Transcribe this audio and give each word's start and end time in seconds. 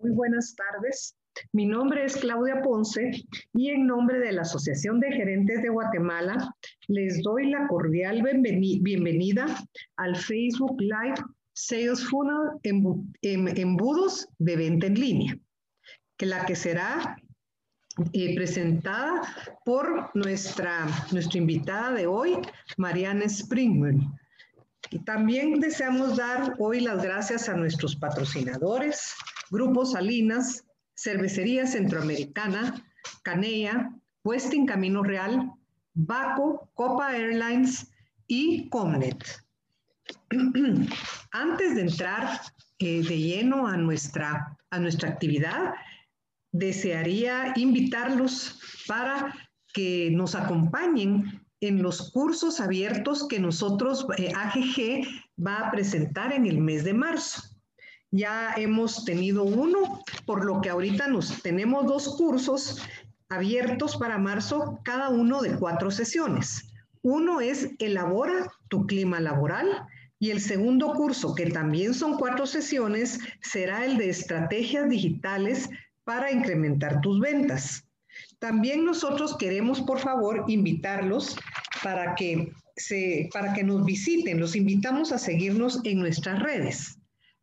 Muy 0.00 0.10
buenas 0.10 0.54
tardes. 0.54 1.16
Mi 1.52 1.66
nombre 1.66 2.04
es 2.04 2.16
Claudia 2.16 2.60
Ponce 2.62 3.10
y 3.54 3.70
en 3.70 3.86
nombre 3.86 4.18
de 4.18 4.32
la 4.32 4.42
Asociación 4.42 5.00
de 5.00 5.10
Gerentes 5.12 5.62
de 5.62 5.68
Guatemala 5.70 6.54
les 6.88 7.22
doy 7.22 7.50
la 7.50 7.66
cordial 7.66 8.22
bienvenida 8.22 9.46
al 9.96 10.16
Facebook 10.16 10.80
Live 10.80 11.16
Sales 11.54 12.06
Funnel 12.08 12.58
en 12.62 13.58
embudos 13.58 14.28
de 14.38 14.56
venta 14.56 14.86
en 14.86 15.00
línea, 15.00 15.38
que 16.18 16.26
la 16.26 16.44
que 16.44 16.56
será 16.56 17.16
eh, 18.12 18.34
presentada 18.34 19.22
por 19.64 20.10
nuestra, 20.14 20.86
nuestra 21.12 21.38
invitada 21.38 21.92
de 21.92 22.06
hoy, 22.06 22.36
Mariana 22.76 23.24
Springman. 23.24 24.14
Y 24.90 24.98
también 25.00 25.60
deseamos 25.60 26.16
dar 26.16 26.54
hoy 26.58 26.80
las 26.80 27.02
gracias 27.02 27.48
a 27.48 27.54
nuestros 27.54 27.96
patrocinadores, 27.96 29.14
Grupo 29.50 29.84
Salinas, 29.84 30.64
Cervecería 30.94 31.66
Centroamericana, 31.66 32.84
Canea, 33.22 33.90
Westin 34.24 34.66
Camino 34.66 35.02
Real, 35.02 35.52
Baco, 35.94 36.70
Copa 36.74 37.16
Airlines 37.16 37.90
y 38.26 38.68
Comnet. 38.70 39.24
Antes 41.32 41.74
de 41.74 41.80
entrar 41.82 42.40
eh, 42.78 43.02
de 43.02 43.18
lleno 43.18 43.66
a 43.66 43.76
nuestra, 43.76 44.56
a 44.70 44.78
nuestra 44.78 45.10
actividad, 45.10 45.74
desearía 46.52 47.52
invitarlos 47.56 48.60
para 48.86 49.34
que 49.72 50.10
nos 50.10 50.34
acompañen 50.34 51.46
en 51.60 51.82
los 51.82 52.10
cursos 52.12 52.60
abiertos 52.60 53.26
que 53.28 53.38
nosotros, 53.38 54.06
eh, 54.18 54.32
AGG, 54.34 55.06
va 55.44 55.58
a 55.58 55.70
presentar 55.70 56.32
en 56.32 56.46
el 56.46 56.58
mes 56.58 56.84
de 56.84 56.94
marzo. 56.94 57.55
Ya 58.10 58.54
hemos 58.56 59.04
tenido 59.04 59.44
uno, 59.44 60.02
por 60.24 60.44
lo 60.44 60.60
que 60.60 60.70
ahorita 60.70 61.08
nos 61.08 61.42
tenemos 61.42 61.86
dos 61.86 62.16
cursos 62.16 62.82
abiertos 63.28 63.96
para 63.96 64.18
marzo, 64.18 64.78
cada 64.84 65.08
uno 65.08 65.42
de 65.42 65.56
cuatro 65.56 65.90
sesiones. 65.90 66.72
Uno 67.02 67.40
es 67.40 67.70
Elabora 67.78 68.52
tu 68.68 68.86
clima 68.86 69.20
laboral 69.20 69.86
y 70.18 70.30
el 70.30 70.40
segundo 70.40 70.92
curso, 70.92 71.34
que 71.34 71.46
también 71.50 71.94
son 71.94 72.16
cuatro 72.16 72.46
sesiones, 72.46 73.20
será 73.42 73.84
el 73.84 73.98
de 73.98 74.08
Estrategias 74.08 74.88
Digitales 74.88 75.68
para 76.04 76.32
incrementar 76.32 77.00
tus 77.00 77.20
ventas. 77.20 77.84
También 78.38 78.84
nosotros 78.84 79.36
queremos, 79.36 79.80
por 79.82 79.98
favor, 79.98 80.44
invitarlos 80.48 81.36
para 81.82 82.14
que, 82.14 82.52
se, 82.76 83.28
para 83.32 83.52
que 83.52 83.62
nos 83.62 83.84
visiten. 83.84 84.40
Los 84.40 84.56
invitamos 84.56 85.12
a 85.12 85.18
seguirnos 85.18 85.80
en 85.84 85.98
nuestras 85.98 86.42
redes. 86.42 86.98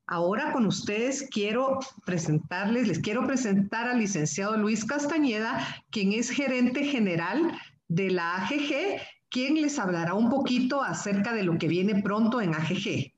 Ahora 0.05 0.51
con 0.51 0.65
ustedes 0.65 1.29
quiero 1.31 1.79
presentarles, 2.05 2.87
les 2.87 2.99
quiero 2.99 3.25
presentar 3.25 3.87
al 3.87 3.99
licenciado 3.99 4.57
Luis 4.57 4.83
Castañeda, 4.83 5.65
quien 5.91 6.11
es 6.11 6.29
gerente 6.29 6.83
general 6.83 7.57
de 7.87 8.11
la 8.11 8.35
AGG, 8.35 9.01
quien 9.29 9.61
les 9.61 9.79
hablará 9.79 10.13
un 10.13 10.29
poquito 10.29 10.81
acerca 10.81 11.33
de 11.33 11.43
lo 11.43 11.57
que 11.57 11.67
viene 11.67 12.01
pronto 12.01 12.41
en 12.41 12.53
AGG. 12.53 13.13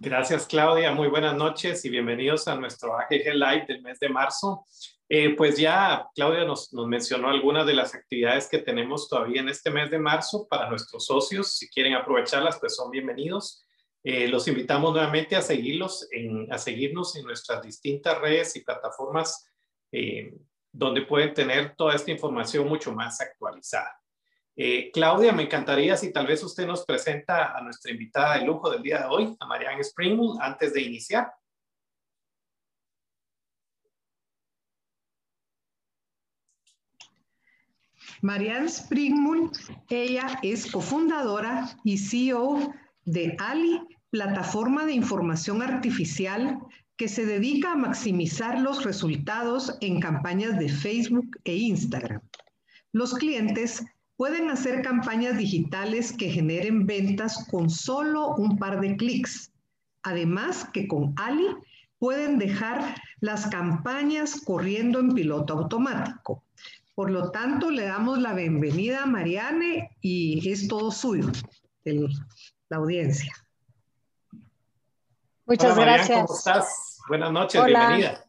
Gracias, 0.00 0.46
Claudia. 0.46 0.92
Muy 0.92 1.08
buenas 1.08 1.36
noches 1.36 1.84
y 1.84 1.90
bienvenidos 1.90 2.48
a 2.48 2.56
nuestro 2.56 2.98
AGG 2.98 3.34
Live 3.34 3.66
del 3.68 3.82
mes 3.82 3.98
de 4.00 4.08
marzo. 4.08 4.64
Eh, 5.10 5.34
pues 5.36 5.58
ya 5.58 6.06
Claudia 6.14 6.44
nos, 6.44 6.72
mencionó 6.72 7.28
algunas 7.28 7.66
de 7.66 7.74
las 7.74 7.94
actividades 7.94 8.48
que 8.48 8.58
tenemos 8.58 9.08
todavía 9.08 9.40
en 9.40 9.48
este 9.48 9.70
mes 9.70 9.90
de 9.90 9.98
marzo 9.98 10.46
para 10.48 10.68
nuestros 10.68 11.06
socios. 11.06 11.56
Si 11.56 11.68
quieren 11.68 11.94
aprovecharlas, 11.94 12.58
pues 12.58 12.76
son 12.76 12.90
bienvenidos. 12.90 13.67
Eh, 14.10 14.26
los 14.26 14.48
invitamos 14.48 14.94
nuevamente 14.94 15.36
a, 15.36 15.42
seguirlos 15.42 16.08
en, 16.10 16.50
a 16.50 16.56
seguirnos 16.56 17.14
en 17.16 17.26
nuestras 17.26 17.62
distintas 17.62 18.18
redes 18.18 18.56
y 18.56 18.64
plataformas 18.64 19.46
eh, 19.92 20.34
donde 20.72 21.02
pueden 21.02 21.34
tener 21.34 21.76
toda 21.76 21.94
esta 21.94 22.10
información 22.10 22.66
mucho 22.66 22.90
más 22.90 23.20
actualizada. 23.20 24.00
Claudia, 24.94 25.30
me 25.32 25.42
encantaría 25.42 25.94
si 25.94 26.10
tal 26.10 26.26
vez 26.26 26.42
usted 26.42 26.66
nos 26.66 26.86
presenta 26.86 27.54
a 27.54 27.60
nuestra 27.60 27.92
invitada 27.92 28.38
de 28.38 28.46
lujo 28.46 28.70
del 28.70 28.82
día 28.82 29.00
de 29.00 29.04
hoy, 29.04 29.36
a 29.38 29.46
Marianne 29.46 29.84
Springwood, 29.84 30.40
antes 30.40 30.72
de 30.72 30.80
iniciar. 30.80 31.30
Marianne 38.22 38.70
Springmull, 38.70 39.50
ella 39.90 40.40
es 40.42 40.72
cofundadora 40.72 41.68
y 41.84 41.98
CEO 41.98 42.72
de 43.04 43.36
Ali, 43.38 43.80
plataforma 44.10 44.84
de 44.86 44.92
información 44.92 45.62
artificial 45.62 46.58
que 46.96 47.08
se 47.08 47.24
dedica 47.24 47.72
a 47.72 47.76
maximizar 47.76 48.60
los 48.60 48.84
resultados 48.84 49.76
en 49.80 50.00
campañas 50.00 50.58
de 50.58 50.68
Facebook 50.68 51.38
e 51.44 51.56
Instagram. 51.56 52.20
Los 52.92 53.14
clientes 53.14 53.84
pueden 54.16 54.50
hacer 54.50 54.82
campañas 54.82 55.38
digitales 55.38 56.12
que 56.12 56.30
generen 56.30 56.86
ventas 56.86 57.46
con 57.50 57.70
solo 57.70 58.34
un 58.34 58.58
par 58.58 58.80
de 58.80 58.96
clics. 58.96 59.52
Además 60.02 60.68
que 60.72 60.88
con 60.88 61.14
Ali 61.16 61.46
pueden 62.00 62.38
dejar 62.38 62.96
las 63.20 63.46
campañas 63.46 64.40
corriendo 64.40 64.98
en 64.98 65.14
piloto 65.14 65.54
automático. 65.54 66.42
Por 66.96 67.12
lo 67.12 67.30
tanto, 67.30 67.70
le 67.70 67.84
damos 67.84 68.18
la 68.18 68.34
bienvenida 68.34 69.04
a 69.04 69.06
Mariane 69.06 69.90
y 70.00 70.50
es 70.50 70.66
todo 70.66 70.90
suyo, 70.90 71.30
la 71.84 72.76
audiencia. 72.76 73.32
Muchas 75.48 75.78
gracias. 75.78 76.26
¿Cómo 76.26 76.38
estás? 76.38 77.00
Buenas 77.08 77.32
noches, 77.32 77.64
bienvenida. 77.64 78.22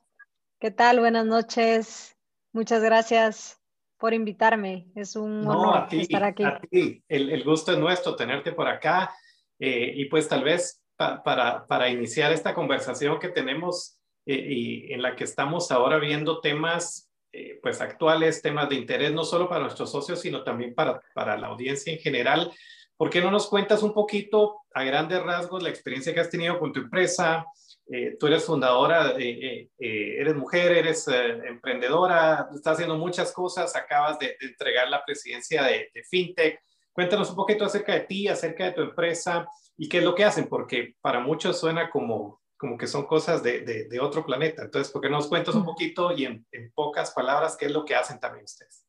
¿Qué 0.57 0.71
tal? 0.71 1.01
Buenas 1.01 1.25
noches. 1.25 2.15
Muchas 2.53 2.81
gracias 2.81 3.59
por 3.97 4.13
invitarme. 4.13 4.87
Es 4.95 5.17
un 5.17 5.45
honor 5.45 5.89
estar 5.91 6.23
aquí. 6.23 6.45
A 6.45 6.61
ti. 6.61 7.03
El, 7.09 7.43
gusto 7.43 7.73
es 7.73 7.77
nuestro 7.77 8.15
tenerte 8.15 8.53
por 8.53 8.69
acá. 8.69 9.13
Eh, 9.59 9.91
y 9.97 10.05
pues 10.05 10.29
tal 10.29 10.45
vez 10.45 10.81
para, 10.95 11.67
para, 11.67 11.89
iniciar 11.89 12.31
esta 12.31 12.53
conversación 12.53 13.19
que 13.19 13.27
tenemos 13.27 13.99
eh, 14.25 14.35
y 14.37 14.93
en 14.93 15.01
la 15.01 15.17
que 15.17 15.25
estamos 15.25 15.71
ahora 15.71 15.99
viendo 15.99 16.39
temas 16.39 17.11
eh, 17.33 17.59
pues 17.61 17.81
actuales, 17.81 18.41
temas 18.41 18.69
de 18.69 18.75
interés, 18.75 19.11
no 19.11 19.25
solo 19.25 19.49
para 19.49 19.63
nuestros 19.63 19.91
socios, 19.91 20.21
sino 20.21 20.45
también 20.45 20.73
para, 20.73 21.01
para 21.13 21.37
la 21.37 21.47
audiencia 21.47 21.91
en 21.91 21.99
general. 21.99 22.49
¿Por 22.95 23.09
qué 23.09 23.19
no 23.19 23.29
nos 23.29 23.47
cuentas 23.47 23.83
un 23.83 23.93
poquito 23.93 24.58
a 24.73 24.83
grandes 24.83 25.21
rasgos 25.23 25.63
la 25.63 25.69
experiencia 25.69 26.13
que 26.13 26.19
has 26.19 26.29
tenido 26.29 26.59
con 26.59 26.71
tu 26.71 26.81
empresa? 26.81 27.45
Eh, 27.91 28.17
tú 28.19 28.27
eres 28.27 28.45
fundadora, 28.45 29.15
eh, 29.17 29.69
eres 29.77 30.35
mujer, 30.35 30.71
eres 30.73 31.07
emprendedora, 31.07 32.47
estás 32.53 32.73
haciendo 32.73 32.97
muchas 32.97 33.31
cosas, 33.31 33.75
acabas 33.75 34.19
de, 34.19 34.35
entregar 34.41 34.89
la 34.89 35.03
presidencia 35.03 35.63
de, 35.63 35.89
de, 35.93 36.03
FinTech. 36.03 36.59
Cuéntanos 36.91 37.31
un 37.31 37.35
poquito 37.35 37.65
acerca 37.65 37.93
de 37.93 38.01
ti, 38.01 38.27
acerca 38.27 38.65
de 38.65 38.71
tu 38.73 38.81
empresa 38.81 39.47
y 39.75 39.87
qué 39.87 39.99
es 39.99 40.03
lo 40.03 40.13
que 40.13 40.25
hacen, 40.25 40.47
porque 40.47 40.95
para 41.01 41.19
muchos 41.19 41.59
suena 41.59 41.89
como, 41.89 42.41
como 42.59 42.77
que 42.77 42.87
son 42.87 43.07
cosas 43.07 43.41
de, 43.41 43.61
de, 43.61 43.99
otro 44.01 44.25
planeta. 44.25 44.63
Entonces, 44.63 44.91
¿por 44.91 45.01
qué 45.01 45.09
nos 45.09 45.27
cuentas 45.27 45.55
un 45.55 45.63
poquito 45.63 46.11
y 46.11 46.25
en, 46.25 46.45
en, 46.51 46.71
pocas 46.73 47.11
palabras 47.11 47.55
qué 47.55 47.67
es 47.67 47.71
lo 47.71 47.85
que 47.85 47.95
hacen 47.95 48.19
también 48.19 48.43
ustedes? 48.43 48.85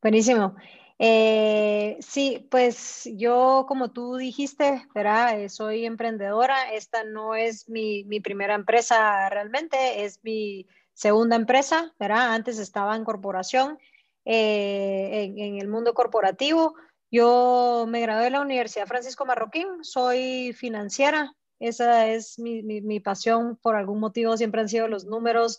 Buenísimo. 0.00 0.56
Eh, 0.98 1.96
sí, 2.00 2.46
pues 2.50 3.08
yo, 3.14 3.66
como 3.68 3.90
tú 3.92 4.16
dijiste, 4.16 4.86
¿verdad? 4.94 5.40
Eh, 5.40 5.48
soy 5.48 5.84
emprendedora. 5.84 6.72
Esta 6.72 7.04
no 7.04 7.34
es 7.34 7.68
mi, 7.68 8.04
mi, 8.04 8.20
primera 8.20 8.54
empresa 8.54 9.28
realmente, 9.30 10.04
es 10.04 10.20
mi 10.24 10.66
segunda 10.94 11.36
empresa, 11.36 11.94
¿verdad? 11.98 12.34
Antes 12.34 12.58
estaba 12.58 12.96
en 12.96 13.04
corporación, 13.04 13.78
eh, 14.24 15.24
en, 15.24 15.38
en, 15.38 15.60
el 15.60 15.68
mundo 15.68 15.94
corporativo. 15.94 16.74
Yo 17.10 17.86
me 17.88 18.00
gradué 18.00 18.24
de 18.24 18.30
la 18.30 18.40
Universidad 18.40 18.86
Francisco 18.86 19.24
Marroquín, 19.24 19.84
soy 19.84 20.52
financiera, 20.52 21.32
esa 21.58 22.06
es 22.06 22.38
mi, 22.38 22.62
mi, 22.62 23.00
pasión, 23.00 23.56
por 23.56 23.74
algún 23.74 23.98
motivo 23.98 24.36
siempre 24.36 24.60
han 24.60 24.68
sido 24.68 24.86
los 24.86 25.06
números 25.06 25.58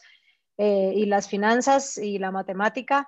eh, 0.58 0.94
y 0.96 1.06
las 1.06 1.28
finanzas 1.28 1.98
y 1.98 2.20
la 2.20 2.32
matemática. 2.32 3.08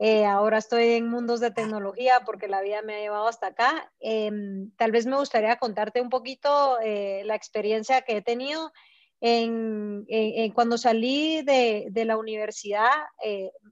Eh, 0.00 0.24
ahora 0.24 0.58
estoy 0.58 0.94
en 0.94 1.08
mundos 1.08 1.40
de 1.40 1.50
tecnología 1.50 2.22
porque 2.24 2.48
la 2.48 2.62
vida 2.62 2.82
me 2.82 2.96
ha 2.96 3.00
llevado 3.00 3.28
hasta 3.28 3.48
acá. 3.48 3.92
Em, 4.00 4.70
tal 4.76 4.90
vez 4.90 5.06
me 5.06 5.16
gustaría 5.16 5.56
contarte 5.56 6.00
un 6.00 6.08
poquito 6.08 6.78
eh, 6.82 7.22
la 7.26 7.34
experiencia 7.36 8.00
que 8.02 8.16
he 8.16 8.22
tenido. 8.22 8.72
En, 9.22 10.06
en, 10.08 10.50
cuando 10.52 10.78
salí 10.78 11.42
de, 11.42 11.88
de 11.90 12.04
la 12.06 12.16
universidad, 12.16 12.88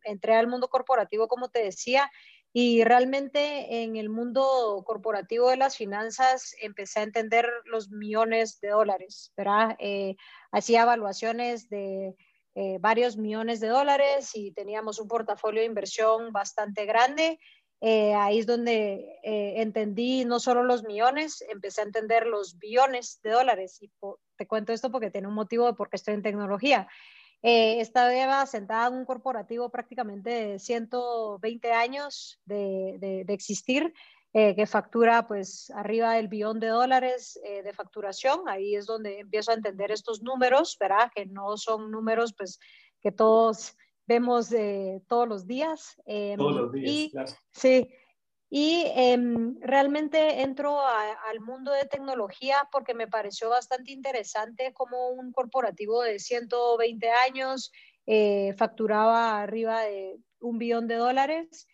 entré 0.05 0.37
al 0.37 0.47
mundo 0.47 0.69
corporativo, 0.69 1.27
como 1.27 1.49
te 1.49 1.65
decía, 1.65 2.11
y 2.53 2.83
realmente 2.83 3.83
en 3.83 3.97
el 3.97 4.09
mundo 4.09 4.83
corporativo 4.87 5.51
de 5.51 5.57
las 5.57 5.77
finanzas 5.77 6.55
empecé 6.61 7.01
a 7.01 7.05
entender 7.05 7.49
los 7.67 7.91
millones 7.91 8.61
de 8.61 8.71
dólares, 8.71 9.33
¿verdad? 9.37 9.77
Eh, 9.79 10.17
hacía 10.51 10.83
evaluaciones 10.83 11.69
de 11.69 12.17
eh, 12.59 12.79
varios 12.81 13.17
millones 13.17 13.61
de 13.61 13.69
dólares 13.69 14.31
y 14.35 14.51
teníamos 14.51 14.99
un 14.99 15.07
portafolio 15.07 15.61
de 15.61 15.67
inversión 15.67 16.33
bastante 16.33 16.87
grande 16.87 17.39
eh, 17.81 18.13
ahí 18.15 18.41
es 18.41 18.47
donde 18.47 19.19
eh, 19.23 19.55
entendí 19.63 20.25
no 20.25 20.41
solo 20.41 20.65
los 20.65 20.83
millones, 20.83 21.45
empecé 21.49 21.81
a 21.81 21.85
entender 21.85 22.27
los 22.27 22.59
billones 22.59 23.21
de 23.23 23.31
dólares. 23.31 23.79
Y 23.81 23.91
te 24.37 24.47
cuento 24.47 24.73
esto 24.73 24.91
porque 24.91 25.11
tiene 25.11 25.29
un 25.29 25.35
motivo 25.35 25.67
de 25.67 25.75
por 25.75 25.89
qué 25.89 25.97
estoy 25.97 26.15
en 26.15 26.23
tecnología. 26.23 26.89
Eh, 27.43 27.81
estaba 27.81 28.45
sentada 28.47 28.89
en 28.89 28.95
un 28.95 29.05
corporativo 29.05 29.71
prácticamente 29.71 30.31
de 30.31 30.59
120 30.59 31.73
años 31.73 32.41
de, 32.45 32.97
de, 32.99 33.33
existir, 33.33 33.95
eh, 34.39 34.55
que 34.55 34.67
factura 34.67 35.27
pues 35.27 35.71
arriba 35.75 36.13
del 36.15 36.29
billón 36.29 36.61
de 36.61 36.69
dólares 36.69 37.41
de 37.43 37.73
facturación. 37.73 38.49
Ahí 38.49 38.77
es 38.77 38.87
donde 38.87 39.19
empiezo 39.19 39.51
a 39.51 39.55
entender 39.55 39.91
estos 39.91 40.23
números, 40.23 40.77
¿verdad? 40.79 41.11
Que 41.15 41.27
no 41.27 41.57
son 41.57 41.91
números 41.91 42.35
pues 42.37 42.59
que 43.01 43.13
todos 43.13 43.77
vemos 44.09 44.51
eh, 44.53 45.03
todos 45.07 45.29
los 45.29 45.47
días. 45.47 46.01
Em, 46.07 46.39
todos 46.39 46.57
los 46.57 46.73
días, 46.73 46.91
y, 46.91 47.13
Sí, 47.53 47.89
y 48.51 48.85
em, 48.97 49.61
realmente 49.61 50.41
entro 50.41 50.81
al 50.81 51.41
mundo 51.41 51.71
de 51.71 51.85
tecnología 51.85 52.69
porque 52.73 52.95
me 52.95 53.07
pareció 53.07 53.51
bastante 53.51 53.93
interesante 53.93 54.73
como 54.73 55.11
un 55.11 55.31
corporativo 55.33 56.03
de 56.03 56.19
120 56.19 57.11
años 57.11 57.71
eh, 58.07 58.55
facturaba 58.57 59.43
arriba 59.43 59.83
de 59.83 60.17
un 60.41 60.57
billón 60.57 60.89
de 60.89 60.95
dólares. 60.95 61.69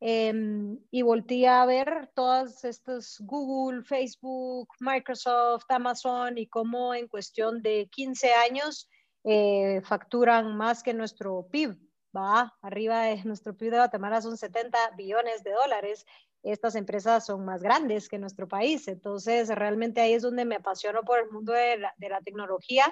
Em, 0.00 0.78
y 0.92 1.02
volteé 1.02 1.48
a 1.48 1.66
ver 1.66 2.10
todas 2.14 2.64
estas 2.64 3.16
Google, 3.20 3.82
Facebook, 3.82 4.68
Microsoft, 4.78 5.64
Amazon 5.68 6.38
y 6.38 6.46
cómo 6.46 6.94
en 6.94 7.08
cuestión 7.08 7.62
de 7.62 7.88
15 7.90 8.32
años 8.32 8.88
eh, 9.24 9.80
facturan 9.84 10.56
más 10.56 10.82
que 10.84 10.94
nuestro 10.94 11.48
PIB, 11.50 11.76
va 12.16 12.56
arriba 12.62 13.02
de 13.02 13.24
nuestro 13.24 13.56
PIB 13.56 13.72
de 13.72 13.76
Guatemala 13.78 14.22
son 14.22 14.36
70 14.36 14.78
billones 14.96 15.42
de 15.42 15.52
dólares. 15.52 16.06
Estas 16.42 16.76
empresas 16.76 17.26
son 17.26 17.44
más 17.44 17.62
grandes 17.62 18.08
que 18.08 18.18
nuestro 18.18 18.46
país. 18.46 18.86
Entonces, 18.88 19.48
realmente 19.48 20.00
ahí 20.00 20.12
es 20.14 20.22
donde 20.22 20.44
me 20.44 20.56
apasiono 20.56 21.02
por 21.02 21.18
el 21.18 21.30
mundo 21.30 21.52
de 21.52 21.78
la, 21.78 22.20
tecnología. 22.24 22.84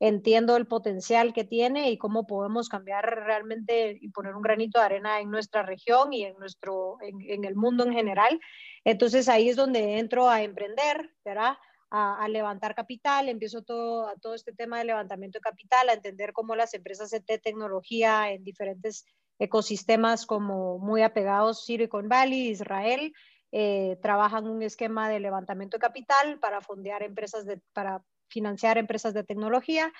Entiendo 0.00 0.56
el 0.56 0.66
potencial 0.66 1.32
que 1.32 1.44
tiene 1.44 1.90
y 1.90 1.98
cómo 1.98 2.26
podemos 2.26 2.68
cambiar 2.68 3.04
realmente 3.04 3.96
y 4.00 4.08
poner 4.10 4.34
un 4.34 4.42
granito 4.42 4.78
de 4.78 4.86
arena 4.86 5.20
en 5.20 5.30
nuestra 5.30 5.62
región 5.62 6.12
y 6.12 6.24
en, 6.24 6.36
nuestro, 6.38 6.96
en, 7.00 7.20
en 7.20 7.44
el 7.44 7.54
mundo 7.54 7.84
en 7.84 7.92
general. 7.92 8.40
Entonces, 8.84 9.28
ahí 9.28 9.48
es 9.48 9.56
donde 9.56 9.98
entro 9.98 10.28
a 10.28 10.42
emprender, 10.42 11.10
¿verdad? 11.24 11.56
a, 11.96 12.26
levantar 12.28 12.74
capital, 12.74 13.28
empiezo 13.28 13.62
todo, 13.62 14.08
a 14.08 14.16
todo 14.16 14.34
este 14.34 14.52
tema 14.52 14.78
de 14.78 14.84
levantamiento 14.84 15.38
de 15.38 15.42
capital, 15.42 15.88
a 15.88 15.92
entender 15.92 16.32
cómo 16.32 16.56
las 16.56 16.74
empresas 16.74 17.10
de 17.10 17.20
tecnología 17.20 18.32
en 18.32 18.42
diferentes 18.42 19.06
ecosistemas 19.38 20.26
como 20.26 20.78
muy 20.78 21.02
apegados 21.02 21.64
Silicon 21.64 22.08
Valley, 22.08 22.48
Israel, 22.48 23.12
eh, 23.52 23.96
trabajan 24.02 24.48
un 24.48 24.62
esquema 24.62 25.08
de 25.08 25.20
levantamiento 25.20 25.76
de 25.76 25.82
capital 25.82 26.40
para 26.40 26.60
fondear 26.60 27.04
empresas, 27.04 27.46
de, 27.46 27.60
para 27.72 28.02
financiar 28.34 28.76
empresas 28.76 29.14
de 29.14 29.24
tecnología 29.24 29.92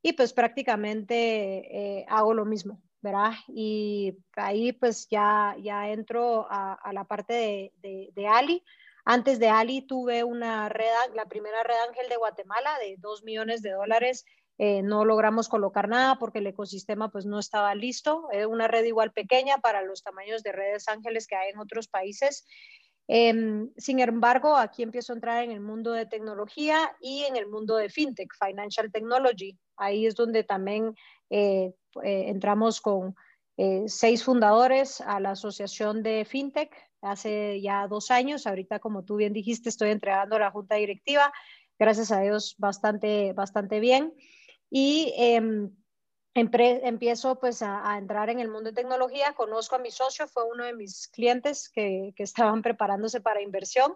y 0.00 0.14
pues 0.14 0.32
prácticamente 0.32 1.98
eh, 1.98 2.06
hago 2.08 2.32
lo 2.32 2.46
mismo, 2.46 2.80
¿verdad? 3.02 3.32
Y 3.48 4.16
ahí 4.36 4.72
pues 4.72 5.08
ya, 5.10 5.56
ya 5.60 5.90
entro 5.90 6.46
a, 6.48 6.78
la 6.92 7.04
parte 7.04 7.34
de, 7.34 7.72
de, 7.82 8.10
de 8.14 8.26
Ali, 8.26 8.64
antes 9.04 9.38
de 9.38 9.48
Ali 9.48 9.82
tuve 9.82 10.24
una 10.24 10.68
red, 10.68 10.86
la 11.14 11.26
primera 11.26 11.62
red 11.62 11.74
ángel 11.88 12.08
de 12.08 12.16
Guatemala 12.16 12.70
de 12.78 12.96
2 12.98 13.24
millones 13.24 13.62
de 13.62 13.70
dólares. 13.72 14.24
Eh, 14.58 14.82
no 14.82 15.06
logramos 15.06 15.48
colocar 15.48 15.88
nada 15.88 16.18
porque 16.18 16.40
el 16.40 16.46
ecosistema 16.46 17.10
pues 17.10 17.24
no 17.24 17.38
estaba 17.38 17.74
listo. 17.74 18.28
Es 18.30 18.46
una 18.46 18.68
red 18.68 18.84
igual 18.84 19.12
pequeña 19.12 19.58
para 19.58 19.82
los 19.82 20.02
tamaños 20.02 20.42
de 20.42 20.52
redes 20.52 20.86
ángeles 20.88 21.26
que 21.26 21.36
hay 21.36 21.50
en 21.50 21.58
otros 21.58 21.88
países. 21.88 22.46
Em, 23.12 23.72
sin 23.76 23.98
embargo, 23.98 24.56
aquí 24.56 24.84
empiezo 24.84 25.12
a 25.12 25.16
entrar 25.16 25.42
en 25.42 25.50
el 25.50 25.60
mundo 25.60 25.90
de 25.90 26.06
tecnología 26.06 26.94
y 27.00 27.24
en 27.24 27.34
el 27.34 27.48
mundo 27.48 27.74
de 27.74 27.88
fintech, 27.88 28.32
financial 28.38 28.92
technology. 28.92 29.58
Ahí 29.76 30.06
es 30.06 30.14
donde 30.14 30.44
también 30.44 30.94
eh, 31.28 31.74
eh, 32.04 32.24
entramos 32.28 32.80
con 32.80 33.16
seis 33.86 34.24
fundadores 34.24 35.02
a 35.02 35.20
la 35.20 35.32
asociación 35.32 36.02
de 36.02 36.24
fintech 36.24 36.72
hace 37.02 37.60
ya 37.60 37.88
dos 37.88 38.12
años. 38.12 38.46
Ahorita, 38.46 38.78
como 38.78 39.04
tú 39.04 39.16
bien 39.16 39.32
dijiste, 39.32 39.68
estoy 39.68 39.90
entregando 39.90 40.38
la 40.38 40.52
junta 40.52 40.76
directiva. 40.76 41.32
Gracias 41.80 42.12
a 42.12 42.20
Dios, 42.20 42.54
bastante, 42.58 43.32
bastante 43.32 43.80
bien. 43.80 44.14
Y 44.70 45.12
em, 45.16 45.72
empiezo 46.34 47.38
pues 47.38 47.62
a, 47.62 47.96
entrar 47.98 48.30
en 48.30 48.40
el 48.40 48.48
mundo 48.48 48.70
de 48.70 48.76
tecnología. 48.76 49.32
Conozco 49.34 49.76
a 49.76 49.80
mi 49.80 49.90
socio, 49.90 50.28
fue 50.28 50.44
uno 50.44 50.64
de 50.64 50.74
mis 50.74 51.08
clientes 51.08 51.68
que, 51.68 52.12
que 52.16 52.22
estaban 52.22 52.62
preparándose 52.62 53.20
para 53.20 53.42
inversión. 53.42 53.94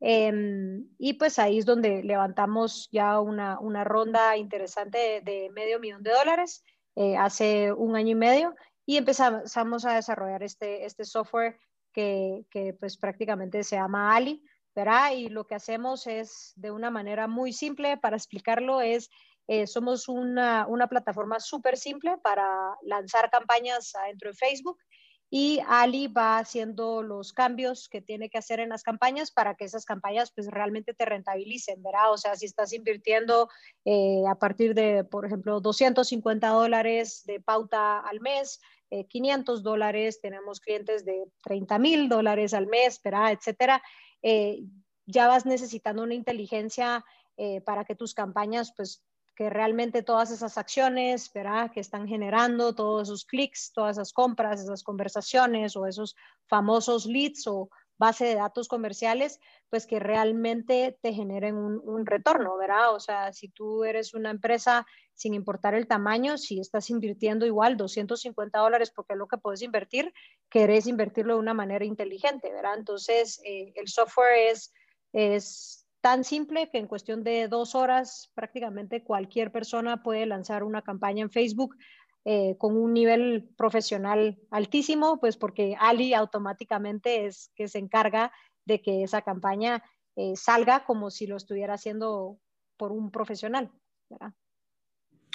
Em, 0.00 0.88
y 0.98 1.12
pues 1.14 1.38
ahí 1.38 1.58
es 1.58 1.66
donde 1.66 2.02
levantamos 2.02 2.88
ya 2.90 3.20
una, 3.20 3.84
ronda 3.84 4.36
interesante 4.38 5.20
de, 5.22 5.50
medio 5.52 5.78
millón 5.78 6.02
de 6.02 6.10
dólares 6.10 6.64
eh, 6.96 7.18
hace 7.18 7.70
un 7.72 7.96
año 7.96 8.12
y 8.12 8.14
medio 8.14 8.54
y 8.86 8.96
empezamos 8.96 9.84
a 9.84 9.94
desarrollar 9.94 10.42
este, 10.42 10.86
este 10.86 11.04
software 11.04 11.58
que, 11.92 12.46
pues 12.80 12.96
prácticamente 12.96 13.62
se 13.62 13.76
llama 13.76 14.16
Ali, 14.16 14.42
¿verdad? 14.74 15.12
Y 15.12 15.28
lo 15.28 15.46
que 15.46 15.54
hacemos 15.54 16.06
es 16.06 16.52
de 16.56 16.70
una 16.70 16.90
manera 16.90 17.28
muy 17.28 17.52
simple 17.52 17.98
para 17.98 18.16
explicarlo 18.16 18.80
es, 18.80 19.10
eh, 19.52 19.66
somos 19.66 20.08
una, 20.08 20.64
una 20.68 20.86
plataforma 20.86 21.40
súper 21.40 21.76
simple 21.76 22.16
para 22.22 22.46
lanzar 22.82 23.28
campañas 23.30 23.92
dentro 24.06 24.30
de 24.30 24.36
Facebook 24.36 24.78
y 25.28 25.58
Ali 25.66 26.06
va 26.06 26.38
haciendo 26.38 27.02
los 27.02 27.32
cambios 27.32 27.88
que 27.88 28.00
tiene 28.00 28.30
que 28.30 28.38
hacer 28.38 28.60
en 28.60 28.68
las 28.68 28.84
campañas 28.84 29.32
para 29.32 29.56
que 29.56 29.64
esas 29.64 29.84
campañas 29.84 30.30
pues 30.32 30.46
realmente 30.46 30.94
te 30.94 31.04
rentabilicen, 31.04 31.82
¿verdad? 31.82 32.12
O 32.12 32.16
sea, 32.16 32.36
si 32.36 32.46
estás 32.46 32.72
invirtiendo 32.72 33.48
eh, 33.84 34.22
a 34.28 34.36
partir 34.36 34.72
de, 34.72 35.02
por 35.02 35.26
ejemplo, 35.26 35.60
250 35.60 36.46
dólares 36.46 37.24
de 37.26 37.40
pauta 37.40 37.98
al 37.98 38.20
mes, 38.20 38.60
500 39.08 39.58
eh, 39.58 39.62
dólares, 39.64 40.20
tenemos 40.20 40.60
clientes 40.60 41.04
de 41.04 41.24
30 41.42 41.76
mil 41.80 42.08
dólares 42.08 42.54
al 42.54 42.68
mes, 42.68 43.00
etcétera. 43.04 43.82
Eh, 44.22 44.60
ya 45.06 45.26
vas 45.26 45.44
necesitando 45.44 46.04
una 46.04 46.14
inteligencia 46.14 47.04
eh, 47.42 47.62
para 47.62 47.86
que 47.86 47.94
tus 47.94 48.12
campañas, 48.12 48.74
pues, 48.76 49.02
que 49.40 49.48
realmente 49.48 50.02
todas 50.02 50.30
esas 50.30 50.58
acciones, 50.58 51.32
¿verdad? 51.32 51.70
Que 51.72 51.80
están 51.80 52.06
generando 52.06 52.74
todos 52.74 53.08
esos 53.08 53.24
clics, 53.24 53.72
todas 53.72 53.96
esas 53.96 54.12
compras, 54.12 54.60
esas 54.60 54.82
conversaciones 54.82 55.76
o 55.76 55.86
esos 55.86 56.14
famosos 56.46 57.06
leads 57.06 57.46
o 57.46 57.70
base 57.96 58.26
de 58.26 58.34
datos 58.34 58.68
comerciales, 58.68 59.40
pues 59.70 59.86
que 59.86 59.98
realmente 59.98 60.98
te 61.00 61.14
generen 61.14 61.56
un, 61.56 62.04
retorno, 62.04 62.58
¿verdad? 62.58 62.94
O 62.94 63.00
sea, 63.00 63.32
si 63.32 63.48
tú 63.48 63.82
eres 63.84 64.12
una 64.12 64.28
empresa, 64.28 64.86
sin 65.14 65.32
importar 65.32 65.72
el 65.74 65.86
tamaño, 65.86 66.36
si 66.36 66.60
estás 66.60 66.90
invirtiendo 66.90 67.46
igual 67.46 67.78
250 67.78 68.58
dólares, 68.58 68.92
porque 68.94 69.14
es 69.14 69.18
lo 69.18 69.26
que 69.26 69.38
puedes 69.38 69.62
invertir, 69.62 70.12
querés 70.50 70.86
invertirlo 70.86 71.32
de 71.32 71.40
una 71.40 71.54
manera 71.54 71.86
inteligente, 71.86 72.52
¿verdad? 72.52 72.74
Entonces, 72.76 73.40
eh, 73.46 73.72
el 73.74 73.88
software 73.88 74.50
es, 74.50 74.74
es 75.14 75.79
tan 76.00 76.24
simple 76.24 76.70
que 76.70 76.78
en 76.78 76.86
cuestión 76.86 77.22
de 77.24 77.48
dos 77.48 77.74
horas 77.74 78.30
prácticamente 78.34 79.02
cualquier 79.02 79.52
persona 79.52 80.02
puede 80.02 80.26
lanzar 80.26 80.64
una 80.64 80.82
campaña 80.82 81.22
en 81.22 81.30
Facebook 81.30 81.76
eh, 82.24 82.56
con 82.58 82.76
un 82.76 82.92
nivel 82.92 83.48
profesional 83.56 84.38
altísimo, 84.50 85.18
pues 85.20 85.36
porque 85.36 85.76
Ali 85.78 86.12
automáticamente 86.14 87.26
es 87.26 87.50
que 87.54 87.68
se 87.68 87.78
encarga 87.78 88.32
de 88.64 88.82
que 88.82 89.02
esa 89.02 89.22
campaña 89.22 89.82
eh, 90.16 90.34
salga 90.36 90.84
como 90.84 91.10
si 91.10 91.26
lo 91.26 91.36
estuviera 91.36 91.74
haciendo 91.74 92.38
por 92.76 92.92
un 92.92 93.10
profesional. 93.10 93.70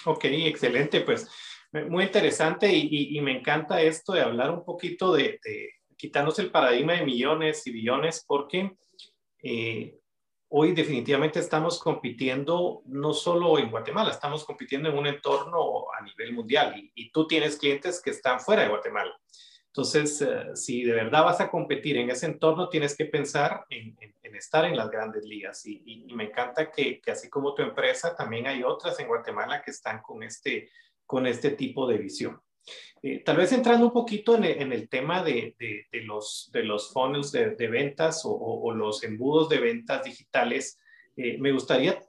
Ok, 0.06 0.26
excelente, 0.26 1.02
pues 1.02 1.30
muy 1.90 2.04
interesante 2.04 2.72
y, 2.72 3.20
me 3.22 3.38
encanta 3.38 3.82
esto 3.82 4.14
de 4.14 4.22
hablar 4.22 4.52
un 4.52 4.64
poquito 4.64 5.14
de, 5.14 5.40
de, 5.44 5.70
quitarnos 5.98 6.38
el 6.40 6.52
paradigma 6.52 6.94
de 6.94 7.06
millones 7.06 7.66
y 7.68 7.72
billones 7.72 8.24
porque 8.28 8.76
eh, 9.42 9.98
hoy 10.58 10.72
definitivamente 10.72 11.40
estamos 11.40 11.80
compitiendo 11.80 12.82
no 12.86 13.12
solo 13.12 13.60
en 13.60 13.70
Guatemala, 13.70 14.12
estamos 14.12 14.46
compitiendo 14.46 14.88
en 14.88 14.98
un 14.98 15.06
entorno 15.06 15.92
a 15.92 16.02
nivel 16.02 16.32
mundial 16.32 16.74
y, 16.96 17.12
tú 17.12 17.28
tienes 17.28 17.58
clientes 17.58 18.02
que 18.02 18.12
están 18.12 18.40
fuera 18.40 18.62
de 18.64 18.70
Guatemala. 18.70 19.12
Entonces, 19.68 20.22
eh, 20.22 20.56
si 20.56 20.84
de 20.84 20.94
verdad 20.94 21.26
vas 21.26 21.42
a 21.42 21.50
competir 21.50 21.98
en 21.98 22.10
ese 22.10 22.28
entorno, 22.28 22.70
tienes 22.70 22.96
que 22.96 23.04
pensar 23.04 23.66
en, 23.70 23.98
estar 24.34 24.64
en 24.64 24.78
las 24.78 24.90
grandes 24.90 25.26
ligas. 25.26 25.66
Y, 25.66 26.08
me 26.16 26.26
encanta 26.26 26.72
que, 26.72 27.02
así 27.12 27.30
como 27.30 27.54
tu 27.54 27.62
empresa, 27.62 28.16
también 28.16 28.48
hay 28.48 28.64
otras 28.64 28.98
en 29.02 29.08
Guatemala 29.08 29.62
que 29.62 29.72
están 29.72 30.02
con 30.02 30.24
este, 30.24 30.70
con 31.06 31.28
este 31.28 31.52
tipo 31.52 31.86
de 31.86 31.98
visión. 31.98 32.42
Eh, 33.02 33.24
tal 33.24 33.38
vez 33.38 33.52
entrando 33.52 33.86
un 33.86 33.94
poquito 33.94 34.36
en 34.36 34.74
el, 34.74 34.90
tema 34.90 35.24
de, 35.24 35.56
los, 35.92 36.50
de 36.52 36.64
los 36.64 36.92
funnels 36.92 37.32
de, 37.32 37.68
ventas 37.68 38.22
o, 38.26 38.72
los 38.74 39.04
embudos 39.04 39.50
de 39.50 39.60
ventas 39.60 40.04
digitales, 40.04 40.80
eh, 41.16 41.38
me 41.40 41.52
gustaría 41.52 42.00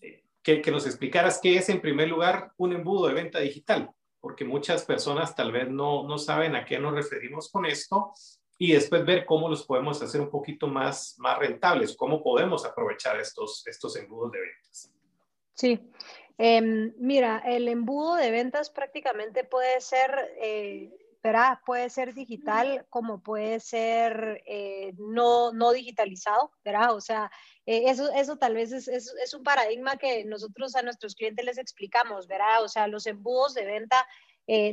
eh, 0.00 0.24
que, 0.42 0.70
nos 0.70 0.86
explicaras 0.86 1.38
qué 1.40 1.56
es 1.56 1.68
en 1.68 1.80
primer 1.80 2.08
lugar 2.08 2.52
un 2.56 2.72
embudo 2.72 3.06
de 3.06 3.14
venta 3.14 3.38
digital, 3.38 3.90
porque 4.20 4.44
muchas 4.44 4.84
personas 4.84 5.36
tal 5.36 5.52
vez 5.52 5.70
no, 5.70 6.18
saben 6.18 6.56
a 6.56 6.64
qué 6.64 6.78
nos 6.78 6.94
referimos 6.94 7.48
con 7.50 7.64
esto 7.64 8.12
y 8.58 8.72
después 8.72 9.06
ver 9.06 9.24
cómo 9.24 9.48
los 9.48 9.64
podemos 9.64 10.02
hacer 10.02 10.20
un 10.20 10.30
poquito 10.30 10.66
más, 10.66 11.16
rentables, 11.38 11.96
cómo 11.96 12.22
podemos 12.22 12.66
aprovechar 12.66 13.20
estos 13.20 13.96
embudos 13.96 14.32
de 14.32 14.40
ventas. 14.40 14.92
Sí, 15.54 15.78
em, 16.42 16.94
mira, 16.98 17.42
el 17.44 17.68
embudo 17.68 18.14
de 18.14 18.30
ventas 18.30 18.70
prácticamente 18.70 19.44
puede 19.44 19.80
ser, 19.80 20.10
eh, 20.40 20.90
puede 21.66 21.90
ser 21.90 22.14
digital 22.14 22.86
como 22.88 23.22
puede 23.22 23.60
ser 23.60 24.42
eh, 24.46 24.94
no, 24.96 25.52
no 25.52 25.72
digitalizado, 25.72 26.50
¿verdad? 26.64 26.94
O 26.94 27.00
sea, 27.00 27.30
eh, 27.66 27.84
eso, 27.86 28.10
eso 28.12 28.38
tal 28.38 28.54
vez 28.54 28.72
es, 28.72 28.88
es, 28.88 29.14
es, 29.22 29.34
un 29.34 29.42
paradigma 29.42 29.96
que 29.96 30.24
nosotros 30.24 30.74
a 30.76 30.82
nuestros 30.82 31.14
clientes 31.14 31.44
les 31.44 31.58
explicamos, 31.58 32.26
¿verdad? 32.26 32.64
O 32.64 32.68
sea, 32.68 32.86
los 32.86 33.06
embudos 33.06 33.54
de 33.54 33.66
venta, 33.66 34.06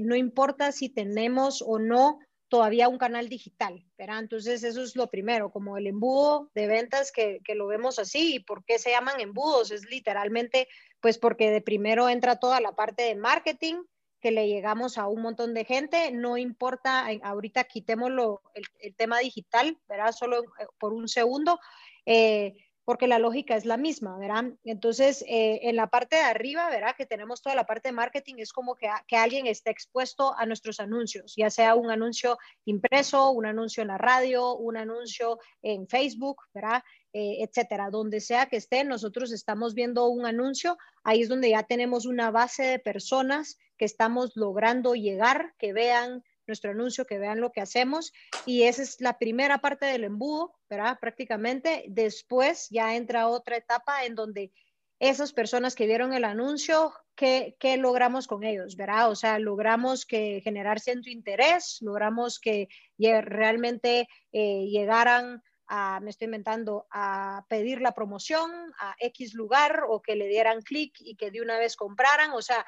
no 0.02 0.16
importa 0.16 0.72
si 0.72 0.90
tenemos 0.90 1.62
o 1.62 1.78
no 1.78 2.20
todavía 2.50 2.88
un 2.88 2.98
canal 2.98 3.30
digital, 3.30 3.86
¿verdad? 3.98 4.20
Entonces 4.20 4.64
eso 4.64 4.82
es 4.82 4.96
lo 4.96 5.08
primero, 5.08 5.52
como 5.52 5.78
el 5.78 5.88
embudo 5.88 6.50
de 6.56 6.68
ventas 6.68 7.12
que, 7.12 7.42
que, 7.44 7.56
lo 7.56 7.68
vemos 7.68 8.00
así. 8.00 8.36
¿Y 8.36 8.40
por 8.40 8.64
qué 8.64 8.80
se 8.80 8.92
llaman 8.92 9.20
embudos? 9.20 9.72
Es 9.72 9.86
literalmente, 9.90 10.68
pues 11.02 11.18
porque 11.18 11.52
de 11.52 11.62
primero 11.62 12.10
entra 12.10 12.40
toda 12.40 12.62
la 12.62 12.74
parte 12.74 13.04
de 13.04 13.16
marketing, 13.16 13.76
que 14.20 14.32
le 14.32 14.48
llegamos 14.48 14.98
a 14.98 15.08
un 15.08 15.22
montón 15.22 15.54
de 15.54 15.66
gente, 15.66 16.12
no 16.12 16.38
importa, 16.38 17.08
ahorita 17.24 17.66
quitémoslo 17.66 18.42
el, 18.56 18.64
el 18.80 18.96
tema 18.96 19.20
digital, 19.20 19.78
¿verdad? 19.88 20.12
Solo 20.12 20.44
eh, 20.44 20.66
por 20.80 20.94
un 20.94 21.08
segundo. 21.08 21.60
Eh, 22.06 22.56
porque 22.88 23.06
la 23.06 23.20
lógica 23.20 23.58
es 23.58 23.66
la 23.66 23.76
misma, 23.76 24.18
¿verdad? 24.18 24.46
Entonces, 24.64 25.22
eh, 25.28 25.60
en 25.64 25.76
la 25.76 25.88
parte 25.88 26.16
de 26.16 26.22
arriba, 26.22 26.70
¿verdad? 26.70 26.96
Que 26.98 27.06
tenemos 27.06 27.42
toda 27.42 27.54
la 27.54 27.66
parte 27.66 27.90
de 27.90 27.92
marketing, 27.92 28.36
es 28.38 28.54
como 28.54 28.76
que, 28.76 28.88
que, 29.10 29.18
alguien 29.18 29.46
esté 29.46 29.72
expuesto 29.72 30.34
a 30.38 30.46
nuestros 30.46 30.80
anuncios, 30.80 31.34
ya 31.36 31.50
sea 31.50 31.76
un 31.76 31.92
anuncio 31.92 32.38
impreso, 32.64 33.32
un 33.32 33.46
anuncio 33.46 33.82
en 33.82 33.90
la 33.90 33.98
radio, 33.98 34.56
un 34.56 34.78
anuncio 34.78 35.38
en 35.62 35.86
Facebook, 35.90 36.38
¿verdad? 36.54 36.82
Eh, 37.12 37.44
etcétera, 37.44 37.90
donde 37.90 38.22
sea 38.22 38.46
que 38.46 38.56
esté, 38.56 38.86
nosotros 38.86 39.34
estamos 39.34 39.74
viendo 39.74 40.08
un 40.08 40.26
anuncio, 40.26 40.78
ahí 41.04 41.24
es 41.24 41.28
donde 41.28 41.50
ya 41.50 41.64
tenemos 41.64 42.06
una 42.06 42.32
base 42.32 42.64
de 42.64 42.80
personas 42.80 43.58
que 43.78 43.84
estamos 43.84 44.32
logrando 44.36 44.96
llegar, 44.96 45.54
que 45.58 45.74
vean 45.74 46.24
nuestro 46.48 46.72
anuncio, 46.72 47.06
que 47.06 47.20
vean 47.20 47.42
lo 47.42 47.52
que 47.52 47.62
hacemos. 47.62 48.14
Y 48.46 48.64
esa 48.64 48.82
es 48.82 49.02
la 49.02 49.18
primera 49.18 49.60
parte 49.60 49.86
del 49.86 50.04
embudo, 50.04 50.54
¿verdad? 50.70 50.98
Prácticamente. 51.00 51.86
Después 51.88 52.68
ya 52.70 52.96
entra 52.96 53.28
otra 53.28 53.58
etapa 53.58 54.06
en 54.06 54.16
donde 54.16 54.52
esas 55.00 55.32
personas 55.32 55.76
que 55.76 55.86
vieron 55.86 56.14
el 56.14 56.24
anuncio, 56.24 56.94
¿qué, 57.16 57.56
qué 57.60 57.78
logramos 57.78 58.28
con 58.28 58.44
ellos, 58.44 58.76
verdad? 58.76 59.12
O 59.12 59.16
sea, 59.16 59.38
logramos 59.38 60.06
que 60.06 60.42
generar 60.44 60.80
cierto 60.80 61.10
interés, 61.10 61.78
logramos 61.82 62.40
que 62.40 62.68
realmente 62.98 64.08
eh, 64.32 64.66
llegaran 64.66 65.44
a, 65.68 66.00
me 66.00 66.10
estoy 66.10 66.26
inventando, 66.26 66.88
a 66.92 67.46
pedir 67.50 67.82
la 67.82 67.94
promoción 67.94 68.50
a 68.80 68.96
X 69.00 69.34
lugar 69.34 69.84
o 69.88 70.02
que 70.02 70.16
le 70.16 70.28
dieran 70.28 70.62
clic 70.62 70.96
y 71.00 71.16
que 71.16 71.30
de 71.30 71.42
una 71.42 71.60
vez 71.60 71.76
compraran. 71.76 72.32
O 72.32 72.42
sea, 72.42 72.66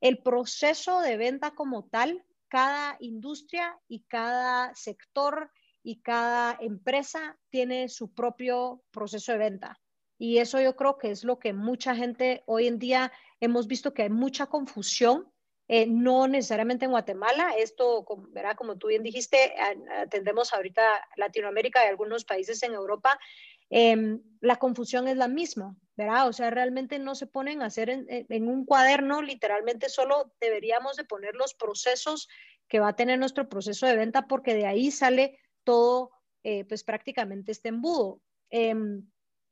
el 0.00 0.18
proceso 0.18 1.00
de 1.00 1.16
venta 1.16 1.52
como 1.52 1.84
tal 1.88 2.24
cada 2.48 2.96
industria 3.00 3.78
y 3.88 4.00
cada 4.04 4.74
sector 4.74 5.50
y 5.82 6.00
cada 6.00 6.56
empresa 6.60 7.38
tiene 7.50 7.88
su 7.88 8.12
propio 8.12 8.82
proceso 8.90 9.32
de 9.32 9.38
venta. 9.38 9.80
Y 10.18 10.38
eso 10.38 10.60
yo 10.60 10.74
creo 10.74 10.98
que 10.98 11.10
es 11.10 11.24
lo 11.24 11.38
que 11.38 11.52
mucha 11.52 11.94
gente 11.94 12.42
hoy 12.46 12.66
en 12.66 12.78
día 12.78 13.12
hemos 13.40 13.68
visto 13.68 13.94
que 13.94 14.02
hay 14.02 14.10
mucha 14.10 14.46
confusión, 14.46 15.32
eh, 15.68 15.86
no 15.86 16.26
necesariamente 16.26 16.86
en 16.86 16.90
Guatemala, 16.90 17.54
esto, 17.56 18.04
¿verdad? 18.30 18.56
como 18.56 18.76
tú 18.76 18.88
bien 18.88 19.02
dijiste, 19.02 19.54
atendemos 20.00 20.52
ahorita 20.52 20.82
Latinoamérica 21.16 21.84
y 21.84 21.88
algunos 21.88 22.24
países 22.24 22.62
en 22.62 22.72
Europa, 22.72 23.18
Em, 23.70 24.22
la 24.40 24.56
confusión 24.56 25.08
es 25.08 25.16
la 25.16 25.28
misma, 25.28 25.76
¿verdad? 25.98 26.28
O 26.28 26.32
sea, 26.32 26.48
realmente 26.50 27.00
no 27.00 27.16
se 27.16 27.26
ponen 27.26 27.60
a 27.60 27.66
hacer 27.66 27.90
en, 27.90 28.48
un 28.48 28.64
cuaderno, 28.64 29.20
literalmente 29.20 29.88
solo 29.88 30.32
deberíamos 30.40 30.96
de 30.96 31.04
poner 31.04 31.34
los 31.34 31.54
procesos 31.54 32.28
que 32.68 32.78
va 32.78 32.90
a 32.90 32.96
tener 32.96 33.18
nuestro 33.18 33.48
proceso 33.48 33.84
de 33.84 33.96
venta 33.96 34.28
porque 34.28 34.54
de 34.54 34.64
ahí 34.64 34.92
sale 34.92 35.40
todo, 35.64 36.12
eh, 36.44 36.64
pues 36.66 36.84
prácticamente 36.84 37.50
este 37.50 37.70
embudo. 37.70 38.20
Em, 38.48 39.10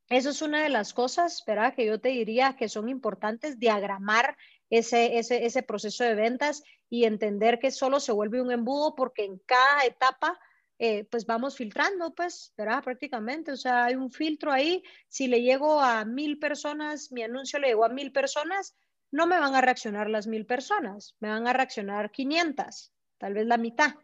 eso 0.09 0.31
es 0.31 0.41
una 0.41 0.63
de 0.63 0.69
las 0.69 0.95
cosas, 0.95 1.43
¿verdad? 1.49 1.75
Que 1.75 1.85
yo 1.85 2.01
te 2.01 2.11
diría 2.11 2.55
que 2.57 2.69
son 2.69 2.89
importantes, 2.89 3.59
diagramar 3.59 4.37
ese, 4.71 5.19
ese, 5.19 5.47
ese 5.47 5.65
proceso 5.65 6.05
de 6.05 6.15
ventas 6.15 6.63
y 6.89 7.07
entender 7.07 7.59
que 7.59 7.73
solo 7.73 7.99
se 7.99 8.13
vuelve 8.13 8.41
un 8.41 8.53
embudo 8.53 8.95
porque 8.95 9.25
en 9.25 9.39
cada 9.39 9.85
etapa 9.85 10.39
eh, 10.79 11.05
pues 11.05 11.25
vamos 11.25 11.57
filtrando, 11.57 12.15
pues, 12.15 12.53
¿verdad? 12.57 12.83
Prácticamente, 12.85 13.53
o 13.53 13.57
sea, 13.57 13.87
hay 13.87 13.95
un 13.95 14.11
filtro 14.11 14.53
ahí. 14.53 14.83
Si 15.09 15.27
le 15.27 15.43
llego 15.43 15.81
a 15.81 16.05
mil 16.05 16.39
personas, 16.39 17.11
mi 17.13 17.23
anuncio 17.23 17.59
le 17.59 17.69
llegó 17.69 17.85
a 17.85 17.89
mil 17.89 18.13
personas, 18.13 18.77
no 19.11 19.27
me 19.27 19.39
van 19.39 19.55
a 19.55 19.61
reaccionar 19.61 20.11
las 20.11 20.27
mil 20.27 20.45
personas, 20.45 21.17
me 21.21 21.31
van 21.31 21.47
a 21.47 21.53
reaccionar 21.53 22.11
500, 22.11 22.93
tal 23.19 23.35
vez 23.35 23.47
la 23.47 23.57
mitad. 23.57 23.95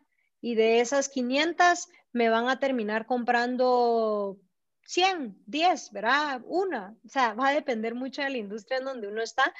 Y 0.41 0.55
de 0.55 0.81
esas 0.81 1.09
500 1.09 1.89
me 2.13 2.31
van 2.31 2.49
a 2.49 2.59
terminar 2.59 3.07
comprando 3.07 4.41
100, 4.87 5.43
10, 5.47 5.93
¿verdad? 5.93 6.41
Una. 6.47 6.97
O 7.05 7.09
sea, 7.09 7.35
va 7.35 7.49
a 7.49 7.55
depender 7.55 7.95
mucho 7.95 8.23
de 8.23 8.31
la 8.31 8.39
industria 8.39 8.79
en 8.79 8.85
donde 8.85 9.09
uno 9.09 9.23
está, 9.23 9.53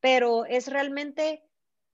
pero 0.00 0.44
es 0.44 0.68
realmente 0.68 1.42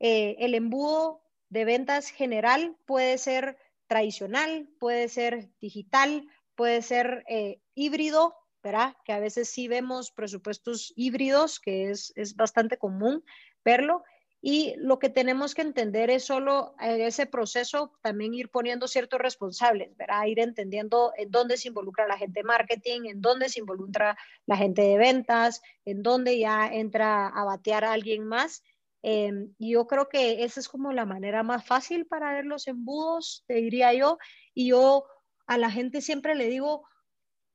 eh, 0.00 0.36
el 0.40 0.54
embudo 0.54 1.22
de 1.48 1.64
ventas 1.64 2.08
general 2.08 2.76
puede 2.84 3.18
ser 3.18 3.56
tradicional, 3.94 4.68
puede 4.80 5.08
ser 5.08 5.50
digital, 5.60 6.26
puede 6.56 6.82
ser 6.82 7.24
eh, 7.28 7.60
híbrido, 7.76 8.34
¿verdad? 8.60 8.96
Que 9.04 9.12
a 9.12 9.20
veces 9.20 9.48
sí 9.48 9.68
vemos 9.68 10.10
presupuestos 10.10 10.92
híbridos, 10.96 11.60
que 11.60 11.90
es, 11.90 12.12
es 12.16 12.34
bastante 12.34 12.76
común 12.76 13.22
verlo. 13.64 14.02
Y 14.40 14.74
lo 14.78 14.98
que 14.98 15.10
tenemos 15.10 15.54
que 15.54 15.62
entender 15.62 16.10
es 16.10 16.24
solo 16.24 16.74
en 16.80 17.02
ese 17.02 17.26
proceso 17.26 17.92
también 18.02 18.34
ir 18.34 18.50
poniendo 18.50 18.88
ciertos 18.88 19.20
responsables, 19.20 19.96
¿verdad? 19.96 20.26
Ir 20.26 20.40
entendiendo 20.40 21.12
en 21.16 21.30
dónde 21.30 21.56
se 21.56 21.68
involucra 21.68 22.08
la 22.08 22.18
gente 22.18 22.40
de 22.40 22.44
marketing, 22.44 23.02
en 23.04 23.20
dónde 23.20 23.48
se 23.48 23.60
involucra 23.60 24.18
la 24.44 24.56
gente 24.56 24.82
de 24.82 24.98
ventas, 24.98 25.62
en 25.84 26.02
dónde 26.02 26.36
ya 26.36 26.66
entra 26.66 27.28
a 27.28 27.44
batear 27.44 27.84
a 27.84 27.92
alguien 27.92 28.26
más 28.26 28.64
Y 29.06 29.73
yo 29.73 29.87
creo 29.87 30.08
que 30.08 30.44
esa 30.44 30.61
es 30.61 30.68
como 30.68 30.92
la 30.92 31.04
manera 31.04 31.42
más 31.42 31.66
fácil 31.66 32.06
para 32.06 32.32
ver 32.32 32.46
los 32.46 32.66
embudos, 32.66 33.44
te 33.46 33.54
diría 33.54 33.92
yo. 33.92 34.18
Y 34.54 34.68
yo 34.68 35.04
a 35.46 35.58
la 35.58 35.70
gente 35.70 36.00
siempre 36.00 36.34
le 36.34 36.49
digo, 36.49 36.87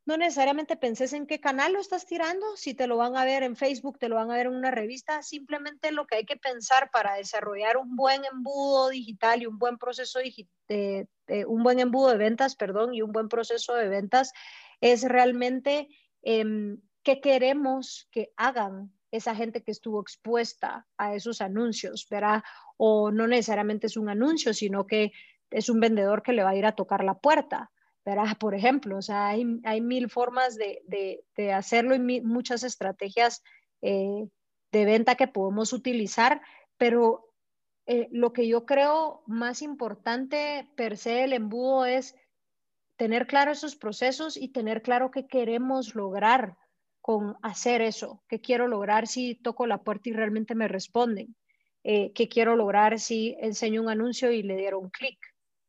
no 0.05 0.17
necesariamente 0.17 0.75
penses 0.75 1.13
en 1.13 1.25
qué 1.25 1.39
canal 1.39 1.73
lo 1.73 1.79
estás 1.79 2.05
tirando, 2.05 2.55
si 2.55 2.73
te 2.73 2.87
lo 2.87 2.97
van 2.97 3.15
a 3.15 3.25
ver 3.25 3.43
en 3.43 3.55
Facebook, 3.55 3.97
te 3.97 4.09
lo 4.09 4.15
van 4.15 4.29
a 4.31 4.35
ver 4.35 4.47
en 4.47 4.55
una 4.55 4.71
revista, 4.71 5.23
simplemente 5.23 5.91
lo 5.91 6.05
que 6.05 6.17
hay 6.17 6.25
que 6.25 6.37
pensar 6.37 6.89
para 6.91 7.15
desarrollar 7.15 7.77
un 7.77 7.95
buen 7.95 8.23
embudo 8.25 8.89
digital 8.89 9.41
y 9.41 9.45
un 9.45 9.57
buen 9.57 9.77
proceso 9.77 10.19
de, 10.67 11.07
un 11.47 11.63
buen 11.63 11.79
embudo 11.79 12.09
de 12.09 12.17
ventas, 12.17 12.55
perdón, 12.55 12.93
y 12.93 13.01
un 13.01 13.11
buen 13.11 13.27
proceso 13.27 13.73
de 13.73 13.87
ventas 13.87 14.31
es 14.81 15.03
realmente 15.03 15.87
em, 16.21 16.81
qué 17.03 17.21
queremos 17.21 18.07
que 18.11 18.31
hagan 18.35 18.91
esa 19.11 19.35
gente 19.35 19.63
que 19.63 19.71
estuvo 19.71 20.01
expuesta 20.01 20.87
a 20.97 21.15
esos 21.15 21.41
anuncios, 21.41 22.07
¿verdad? 22.09 22.43
O 22.77 23.11
no 23.11 23.27
necesariamente 23.27 23.87
es 23.87 23.97
un 23.97 24.09
anuncio, 24.09 24.53
sino 24.53 24.85
que 24.85 25.11
es 25.49 25.69
un 25.69 25.79
vendedor 25.79 26.21
que 26.21 26.33
le 26.33 26.43
va 26.43 26.51
a 26.51 26.55
ir 26.55 26.65
a 26.65 26.75
tocar 26.75 27.03
la 27.03 27.19
puerta, 27.19 27.71
¿verdad? 28.05 28.37
Por 28.39 28.55
ejemplo, 28.55 28.97
o 28.97 29.01
sea, 29.01 29.27
hay, 29.27 29.81
mil 29.81 30.09
formas 30.09 30.57
de, 30.57 31.23
hacerlo 31.53 31.95
y 31.95 32.21
muchas 32.21 32.63
estrategias 32.63 33.43
eh, 33.81 34.27
de 34.71 34.85
venta 34.85 35.15
que 35.15 35.27
podemos 35.27 35.73
utilizar, 35.73 36.41
pero 36.77 37.29
eh, 37.87 38.07
lo 38.11 38.33
que 38.33 38.47
yo 38.47 38.65
creo 38.65 39.23
más 39.25 39.61
importante 39.61 40.69
per 40.75 40.97
se 40.97 41.11
del 41.11 41.33
embudo 41.33 41.85
es 41.85 42.15
tener 42.97 43.27
claro 43.27 43.51
esos 43.51 43.75
procesos 43.75 44.37
y 44.37 44.49
tener 44.49 44.81
claro 44.81 45.09
qué 45.09 45.25
queremos 45.25 45.95
lograr 45.95 46.57
con 47.09 47.37
hacer 47.41 47.81
eso, 47.81 48.21
qué 48.27 48.39
quiero 48.39 48.67
lograr 48.67 49.07
si 49.07 49.33
toco 49.33 49.65
la 49.65 49.81
puerta 49.81 50.09
y 50.09 50.13
realmente 50.13 50.53
me 50.53 50.67
responden, 50.67 51.35
eh, 51.83 52.13
qué 52.13 52.29
quiero 52.29 52.55
lograr 52.55 52.99
si 52.99 53.35
enseño 53.39 53.81
un 53.81 53.89
anuncio 53.89 54.31
y 54.31 54.43
le 54.43 54.55
dieron 54.55 54.91
clic, 54.91 55.17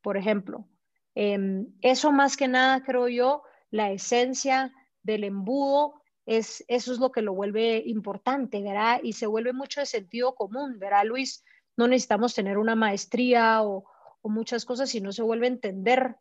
por 0.02 0.18
ejemplo. 0.18 0.68
Em, 1.14 1.68
eso 1.80 2.12
más 2.12 2.36
que 2.36 2.46
nada, 2.46 2.82
creo 2.84 3.08
yo, 3.08 3.42
la 3.70 3.90
esencia 3.90 4.70
del 5.02 5.24
embudo 5.24 6.02
es, 6.26 6.62
eso 6.68 6.92
es 6.92 6.98
lo 6.98 7.10
que 7.10 7.22
lo 7.22 7.32
vuelve 7.32 7.84
importante, 7.86 8.60
¿verdad? 8.60 9.00
Y 9.02 9.14
se 9.14 9.26
vuelve 9.26 9.54
mucho 9.54 9.80
de 9.80 9.86
sentido 9.86 10.34
común, 10.34 10.78
¿verdad, 10.78 11.06
Luis? 11.06 11.42
No 11.74 11.88
necesitamos 11.88 12.34
tener 12.34 12.58
una 12.58 12.74
maestría 12.74 13.62
o, 13.62 13.86
muchas 14.24 14.66
cosas, 14.66 14.90
sino 14.90 15.10
se 15.10 15.22
vuelve 15.22 15.46
a 15.46 15.54
entender 15.56 16.16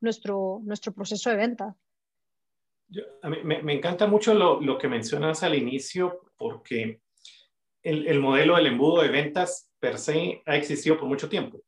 nuestro, 0.00 0.62
nuestro 0.64 0.92
proceso 0.92 1.30
de 1.30 1.36
venta 1.36 1.76
me, 3.44 3.72
encanta 3.72 4.06
mucho 4.06 4.34
lo, 4.34 4.78
que 4.78 4.88
mencionas 4.88 5.42
al 5.42 5.54
inicio 5.54 6.20
porque 6.36 7.00
el, 7.82 8.20
modelo 8.20 8.56
del 8.56 8.66
embudo 8.66 9.02
de 9.02 9.08
ventas 9.08 9.70
per 9.78 9.98
se 9.98 10.42
ha 10.46 10.56
existido 10.56 10.98
por 10.98 11.08
mucho 11.08 11.28
tiempo. 11.28 11.60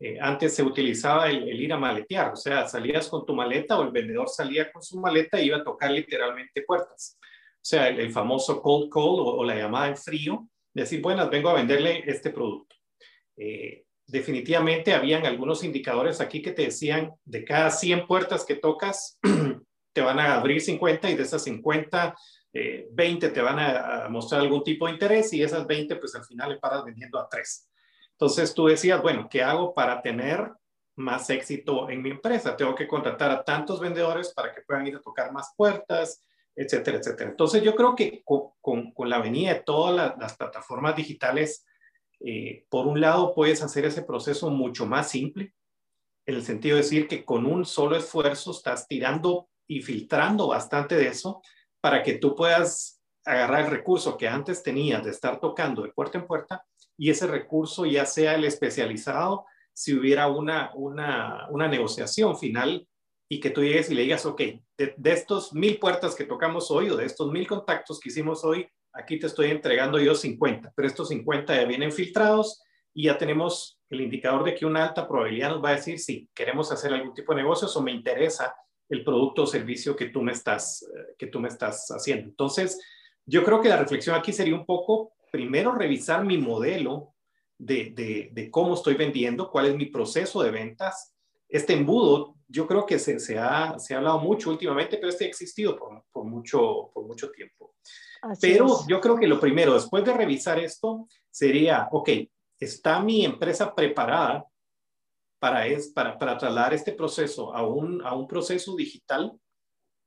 eh, 0.00 0.18
antes 0.20 0.54
se 0.54 0.62
utilizaba 0.62 1.28
el, 1.28 1.60
ir 1.60 1.72
a 1.72 1.78
maletear, 1.78 2.32
o 2.32 2.36
sea, 2.36 2.68
salías 2.68 3.08
con 3.08 3.26
tu 3.26 3.34
maleta 3.34 3.78
o 3.78 3.82
el 3.82 3.90
vendedor 3.90 4.28
salía 4.28 4.70
con 4.70 4.82
su 4.82 5.00
maleta 5.00 5.40
y 5.40 5.46
iba 5.46 5.58
a 5.58 5.64
tocar 5.64 5.90
literalmente 5.90 6.62
puertas. 6.62 7.18
O 7.20 7.64
sea, 7.68 7.88
el, 7.88 8.10
famoso 8.12 8.62
cold 8.62 8.88
call 8.90 9.18
o, 9.18 9.44
la 9.44 9.56
llamada 9.56 9.88
en 9.88 9.96
frío, 9.96 10.48
decir, 10.72 11.02
buenas, 11.02 11.28
vengo 11.30 11.48
a 11.50 11.54
venderle 11.54 12.04
este 12.06 12.30
producto. 12.30 12.76
Eh, 13.36 13.84
definitivamente 14.06 14.94
habían 14.94 15.26
algunos 15.26 15.62
indicadores 15.62 16.20
aquí 16.20 16.40
que 16.40 16.52
te 16.52 16.62
decían, 16.62 17.12
de 17.24 17.44
cada 17.44 17.70
100 17.70 18.06
puertas 18.06 18.44
que 18.44 18.54
tocas, 18.54 19.18
te 19.98 20.04
van 20.04 20.20
a 20.20 20.34
abrir 20.36 20.60
50 20.60 21.10
y 21.10 21.16
de 21.16 21.24
esas 21.24 21.42
50 21.42 22.14
20 22.52 23.26
eh, 23.26 23.30
te 23.30 23.40
van 23.40 23.58
a, 23.58 24.08
mostrar 24.08 24.42
algún 24.42 24.62
tipo 24.62 24.86
de 24.86 24.92
interés 24.92 25.32
y 25.32 25.42
esas 25.42 25.66
20 25.66 25.96
pues 25.96 26.14
al 26.14 26.24
final 26.24 26.50
le 26.50 26.58
paras 26.58 26.84
vendiendo 26.84 27.18
a 27.18 27.28
3. 27.28 27.68
Entonces 28.12 28.54
tú 28.54 28.66
decías, 28.66 29.02
bueno, 29.02 29.26
¿qué 29.28 29.42
hago 29.42 29.74
para 29.74 30.00
tener 30.00 30.52
más 30.94 31.28
éxito 31.30 31.90
en 31.90 32.00
mi 32.00 32.10
empresa? 32.10 32.56
Tengo 32.56 32.76
que 32.76 32.86
contratar 32.86 33.32
a 33.32 33.42
tantos 33.42 33.80
vendedores 33.80 34.32
para 34.34 34.54
que 34.54 34.60
puedan 34.60 34.86
ir 34.86 34.94
a 34.94 35.00
tocar 35.00 35.32
más 35.32 35.52
puertas, 35.56 36.22
etcétera, 36.54 36.98
etcétera. 36.98 37.30
Entonces 37.30 37.60
yo 37.64 37.74
creo 37.74 37.96
que 37.96 38.22
con, 38.24 38.92
con, 38.92 39.10
la 39.10 39.18
venida 39.18 39.54
de 39.54 39.62
todas 39.62 40.16
las, 40.16 40.36
plataformas 40.36 40.94
digitales, 40.94 41.66
eh, 42.20 42.66
por 42.68 42.86
un 42.86 43.00
lado 43.00 43.34
puedes 43.34 43.64
hacer 43.64 43.84
ese 43.84 44.02
proceso 44.02 44.48
mucho 44.48 44.86
más 44.86 45.10
simple, 45.10 45.54
en 46.24 46.36
el 46.36 46.44
sentido 46.44 46.76
de 46.76 46.82
decir 46.82 47.08
que 47.08 47.24
con 47.24 47.46
un 47.46 47.66
solo 47.66 47.96
esfuerzo 47.96 48.52
estás 48.52 48.86
tirando 48.86 49.48
y 49.68 49.82
filtrando 49.82 50.48
bastante 50.48 50.96
de 50.96 51.08
eso 51.08 51.42
para 51.80 52.02
que 52.02 52.14
tú 52.14 52.34
puedas 52.34 53.00
agarrar 53.24 53.66
el 53.66 53.70
recurso 53.70 54.16
que 54.16 54.26
antes 54.26 54.62
tenías 54.62 55.04
de 55.04 55.10
estar 55.10 55.38
tocando 55.38 55.82
de 55.82 55.92
puerta 55.92 56.18
en 56.18 56.26
puerta 56.26 56.64
y 56.96 57.10
ese 57.10 57.26
recurso 57.26 57.86
ya 57.86 58.06
sea 58.06 58.34
el 58.34 58.44
especializado 58.44 59.44
si 59.72 59.94
hubiera 59.94 60.26
una, 60.26 60.72
una, 60.74 61.46
una 61.50 61.68
negociación 61.68 62.36
final 62.36 62.88
y 63.28 63.40
que 63.40 63.50
tú 63.50 63.62
llegues 63.62 63.90
y 63.90 63.94
le 63.94 64.02
digas, 64.02 64.24
ok, 64.24 64.40
de, 64.78 64.94
estos 65.04 65.52
mil 65.52 65.78
puertas 65.78 66.14
que 66.14 66.24
tocamos 66.24 66.70
hoy 66.70 66.88
o 66.88 66.96
de 66.96 67.04
estos 67.04 67.30
mil 67.30 67.46
contactos 67.46 68.00
que 68.00 68.08
hicimos 68.08 68.42
hoy, 68.44 68.66
aquí 68.92 69.18
te 69.18 69.26
estoy 69.26 69.50
entregando 69.50 70.00
yo 70.00 70.14
50, 70.14 70.72
pero 70.74 70.88
estos 70.88 71.08
50 71.08 71.54
ya 71.54 71.64
vienen 71.64 71.92
filtrados 71.92 72.62
y 72.94 73.04
ya 73.04 73.18
tenemos 73.18 73.78
el 73.90 74.00
indicador 74.00 74.44
de 74.44 74.54
que 74.54 74.66
una 74.66 74.86
alta 74.86 75.06
probabilidad 75.06 75.50
nos 75.50 75.62
va 75.62 75.70
a 75.70 75.76
decir 75.76 75.98
si 75.98 76.28
queremos 76.34 76.72
hacer 76.72 76.92
algún 76.92 77.14
tipo 77.14 77.34
de 77.34 77.42
negocios 77.42 77.76
o 77.76 77.82
me 77.82 77.92
interesa 77.92 78.54
el 78.88 79.04
producto 79.04 79.42
o 79.42 79.46
servicio 79.46 79.94
que 79.94 80.06
tú 80.06 80.22
me 80.22 80.32
estás, 80.32 80.82
eh, 80.82 81.14
que 81.18 81.26
tú 81.26 81.40
me 81.40 81.48
estás 81.48 81.88
haciendo. 81.90 82.28
Entonces, 82.28 82.80
yo 83.26 83.44
creo 83.44 83.60
que 83.60 83.68
la 83.68 83.76
reflexión 83.76 84.16
aquí 84.16 84.32
sería 84.32 84.54
un 84.54 84.64
poco, 84.64 85.12
primero, 85.30 85.72
revisar 85.72 86.24
mi 86.24 86.38
modelo 86.38 87.14
de, 87.58 88.30
de, 88.32 88.50
cómo 88.50 88.74
estoy 88.74 88.94
vendiendo, 88.94 89.50
cuál 89.50 89.66
es 89.66 89.76
mi 89.76 89.86
proceso 89.86 90.42
de 90.42 90.50
ventas. 90.50 91.14
Este 91.48 91.74
embudo, 91.74 92.36
yo 92.46 92.66
creo 92.66 92.86
que 92.86 92.98
se, 92.98 93.18
se, 93.18 93.38
ha, 93.38 93.78
se 93.78 93.94
ha 93.94 93.98
hablado 93.98 94.20
mucho 94.20 94.50
últimamente, 94.50 94.96
pero 94.96 95.08
este 95.08 95.24
ha 95.24 95.28
existido 95.28 95.76
por, 95.76 96.04
por 96.10 96.24
mucho, 96.24 96.90
por 96.94 97.04
mucho 97.04 97.30
tiempo. 97.30 97.74
pero 98.40 98.86
yo 98.88 99.00
creo 99.00 99.16
que 99.16 99.26
lo 99.26 99.40
primero, 99.40 99.74
después 99.74 100.04
de 100.04 100.14
revisar 100.14 100.58
esto, 100.58 101.06
sería, 101.30 101.88
ok, 101.90 102.10
¿está 102.58 103.00
mi 103.00 103.24
empresa 103.24 103.74
preparada 103.74 104.46
para, 105.38 105.66
es, 105.66 105.88
para, 105.88 106.18
para 106.18 106.36
trasladar 106.36 106.74
este 106.74 106.92
proceso 106.92 107.54
a 107.54 107.66
un, 107.66 108.04
a 108.04 108.14
un 108.14 108.26
proceso 108.26 108.74
digital, 108.76 109.32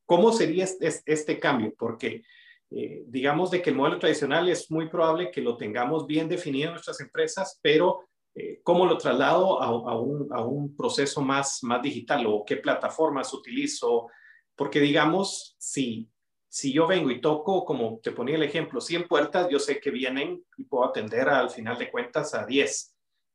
¿cómo 0.05 0.31
sería 0.31 0.65
este, 0.79 1.39
cambio? 1.39 1.73
Porque 1.77 2.23
eh, 2.69 3.03
digamos 3.07 3.51
de 3.51 3.61
que 3.61 3.69
el 3.69 3.75
modelo 3.75 3.99
tradicional 3.99 4.49
es 4.49 4.69
muy 4.71 4.89
probable 4.89 5.31
que 5.31 5.41
lo 5.41 5.57
tengamos 5.57 6.05
bien 6.05 6.27
definido 6.27 6.67
en 6.67 6.73
nuestras 6.73 6.99
empresas, 7.01 7.59
pero 7.61 8.01
eh, 8.35 8.61
¿cómo 8.63 8.85
lo 8.85 8.97
traslado 8.97 9.61
a, 9.61 9.67
a, 9.67 9.99
un, 9.99 10.27
a, 10.31 10.41
un, 10.41 10.75
proceso 10.75 11.21
más, 11.21 11.59
más 11.63 11.81
digital 11.81 12.25
o 12.27 12.43
qué 12.45 12.57
plataformas 12.57 13.33
utilizo? 13.33 14.07
Porque 14.55 14.79
digamos, 14.79 15.55
si, 15.57 16.09
si 16.49 16.73
yo 16.73 16.87
vengo 16.87 17.09
y 17.11 17.21
toco, 17.21 17.65
como 17.65 17.99
te 18.01 18.11
ponía 18.11 18.35
el 18.35 18.43
ejemplo, 18.43 18.81
100 18.81 19.07
puertas, 19.07 19.49
yo 19.49 19.59
sé 19.59 19.79
que 19.79 19.91
vienen 19.91 20.43
y 20.57 20.65
puedo 20.65 20.85
atender 20.85 21.29
al 21.29 21.49
final 21.49 21.77
de 21.77 21.89
cuentas 21.89 22.33
a 22.33 22.45
10 22.45 22.90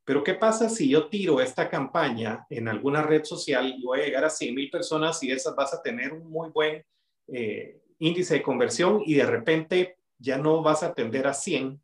pero 0.07 0.23
¿qué 0.23 0.35
pasa 0.35 0.69
si 0.69 0.89
yo 0.89 1.09
tiro 1.09 1.41
esta 1.41 1.69
campaña 1.69 2.47
en 2.49 2.69
alguna 2.69 3.03
red 3.03 3.25
social 3.25 3.75
y 3.77 3.83
voy 3.83 4.01
a 4.01 4.05
llegar 4.05 4.25
a 4.25 4.31
100 4.31 4.55
mil 4.55 4.71
personas 4.71 5.21
y 5.25 5.33
esas 5.33 5.57
vas 5.57 5.75
a 5.75 5.83
tener 5.83 6.13
un 6.13 6.31
muy 6.31 6.51
buen 6.51 6.85
eh, 7.27 7.83
índice 7.99 8.35
de 8.35 8.43
conversión 8.43 9.03
y 9.05 9.15
de 9.15 9.27
repente 9.27 9.99
ya 10.17 10.39
no 10.39 10.63
vas 10.63 10.85
a 10.85 10.87
atender 10.87 11.27
a 11.27 11.35
100, 11.35 11.83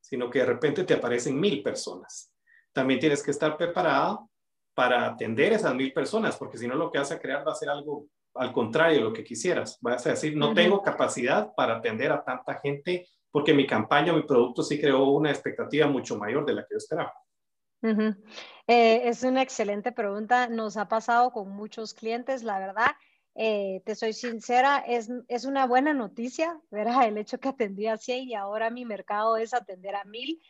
sino 0.00 0.30
que 0.30 0.38
de 0.38 0.46
repente 0.46 0.84
te 0.84 0.94
aparecen 0.94 1.38
mil 1.40 1.64
personas? 1.64 2.32
También 2.72 3.00
tienes 3.00 3.24
que 3.24 3.32
estar 3.32 3.56
preparado 3.56 4.30
para 4.72 5.06
atender 5.06 5.52
esas 5.52 5.74
mil 5.74 5.92
personas, 5.92 6.36
porque 6.36 6.58
si 6.58 6.68
no 6.68 6.76
lo 6.76 6.92
que 6.92 6.98
vas 6.98 7.10
a 7.10 7.18
crear 7.18 7.44
va 7.44 7.50
a 7.50 7.56
ser 7.56 7.70
algo 7.70 8.06
al 8.34 8.52
contrario 8.52 8.98
de 8.98 9.04
lo 9.04 9.12
que 9.12 9.24
quisieras. 9.24 9.78
Vas 9.80 10.06
a 10.06 10.10
decir, 10.10 10.36
no 10.36 10.54
tengo 10.54 10.80
capacidad 10.80 11.52
para 11.56 11.78
atender 11.78 12.12
a 12.12 12.22
tanta 12.22 12.54
gente 12.60 13.08
porque 13.32 13.52
mi 13.52 13.66
campaña, 13.66 14.12
mi 14.12 14.22
producto 14.22 14.62
sí 14.62 14.80
creó 14.80 15.08
una 15.08 15.30
expectativa 15.30 15.88
mucho 15.88 16.16
mayor 16.16 16.46
de 16.46 16.54
la 16.54 16.62
que 16.62 16.74
yo 16.74 16.78
esperaba. 16.78 17.12
Eh, 18.66 19.08
es 19.08 19.22
una 19.22 19.42
excelente 19.42 19.92
pregunta. 19.92 20.48
Nos 20.48 20.76
ha 20.76 20.88
pasado 20.88 21.32
con 21.32 21.50
muchos 21.50 21.94
clientes, 21.94 22.42
la 22.42 22.58
verdad. 22.58 22.92
Eh, 23.34 23.82
te 23.84 23.96
soy 23.96 24.12
sincera, 24.12 24.78
es, 24.86 25.10
es, 25.28 25.44
una 25.44 25.66
buena 25.66 25.92
noticia, 25.92 26.60
¿verdad? 26.70 27.08
El 27.08 27.18
hecho 27.18 27.38
que 27.38 27.48
atendí 27.48 27.86
a 27.86 27.96
100 27.96 28.28
y 28.28 28.34
ahora 28.34 28.70
mi 28.70 28.84
mercado 28.84 29.36
es 29.36 29.54
atender 29.54 29.96
a 29.96 30.04
1000. 30.04 30.40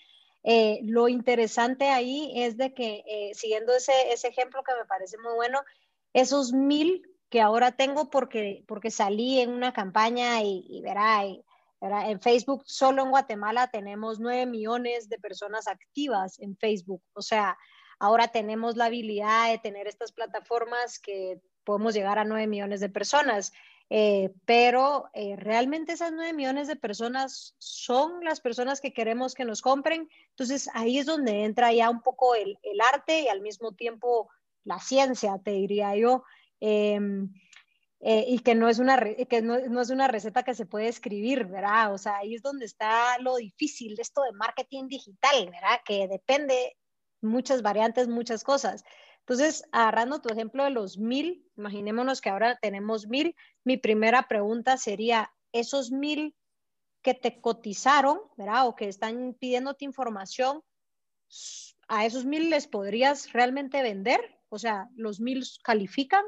Eh, 0.47 0.81
lo 0.85 1.09
interesante 1.09 1.89
ahí 1.89 2.33
es 2.37 2.59
de 2.59 2.75
que, 2.75 3.33
siguiendo 3.35 3.75
ese, 3.75 3.93
ese, 4.13 4.29
ejemplo 4.29 4.63
que 4.63 4.75
me 4.75 4.85
parece 4.85 5.17
muy 5.19 5.35
bueno, 5.35 5.63
esos 6.13 6.53
1000 6.53 7.03
que 7.31 7.41
ahora 7.41 7.73
tengo 7.73 8.11
porque, 8.11 8.63
porque 8.69 8.91
salí 8.91 9.41
en 9.41 9.51
una 9.51 9.73
campaña 9.73 10.43
y, 10.43 10.67
y 10.69 10.83
verá, 10.83 11.25
y, 11.25 11.43
en 12.07 12.21
Facebook, 12.21 12.65
solo 12.67 13.03
en 13.03 13.11
Guatemala 13.11 13.69
tenemos 13.69 14.21
9 14.21 14.47
millones 14.47 15.09
de 15.09 15.19
personas 15.19 15.69
activas 15.69 16.39
en 16.39 16.57
Facebook. 16.57 17.03
O 17.13 17.23
sea, 17.23 17.59
ahora 17.99 18.29
tenemos 18.29 18.77
la 18.77 18.87
habilidad 18.87 19.51
de 19.51 19.59
tener 19.59 19.87
estas 19.87 20.13
plataformas 20.13 20.99
que 20.99 21.41
podemos 21.65 21.95
llegar 21.95 22.19
a 22.19 22.25
9 22.25 22.47
millones 22.47 22.81
de 22.81 22.89
personas. 22.89 23.53
Eh, 23.91 24.33
pero 24.47 25.11
eh, 25.13 25.37
realmente 25.37 25.93
esas 25.93 26.13
9 26.13 26.33
millones 26.33 26.69
de 26.69 26.77
personas 26.77 27.55
son 27.59 28.25
las 28.25 28.41
personas 28.41 28.81
que 28.81 28.95
queremos 28.95 29.35
que 29.35 29.45
nos 29.45 29.61
compren. 29.61 30.09
Entonces 30.31 30.71
ahí 30.73 30.99
es 30.99 31.07
donde 31.07 31.45
entra 31.45 31.73
ya 31.73 31.91
un 31.91 32.01
poco 32.01 32.35
el, 32.35 32.59
el 32.63 32.81
arte 32.81 33.23
y 33.23 33.29
al 33.29 33.43
mismo 33.43 33.73
tiempo 33.73 34.31
la 34.65 34.79
ciencia, 34.81 35.39
te 35.45 35.51
diría 35.51 35.95
yo. 35.97 36.25
Em, 36.61 37.33
eh, 38.07 38.27
y 38.29 38.41
que, 38.41 38.55
no 38.55 38.69
es, 38.69 38.79
una, 38.79 38.99
que 39.01 39.41
no, 39.41 39.59
no, 39.61 39.81
es 39.81 39.89
una 39.89 40.09
receta 40.09 40.43
que 40.43 40.55
se 40.55 40.67
puede 40.67 40.89
escribir, 40.89 41.47
¿verdad? 41.47 41.95
O 41.95 41.97
sea, 41.97 42.19
ahí 42.19 42.35
es 42.35 42.43
donde 42.43 42.67
está 42.67 43.19
lo 43.19 43.37
difícil 43.37 43.97
de 43.97 44.03
esto 44.03 44.23
de 44.25 44.33
marketing 44.33 44.89
digital, 44.89 45.47
¿verdad? 45.47 45.81
Que 45.87 46.07
depende 46.07 46.77
muchas 47.23 47.63
variantes, 47.63 48.07
muchas 48.07 48.45
cosas. 48.45 48.85
Entonces, 49.21 49.65
agarrando 49.73 50.21
tu 50.21 50.29
ejemplo 50.29 50.65
de 50.65 50.71
los 50.71 50.99
mil, 50.99 51.51
imaginémonos 51.57 52.21
que 52.21 52.29
ahora 52.29 52.59
tenemos 52.61 53.07
mil, 53.07 53.35
mi 53.65 53.79
primera 53.79 54.29
pregunta 54.29 54.77
sería, 54.77 55.33
esos 55.53 55.91
mil 55.91 56.37
que 57.01 57.15
te 57.15 57.41
cotizaron, 57.41 58.21
¿verdad? 58.37 58.69
O 58.69 58.77
que 58.77 58.87
están 58.87 59.35
pidiéndote 59.41 59.87
información, 59.87 60.63
¿a 61.89 62.05
esos 62.05 62.27
mil 62.27 62.51
les 62.51 62.67
podrías 62.67 63.33
realmente 63.33 63.83
vender? 63.83 64.21
O 64.51 64.59
sea, 64.59 64.91
¿los 64.95 65.21
mil 65.21 65.43
califican? 65.63 66.25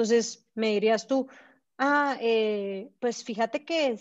Entonces, 0.00 0.48
me 0.54 0.68
dirías 0.68 1.06
tú, 1.06 1.28
ah, 1.76 2.16
eh, 2.22 2.90
pues 3.00 3.22
fíjate 3.22 3.66
que 3.66 4.00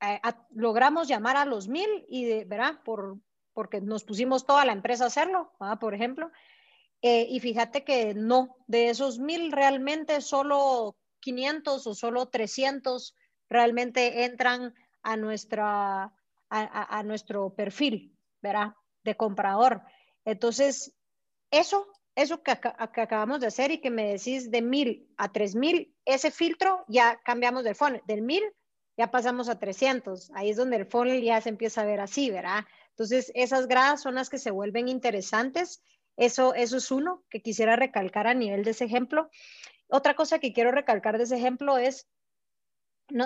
eh, 0.00 0.20
logramos 0.54 1.06
llamar 1.06 1.36
a 1.36 1.44
los 1.44 1.68
mil 1.68 2.06
y, 2.08 2.44
¿verdad? 2.44 2.80
Por, 2.82 3.18
porque 3.52 3.82
nos 3.82 4.04
pusimos 4.04 4.46
toda 4.46 4.64
la 4.64 4.72
empresa 4.72 5.04
a 5.04 5.08
hacerlo, 5.08 5.52
por 5.82 5.92
ejemplo. 5.92 6.30
Eh, 7.02 7.26
y 7.28 7.40
fíjate 7.40 7.84
que 7.84 8.14
no, 8.14 8.56
de 8.68 8.88
esos 8.88 9.18
mil 9.18 9.52
realmente 9.52 10.22
solo 10.22 10.96
500 11.20 11.86
o 11.86 11.94
solo 11.94 12.30
300 12.30 13.14
realmente 13.50 14.24
entran 14.24 14.74
a, 15.02 15.18
nuestra, 15.18 16.10
a 16.48 17.02
nuestro 17.02 17.50
perfil, 17.50 18.16
¿verdad? 18.40 18.72
De 19.04 19.14
comprador. 19.14 19.82
Entonces, 20.24 20.94
eso 21.50 21.86
eso 22.22 22.42
que, 22.42 22.50
acabamos 22.50 23.40
de 23.40 23.46
hacer 23.46 23.70
y 23.70 23.78
que 23.78 23.90
me 23.90 24.12
decís 24.12 24.50
de 24.50 24.60
mil 24.60 25.08
a 25.16 25.32
tres 25.32 25.54
mil, 25.54 25.94
ese 26.04 26.30
filtro 26.32 26.84
ya 26.88 27.20
cambiamos 27.24 27.62
del 27.62 27.76
funnel, 27.76 28.02
del 28.06 28.22
mil 28.22 28.42
ya 28.96 29.12
pasamos 29.12 29.48
a 29.48 29.60
300, 29.60 30.32
ahí 30.34 30.50
es 30.50 30.56
donde 30.56 30.76
el 30.76 30.86
funnel 30.86 31.22
ya 31.22 31.40
se 31.40 31.50
empieza 31.50 31.82
a 31.82 31.84
ver 31.84 32.00
así, 32.00 32.32
¿verdad? 32.32 32.64
Entonces, 32.90 33.30
esas 33.36 33.68
gradas 33.68 34.02
son 34.02 34.16
las 34.16 34.28
que 34.28 34.38
se 34.38 34.50
vuelven 34.50 34.88
interesantes. 34.88 35.84
Eso, 36.16 36.52
eso 36.54 36.78
es 36.78 36.90
uno 36.90 37.22
que 37.30 37.40
quisiera 37.40 37.76
recalcar 37.76 38.26
a 38.26 38.34
nivel 38.34 38.64
de 38.64 38.72
ese 38.72 38.86
ejemplo. 38.86 39.30
Otra 39.86 40.16
cosa 40.16 40.40
que 40.40 40.52
quiero 40.52 40.72
recalcar 40.72 41.16
de 41.16 41.24
ese 41.24 41.36
ejemplo 41.36 41.78
es, 41.78 42.08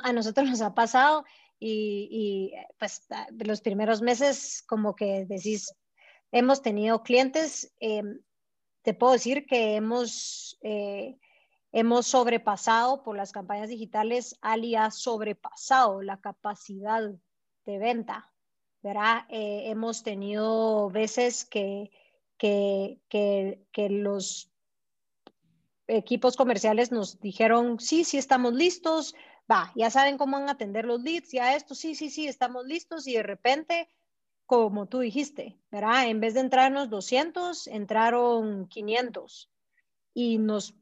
a 0.03 0.13
nosotros 0.13 0.47
nos 0.51 0.61
ha 0.61 0.75
pasado 0.75 1.25
y, 1.59 2.09
y 2.11 2.53
pues 2.79 3.07
los 3.31 3.63
primeros 3.63 4.03
meses 4.03 4.63
como 4.69 4.95
que 4.95 5.25
decís, 5.27 5.75
hemos 6.33 6.61
tenido 6.61 7.03
clientes 7.03 7.73
eh, 7.81 8.03
te 8.83 8.95
puedo 8.95 9.13
decir 9.13 9.47
que 9.47 9.77
hemos, 9.77 10.59
eh, 10.63 11.19
hemos 11.73 12.07
sobrepasado 12.07 13.03
por 13.03 13.17
las 13.17 13.33
campañas 13.33 13.69
digitales, 13.69 14.37
Ali 14.41 14.77
ha 14.77 14.91
sobrepasado 14.91 16.03
la 16.03 16.21
capacidad 16.21 17.03
de 17.65 17.79
venta, 17.79 18.33
¿verdad? 18.83 19.25
Eh, 19.29 19.71
hemos 19.71 20.03
tenido 20.03 20.91
veces 20.91 21.45
que, 21.45 21.91
que, 22.37 23.01
que, 23.09 23.65
que 23.73 23.89
los 23.89 24.53
equipos 25.87 26.37
comerciales 26.37 26.91
nos 26.91 27.21
dijeron, 27.21 27.79
sí, 27.79 28.05
sí 28.05 28.19
estamos 28.19 28.55
listos, 28.55 29.15
va, 29.51 29.73
ya 29.75 29.91
saben 29.91 30.19
cómo 30.19 30.39
van 30.39 30.49
a 30.49 30.53
atender 30.53 30.85
los 30.85 31.03
leads, 31.03 31.31
ya 31.33 31.55
esto, 31.55 31.75
sí, 31.75 31.95
sí, 31.95 32.11
sí, 32.11 32.27
estamos 32.27 32.67
listos 32.67 33.07
y 33.07 33.15
de 33.15 33.23
repente, 33.23 33.89
como 34.53 34.85
tú 34.85 34.99
dijiste, 34.99 35.59
¿verdad? 35.71 36.09
En 36.09 36.21
vez 36.21 36.35
de 36.35 36.41
entrarnos 36.41 36.91
200, 36.91 37.69
entraron 37.69 38.69
500 38.69 39.51
y 40.13 40.37
nos 40.37 40.75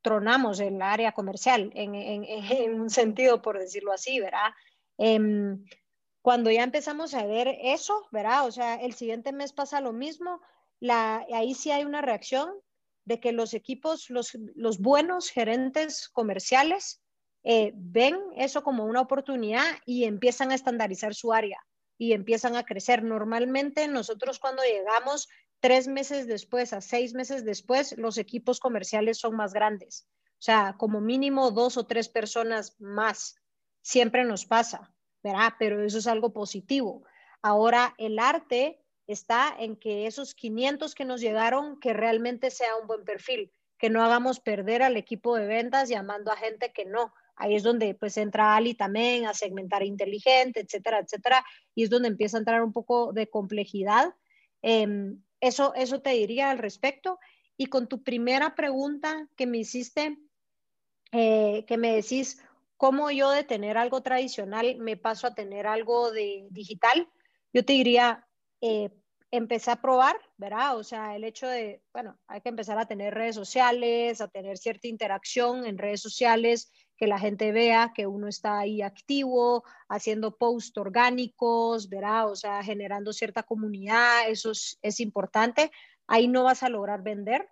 tronamos 0.00 0.58
el 0.58 0.80
área 0.80 1.12
comercial 1.12 1.70
en, 1.74 2.80
un 2.80 2.88
sentido, 2.88 3.42
por 3.42 3.58
decirlo 3.58 3.92
así, 3.92 4.20
¿verdad? 4.20 4.54
Em, 4.96 5.62
cuando 6.22 6.50
ya 6.50 6.62
empezamos 6.62 7.12
a 7.12 7.26
ver 7.26 7.58
eso, 7.60 8.08
¿verdad? 8.10 8.46
O 8.46 8.52
sea, 8.52 8.76
el 8.76 8.94
siguiente 8.94 9.34
mes 9.34 9.52
pasa 9.52 9.82
lo 9.82 9.92
mismo, 9.92 10.40
ahí 10.88 11.52
sí 11.52 11.70
hay 11.70 11.84
una 11.84 12.00
reacción 12.00 12.48
de 13.04 13.20
que 13.20 13.32
los 13.32 13.52
equipos, 13.52 14.08
los, 14.08 14.32
los 14.54 14.78
buenos 14.78 15.28
gerentes 15.28 16.08
comerciales 16.08 17.02
eh, 17.42 17.72
ven 17.74 18.18
eso 18.36 18.62
como 18.62 18.86
una 18.86 19.02
oportunidad 19.02 19.66
y 19.84 20.04
empiezan 20.04 20.52
a 20.52 20.54
estandarizar 20.54 21.14
su 21.14 21.34
área 21.34 21.58
y 22.00 22.14
empiezan 22.14 22.56
a 22.56 22.64
crecer. 22.64 23.02
Normalmente 23.02 23.86
nosotros 23.86 24.38
cuando 24.38 24.62
llegamos 24.62 25.28
tres 25.60 25.86
meses 25.86 26.26
después 26.26 26.72
a 26.72 26.80
seis 26.80 27.12
meses 27.12 27.44
después, 27.44 27.94
los 27.98 28.16
equipos 28.16 28.58
comerciales 28.58 29.18
son 29.18 29.36
más 29.36 29.52
grandes. 29.52 30.08
O 30.32 30.42
sea, 30.42 30.76
como 30.78 31.02
mínimo 31.02 31.50
dos 31.50 31.76
o 31.76 31.84
tres 31.84 32.08
personas 32.08 32.80
más. 32.80 33.36
Siempre 33.82 34.24
nos 34.24 34.46
pasa, 34.46 34.94
¿verdad? 35.22 35.52
Pero 35.58 35.84
eso 35.84 35.98
es 35.98 36.06
algo 36.06 36.32
positivo. 36.32 37.04
Ahora, 37.42 37.94
el 37.98 38.18
arte 38.18 38.80
está 39.06 39.54
en 39.58 39.76
que 39.76 40.06
esos 40.06 40.34
500 40.34 40.94
que 40.94 41.04
nos 41.04 41.20
llegaron, 41.20 41.78
que 41.80 41.92
realmente 41.92 42.50
sea 42.50 42.76
un 42.76 42.86
buen 42.86 43.04
perfil, 43.04 43.52
que 43.76 43.90
no 43.90 44.02
hagamos 44.02 44.40
perder 44.40 44.82
al 44.82 44.96
equipo 44.96 45.36
de 45.36 45.46
ventas 45.46 45.90
llamando 45.90 46.32
a 46.32 46.36
gente 46.36 46.72
que 46.72 46.86
no. 46.86 47.12
Ahí 47.40 47.54
es 47.54 47.62
donde 47.62 47.94
pues 47.94 48.18
entra 48.18 48.54
Ali 48.54 48.74
también 48.74 49.24
a 49.24 49.32
segmentar 49.32 49.82
inteligente, 49.82 50.60
etcétera, 50.60 50.98
etcétera, 50.98 51.42
y 51.74 51.84
es 51.84 51.90
donde 51.90 52.08
empieza 52.08 52.36
a 52.36 52.40
entrar 52.40 52.62
un 52.62 52.74
poco 52.74 53.14
de 53.14 53.30
complejidad. 53.30 54.14
Em, 54.60 55.22
eso, 55.40 55.72
eso 55.74 56.02
te 56.02 56.10
diría 56.10 56.50
al 56.50 56.58
respecto. 56.58 57.18
Y 57.56 57.66
con 57.66 57.88
tu 57.88 58.02
primera 58.02 58.54
pregunta 58.54 59.26
que 59.36 59.46
me 59.46 59.56
hiciste, 59.56 60.18
eh, 61.12 61.64
que 61.66 61.78
me 61.78 61.94
decís, 61.94 62.42
¿cómo 62.76 63.10
yo 63.10 63.30
de 63.30 63.42
tener 63.42 63.78
algo 63.78 64.02
tradicional 64.02 64.76
me 64.76 64.98
paso 64.98 65.26
a 65.26 65.34
tener 65.34 65.66
algo 65.66 66.12
de 66.12 66.46
digital? 66.50 67.08
Yo 67.54 67.64
te 67.64 67.72
diría, 67.72 68.28
eh, 68.60 68.90
empecé 69.30 69.70
a 69.70 69.80
probar, 69.80 70.16
¿verdad? 70.36 70.76
O 70.76 70.84
sea, 70.84 71.16
el 71.16 71.24
hecho 71.24 71.46
de, 71.46 71.82
bueno, 71.94 72.18
hay 72.26 72.42
que 72.42 72.50
empezar 72.50 72.78
a 72.78 72.86
tener 72.86 73.14
redes 73.14 73.34
sociales, 73.34 74.20
a 74.20 74.28
tener 74.28 74.58
cierta 74.58 74.88
interacción 74.88 75.64
en 75.64 75.78
redes 75.78 76.02
sociales, 76.02 76.70
que 77.00 77.06
la 77.06 77.18
gente 77.18 77.50
vea 77.50 77.92
que 77.94 78.06
uno 78.06 78.28
está 78.28 78.58
ahí 78.58 78.82
activo, 78.82 79.64
haciendo 79.88 80.36
posts 80.36 80.76
orgánicos, 80.76 81.88
¿verdad? 81.88 82.30
O 82.30 82.36
sea, 82.36 82.62
generando 82.62 83.14
cierta 83.14 83.42
comunidad, 83.42 84.28
eso 84.28 84.50
es, 84.52 85.00
importante. 85.00 85.72
Ahí 86.06 86.28
no 86.28 86.44
vas 86.44 86.62
a 86.62 86.68
lograr 86.68 87.02
vender, 87.02 87.48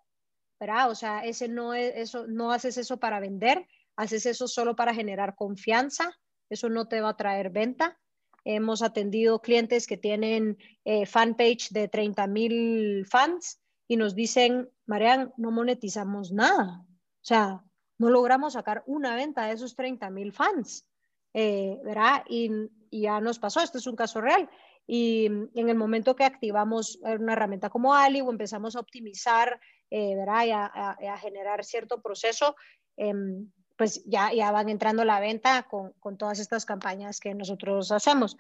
¿verdad? 0.61 0.91
O 0.91 0.95
sea, 0.95 1.25
ese 1.25 1.49
no 1.49 1.73
es, 1.73 1.95
eso, 1.97 2.27
no 2.27 2.53
haces 2.53 2.77
eso 2.77 3.01
para 3.01 3.21
vender, 3.21 3.67
haces 3.97 4.27
eso 4.27 4.49
solo 4.49 4.77
para 4.77 4.93
generar 4.93 5.35
confianza, 5.35 6.15
eso 6.51 6.69
no 6.69 6.87
te 6.87 7.01
va 7.01 7.11
a 7.11 7.17
traer 7.17 7.49
venta. 7.49 7.99
Hemos 8.45 8.83
atendido 8.83 9.41
clientes 9.41 9.87
que 9.87 9.97
tienen 9.97 10.59
eh, 10.85 11.07
fanpage 11.07 11.71
de 11.71 11.89
30 11.89 12.27
mil 12.27 13.07
fans 13.07 13.63
y 13.87 13.97
nos 13.97 14.15
dicen, 14.15 14.69
Marian, 14.85 15.33
no 15.39 15.51
monetizamos 15.51 16.33
nada. 16.33 16.85
O 16.87 17.25
sea, 17.25 17.65
no 17.99 18.11
logramos 18.11 18.55
sacar 18.55 18.83
una 18.87 19.15
venta 19.17 19.47
de 19.47 19.53
esos 19.53 19.75
30 19.75 20.09
mil 20.11 20.33
fans, 20.33 20.87
eh, 21.35 21.79
¿verdad? 21.85 22.25
Y, 22.29 22.51
ya 22.91 23.21
nos 23.21 23.39
pasó, 23.39 23.61
este 23.61 23.77
es 23.77 23.87
un 23.87 23.97
caso 23.97 24.21
real. 24.23 24.49
Y 24.87 25.27
en 25.27 25.69
el 25.69 25.75
momento 25.75 26.17
que 26.17 26.25
activamos 26.25 26.99
una 27.03 27.35
herramienta 27.35 27.69
como 27.69 27.95
Ali 27.95 28.23
o 28.23 28.31
empezamos 28.31 28.77
a 28.77 28.81
optimizar, 28.81 29.61
eh, 29.91 30.17
¿verdad? 30.17 30.47
Y 30.47 30.51
a, 30.53 31.19
generar 31.19 31.63
cierto 31.67 32.01
proceso, 32.01 32.57
em, 32.97 33.51
pues 33.77 34.03
ya, 34.07 34.33
ya 34.33 34.51
van 34.53 34.71
entrando 34.71 35.05
la 35.05 35.21
venta 35.21 35.65
con, 35.65 35.93
con 36.01 36.17
todas 36.17 36.39
estas 36.39 36.65
campañas 36.65 37.21
que 37.21 37.35
nosotros 37.35 37.93
hacemos. 37.93 38.39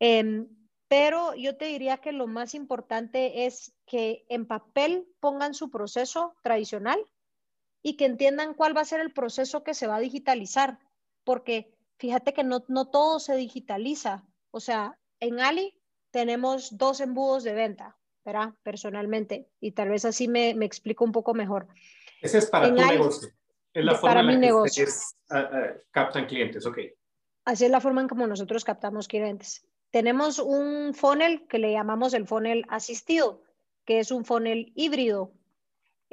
Em, 0.00 0.48
pero 0.88 1.34
yo 1.34 1.56
te 1.56 1.66
diría 1.66 1.98
que 1.98 2.12
lo 2.12 2.26
más 2.26 2.54
importante 2.54 3.46
es 3.46 3.74
que 3.86 4.24
en 4.28 4.46
papel 4.46 5.06
pongan 5.20 5.52
su 5.52 5.70
proceso 5.70 6.34
tradicional 6.42 6.98
y 7.82 7.96
que 7.96 8.04
entiendan 8.06 8.54
cuál 8.54 8.76
va 8.76 8.82
a 8.82 8.86
ser 8.86 9.00
el 9.00 9.12
proceso 9.12 9.64
que 9.64 9.74
se 9.74 9.86
va 9.86 9.96
a 9.96 10.00
digitalizar, 10.00 10.78
porque 11.24 11.74
fíjate 11.98 12.32
que 12.32 12.44
no, 12.44 12.64
no 12.68 12.88
todo 12.88 13.18
se 13.18 13.34
digitaliza. 13.36 14.24
O 14.50 14.60
sea, 14.60 14.98
en 15.20 15.40
Ali 15.40 15.74
tenemos 16.10 16.76
dos 16.76 17.00
embudos 17.00 17.42
de 17.42 17.54
venta, 17.54 17.96
¿verdad? 18.24 18.54
Personalmente, 18.62 19.48
y 19.60 19.72
tal 19.72 19.88
vez 19.88 20.04
así 20.04 20.28
me, 20.28 20.54
me 20.54 20.66
explico 20.66 21.04
un 21.04 21.12
poco 21.12 21.34
mejor. 21.34 21.68
Ese 22.20 22.38
es 22.38 22.46
para 22.46 22.68
tu 22.68 22.74
negocio. 22.74 23.28
Es 23.72 23.84
la 23.84 23.94
forma 23.94 24.14
para 24.14 24.22
mi 24.22 24.36
negocio. 24.36 24.86
Ah, 25.30 25.48
ah, 25.50 25.72
captan 25.90 26.26
clientes, 26.26 26.66
ok. 26.66 26.78
Así 27.44 27.64
es 27.64 27.70
la 27.70 27.80
forma 27.80 28.02
en 28.02 28.08
como 28.08 28.26
nosotros 28.26 28.64
captamos 28.64 29.08
clientes. 29.08 29.66
Tenemos 29.90 30.38
un 30.38 30.94
funnel 30.94 31.46
que 31.48 31.58
le 31.58 31.72
llamamos 31.72 32.14
el 32.14 32.26
funnel 32.26 32.64
asistido, 32.68 33.42
que 33.84 33.98
es 33.98 34.10
un 34.10 34.24
funnel 34.24 34.72
híbrido. 34.76 35.32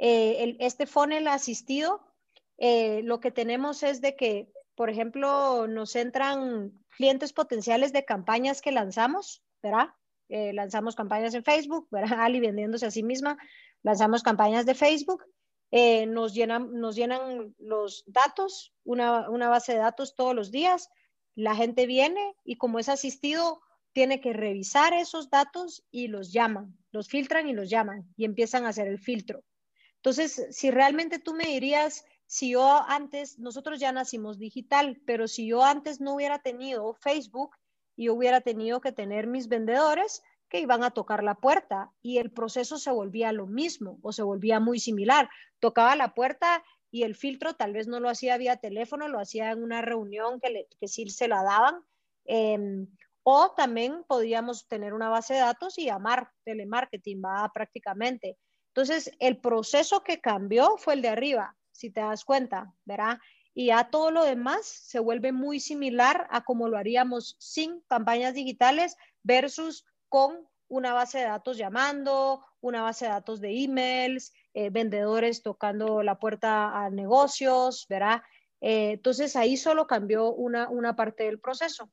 Eh, 0.02 0.56
este 0.60 0.86
funnel 0.86 1.28
asistido, 1.28 2.00
eh, 2.56 3.02
lo 3.04 3.20
que 3.20 3.30
tenemos 3.30 3.82
es 3.82 4.00
de 4.00 4.16
que, 4.16 4.50
por 4.74 4.88
ejemplo, 4.88 5.66
nos 5.66 5.94
entran 5.94 6.72
clientes 6.96 7.32
potenciales 7.32 7.92
de 7.92 8.04
campañas 8.04 8.62
que 8.62 8.72
lanzamos, 8.72 9.42
¿verdad? 9.62 9.90
Eh, 10.28 10.52
lanzamos 10.52 10.96
campañas 10.96 11.34
en 11.34 11.44
Facebook, 11.44 11.86
¿verdad? 11.90 12.20
Ali 12.24 12.40
vendiéndose 12.40 12.86
a 12.86 12.90
sí 12.90 13.02
misma, 13.02 13.36
lanzamos 13.82 14.22
campañas 14.22 14.66
de 14.66 14.74
Facebook 14.74 15.24
eh, 15.72 16.06
nos, 16.06 16.34
llenan, 16.34 16.72
nos 16.80 16.96
llenan 16.96 17.54
los 17.58 18.02
datos, 18.06 18.72
una, 18.84 19.28
base 19.48 19.72
de 19.72 19.78
datos 19.78 20.16
todos 20.16 20.34
los 20.34 20.50
días. 20.50 20.90
La 21.36 21.54
gente 21.54 21.86
viene 21.86 22.34
y 22.44 22.56
como 22.56 22.78
es 22.78 22.88
asistido, 22.88 23.60
tiene 23.92 24.20
que 24.20 24.32
revisar 24.32 24.92
esos 24.92 25.30
datos 25.30 25.84
y 25.90 26.08
los 26.08 26.32
llaman, 26.32 26.76
los 26.90 27.08
filtran 27.08 27.48
y 27.48 27.52
los 27.52 27.70
llaman 27.70 28.12
y 28.16 28.24
empiezan 28.24 28.64
a 28.64 28.70
hacer 28.70 28.88
el 28.88 28.98
filtro. 28.98 29.42
Entonces, 30.00 30.46
si 30.50 30.70
realmente 30.70 31.18
tú 31.18 31.34
me 31.34 31.44
dirías, 31.44 32.04
si 32.26 32.50
yo 32.50 32.82
antes, 32.88 33.38
nosotros 33.38 33.80
ya 33.80 33.92
nacimos 33.92 34.38
digital, 34.38 35.00
pero 35.04 35.28
si 35.28 35.46
yo 35.46 35.62
antes 35.62 36.00
no 36.00 36.14
hubiera 36.14 36.40
tenido 36.40 36.94
Facebook 36.94 37.56
y 37.96 38.08
hubiera 38.08 38.40
tenido 38.40 38.80
que 38.80 38.92
tener 38.92 39.26
mis 39.26 39.48
vendedores, 39.48 40.22
que 40.48 40.60
iban 40.60 40.82
a 40.82 40.90
tocar 40.90 41.22
la 41.22 41.36
puerta 41.36 41.92
y 42.02 42.18
el 42.18 42.32
proceso 42.32 42.76
se 42.76 42.90
volvía 42.90 43.32
lo 43.32 43.46
mismo 43.46 43.98
o 44.02 44.12
se 44.12 44.22
volvía 44.22 44.58
muy 44.58 44.80
similar. 44.80 45.30
Tocaba 45.60 45.94
la 45.96 46.12
puerta 46.12 46.64
y 46.90 47.04
el 47.04 47.14
filtro 47.14 47.54
tal 47.54 47.72
vez 47.72 47.86
no 47.86 48.00
lo 48.00 48.08
hacía 48.08 48.36
vía 48.36 48.56
teléfono, 48.56 49.08
lo 49.08 49.20
hacía 49.20 49.52
en 49.52 49.62
una 49.62 49.80
reunión 49.80 50.40
que, 50.40 50.66
que 50.78 50.88
sí 50.88 51.08
se 51.08 51.28
la 51.28 51.44
daban. 51.44 51.84
Em, 52.24 52.88
o 53.22 53.52
también 53.56 54.02
podíamos 54.08 54.66
tener 54.66 54.92
una 54.92 55.08
base 55.08 55.34
de 55.34 55.40
datos 55.40 55.78
y 55.78 55.86
llamar 55.86 56.30
telemarketing, 56.44 57.22
va 57.24 57.50
prácticamente. 57.54 58.36
Entonces, 58.70 59.10
el 59.18 59.38
proceso 59.38 60.02
que 60.02 60.20
cambió 60.20 60.76
fue 60.78 60.94
el 60.94 61.02
de 61.02 61.08
arriba, 61.08 61.56
si 61.72 61.90
te 61.90 62.00
das 62.00 62.24
cuenta, 62.24 62.72
¿verdad? 62.84 63.18
Y 63.52 63.66
ya 63.66 63.90
todo 63.90 64.10
lo 64.10 64.24
demás 64.24 64.64
se 64.64 65.00
vuelve 65.00 65.32
muy 65.32 65.58
similar 65.58 66.28
a 66.30 66.44
como 66.44 66.68
lo 66.68 66.78
haríamos 66.78 67.36
sin 67.38 67.80
campañas 67.88 68.34
digitales 68.34 68.96
versus 69.24 69.84
con 70.08 70.48
una 70.68 70.92
base 70.92 71.18
de 71.18 71.24
datos 71.24 71.56
llamando, 71.56 72.44
una 72.60 72.82
base 72.82 73.06
de 73.06 73.10
datos 73.10 73.40
de 73.40 73.64
emails, 73.64 74.32
eh, 74.54 74.70
vendedores 74.70 75.42
tocando 75.42 76.02
la 76.04 76.20
puerta 76.20 76.84
a 76.84 76.90
negocios, 76.90 77.86
¿verdad? 77.88 78.22
Eh, 78.60 78.92
entonces 78.92 79.34
ahí 79.34 79.56
solo 79.56 79.88
cambió 79.88 80.32
una, 80.32 80.68
una 80.68 80.94
parte 80.94 81.24
del 81.24 81.40
proceso. 81.40 81.90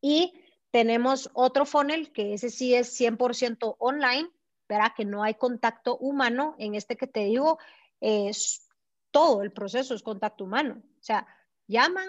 Y 0.00 0.34
tenemos 0.72 1.30
otro 1.34 1.64
funnel 1.64 2.12
que 2.12 2.34
ese 2.34 2.50
sí 2.50 2.74
es 2.74 2.98
100% 2.98 3.76
online, 3.78 4.28
¿verdad? 4.68 4.92
Que 4.96 5.04
no 5.04 5.22
hay 5.22 5.34
contacto 5.34 5.96
humano. 5.98 6.54
En 6.58 6.74
este 6.74 6.96
que 6.96 7.06
te 7.06 7.24
digo, 7.24 7.58
es 8.00 8.68
todo 9.10 9.42
el 9.42 9.52
proceso 9.52 9.94
es 9.94 10.02
contacto 10.02 10.44
humano. 10.44 10.82
O 11.00 11.02
sea, 11.02 11.26
llaman, 11.66 12.08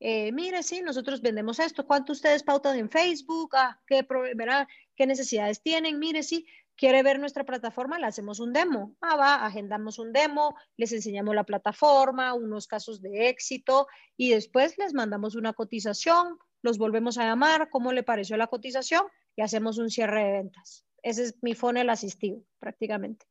eh, 0.00 0.32
mire, 0.32 0.62
sí, 0.62 0.82
nosotros 0.82 1.20
vendemos 1.20 1.58
esto, 1.58 1.86
¿cuánto 1.86 2.12
ustedes 2.12 2.42
pautan 2.42 2.78
en 2.78 2.90
Facebook? 2.90 3.54
Ah, 3.54 3.80
¿qué, 3.86 4.06
¿verdad? 4.34 4.66
¿Qué 4.96 5.06
necesidades 5.06 5.62
tienen? 5.62 5.98
Mire, 5.98 6.22
sí, 6.22 6.46
quiere 6.76 7.02
ver 7.02 7.18
nuestra 7.18 7.44
plataforma, 7.44 7.98
le 7.98 8.06
hacemos 8.06 8.40
un 8.40 8.52
demo. 8.52 8.96
Ah, 9.00 9.16
va, 9.16 9.46
agendamos 9.46 9.98
un 9.98 10.12
demo, 10.12 10.56
les 10.76 10.92
enseñamos 10.92 11.34
la 11.34 11.44
plataforma, 11.44 12.34
unos 12.34 12.66
casos 12.66 13.00
de 13.00 13.28
éxito 13.28 13.86
y 14.16 14.30
después 14.30 14.78
les 14.78 14.94
mandamos 14.94 15.34
una 15.34 15.52
cotización, 15.52 16.38
los 16.62 16.78
volvemos 16.78 17.18
a 17.18 17.24
llamar, 17.24 17.70
cómo 17.70 17.92
le 17.92 18.02
pareció 18.02 18.36
la 18.36 18.48
cotización 18.48 19.04
y 19.36 19.42
hacemos 19.42 19.78
un 19.78 19.90
cierre 19.90 20.24
de 20.24 20.32
ventas. 20.32 20.84
Ese 21.02 21.24
es 21.24 21.42
mi 21.42 21.54
funnel 21.54 21.90
asistido 21.90 22.42
prácticamente. 22.58 23.26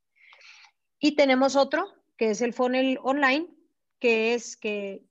Y 0.99 1.15
tenemos 1.15 1.55
otro, 1.55 1.87
que 2.17 2.31
es 2.31 2.41
el 2.41 2.53
funnel 2.53 2.99
online, 3.01 3.47
que 3.99 4.33
es 4.33 4.57
que 4.57 5.03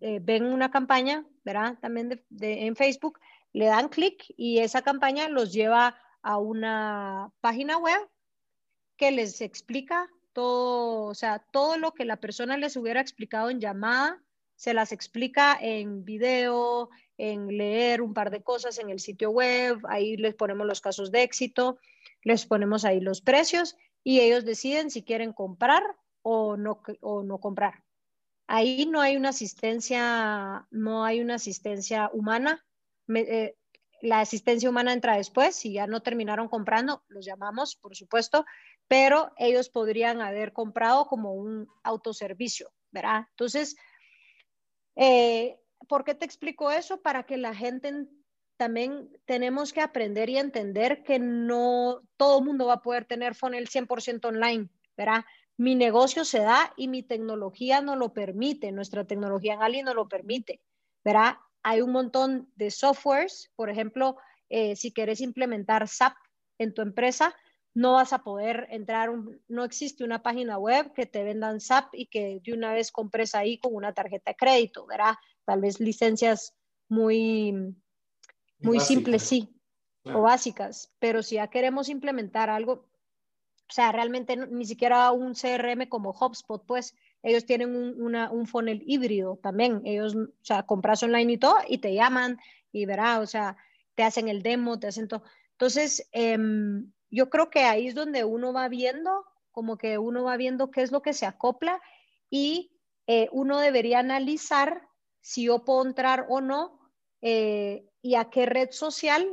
eh, 0.00 0.20
ven 0.22 0.44
una 0.44 0.70
campaña, 0.70 1.24
¿verdad? 1.44 1.78
También 1.80 2.24
en 2.40 2.76
Facebook, 2.76 3.20
le 3.52 3.66
dan 3.66 3.88
clic 3.88 4.24
y 4.36 4.58
esa 4.58 4.82
campaña 4.82 5.28
los 5.28 5.52
lleva 5.52 5.96
a 6.22 6.38
una 6.38 7.32
página 7.40 7.78
web 7.78 8.00
que 8.96 9.10
les 9.12 9.40
explica 9.40 10.10
todo, 10.32 11.04
o 11.04 11.14
sea, 11.14 11.38
todo 11.38 11.78
lo 11.78 11.92
que 11.92 12.04
la 12.04 12.16
persona 12.16 12.56
les 12.56 12.76
hubiera 12.76 13.00
explicado 13.00 13.48
en 13.48 13.60
llamada, 13.60 14.22
se 14.56 14.74
las 14.74 14.92
explica 14.92 15.56
en 15.60 16.04
video, 16.04 16.90
en 17.16 17.56
leer 17.56 18.02
un 18.02 18.12
par 18.12 18.30
de 18.30 18.42
cosas 18.42 18.78
en 18.78 18.90
el 18.90 19.00
sitio 19.00 19.30
web, 19.30 19.78
ahí 19.88 20.16
les 20.16 20.34
ponemos 20.34 20.66
los 20.66 20.80
casos 20.80 21.10
de 21.10 21.22
éxito, 21.22 21.78
les 22.26 22.44
ponemos 22.44 22.84
ahí 22.84 22.98
los 22.98 23.20
precios 23.20 23.76
y 24.02 24.18
ellos 24.18 24.44
deciden 24.44 24.90
si 24.90 25.04
quieren 25.04 25.32
comprar 25.32 25.84
o 26.22 26.56
no, 26.56 26.82
o 27.00 27.22
no 27.22 27.38
comprar. 27.38 27.84
Ahí 28.48 28.84
no 28.86 29.00
hay 29.00 29.16
una 29.16 29.28
asistencia, 29.28 30.66
no 30.72 31.04
hay 31.04 31.20
una 31.20 31.36
asistencia 31.36 32.10
humana. 32.12 32.64
Eh, 33.14 33.54
la 34.02 34.18
asistencia 34.18 34.68
humana 34.68 34.92
entra 34.92 35.16
después, 35.16 35.54
si 35.54 35.74
ya 35.74 35.86
no 35.86 36.02
terminaron 36.02 36.48
comprando, 36.48 37.04
los 37.06 37.24
llamamos, 37.24 37.76
por 37.76 37.94
supuesto, 37.94 38.44
pero 38.88 39.30
ellos 39.36 39.68
podrían 39.68 40.20
haber 40.20 40.52
comprado 40.52 41.06
como 41.06 41.32
un 41.32 41.68
autoservicio, 41.84 42.72
¿verdad? 42.90 43.26
Entonces, 43.30 43.76
eh, 44.96 45.60
¿por 45.86 46.02
qué 46.02 46.16
te 46.16 46.24
explico 46.24 46.72
eso? 46.72 47.00
Para 47.02 47.22
que 47.22 47.36
la 47.36 47.54
gente 47.54 48.08
también 48.56 49.10
tenemos 49.26 49.72
que 49.72 49.80
aprender 49.80 50.30
y 50.30 50.38
entender 50.38 51.02
que 51.02 51.18
no 51.18 52.02
todo 52.16 52.38
el 52.38 52.44
mundo 52.44 52.66
va 52.66 52.74
a 52.74 52.82
poder 52.82 53.04
tener 53.04 53.34
funnel 53.34 53.68
100% 53.68 54.28
online, 54.28 54.68
¿verdad? 54.96 55.24
Mi 55.56 55.74
negocio 55.74 56.24
se 56.24 56.40
da 56.40 56.72
y 56.76 56.88
mi 56.88 57.02
tecnología 57.02 57.80
no 57.80 57.96
lo 57.96 58.12
permite, 58.12 58.72
nuestra 58.72 59.04
tecnología 59.06 59.54
en 59.54 59.62
Ali 59.62 59.82
no 59.82 59.94
lo 59.94 60.08
permite, 60.08 60.60
¿verdad? 61.04 61.36
Hay 61.62 61.80
un 61.80 61.92
montón 61.92 62.50
de 62.56 62.70
softwares, 62.70 63.50
por 63.56 63.70
ejemplo, 63.70 64.16
eh, 64.48 64.76
si 64.76 64.92
quieres 64.92 65.20
implementar 65.20 65.88
SAP 65.88 66.14
en 66.58 66.72
tu 66.72 66.82
empresa, 66.82 67.34
no 67.74 67.94
vas 67.94 68.14
a 68.14 68.22
poder 68.22 68.66
entrar, 68.70 69.10
no 69.48 69.64
existe 69.64 70.02
una 70.02 70.22
página 70.22 70.56
web 70.56 70.94
que 70.94 71.04
te 71.04 71.24
vendan 71.24 71.60
SAP 71.60 71.94
y 71.94 72.06
que 72.06 72.40
de 72.42 72.52
una 72.54 72.72
vez 72.72 72.90
compres 72.90 73.34
ahí 73.34 73.58
con 73.58 73.74
una 73.74 73.92
tarjeta 73.92 74.30
de 74.30 74.36
crédito, 74.36 74.86
¿verdad? 74.86 75.14
Tal 75.44 75.60
vez 75.60 75.78
licencias 75.78 76.54
muy, 76.88 77.74
muy 78.58 78.80
simples, 78.80 79.22
sí, 79.22 79.48
o 80.04 80.22
básicas, 80.22 80.92
pero 80.98 81.22
si 81.22 81.36
ya 81.36 81.48
queremos 81.48 81.88
implementar 81.88 82.50
algo, 82.50 82.72
o 83.68 83.72
sea, 83.72 83.90
realmente 83.92 84.36
ni 84.36 84.64
siquiera 84.64 85.10
un 85.10 85.34
CRM 85.34 85.88
como 85.88 86.10
HubSpot, 86.10 86.64
pues 86.64 86.94
ellos 87.22 87.44
tienen 87.44 87.74
un, 87.74 88.00
una, 88.00 88.30
un 88.30 88.46
funnel 88.46 88.82
híbrido 88.86 89.36
también. 89.42 89.82
Ellos, 89.84 90.14
o 90.14 90.28
sea, 90.42 90.62
compras 90.62 91.02
online 91.02 91.32
y 91.32 91.38
todo 91.38 91.56
y 91.66 91.78
te 91.78 91.92
llaman 91.92 92.38
y 92.70 92.86
verá, 92.86 93.18
o 93.18 93.26
sea, 93.26 93.56
te 93.96 94.04
hacen 94.04 94.28
el 94.28 94.42
demo, 94.42 94.78
te 94.78 94.86
hacen 94.86 95.08
todo. 95.08 95.24
Entonces, 95.52 96.08
em, 96.12 96.92
yo 97.10 97.28
creo 97.30 97.50
que 97.50 97.64
ahí 97.64 97.88
es 97.88 97.94
donde 97.94 98.24
uno 98.24 98.52
va 98.52 98.68
viendo, 98.68 99.24
como 99.50 99.76
que 99.76 99.98
uno 99.98 100.22
va 100.22 100.36
viendo 100.36 100.70
qué 100.70 100.82
es 100.82 100.92
lo 100.92 101.02
que 101.02 101.14
se 101.14 101.26
acopla 101.26 101.80
y 102.30 102.70
eh, 103.06 103.28
uno 103.32 103.58
debería 103.58 103.98
analizar 103.98 104.86
si 105.20 105.44
yo 105.44 105.64
puedo 105.64 105.84
entrar 105.84 106.26
o 106.28 106.40
no 106.40 106.78
eh, 107.22 107.88
y 108.06 108.14
a 108.14 108.30
qué 108.30 108.46
red 108.46 108.70
social, 108.70 109.26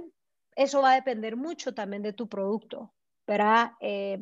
eso 0.56 0.82
va 0.82 0.94
a 0.94 0.96
depender 0.96 1.36
mucho 1.36 1.76
también 1.76 2.02
de 2.02 2.12
tu 2.12 2.28
producto, 2.28 2.92
¿verdad? 3.28 3.74
Eh, 3.82 4.18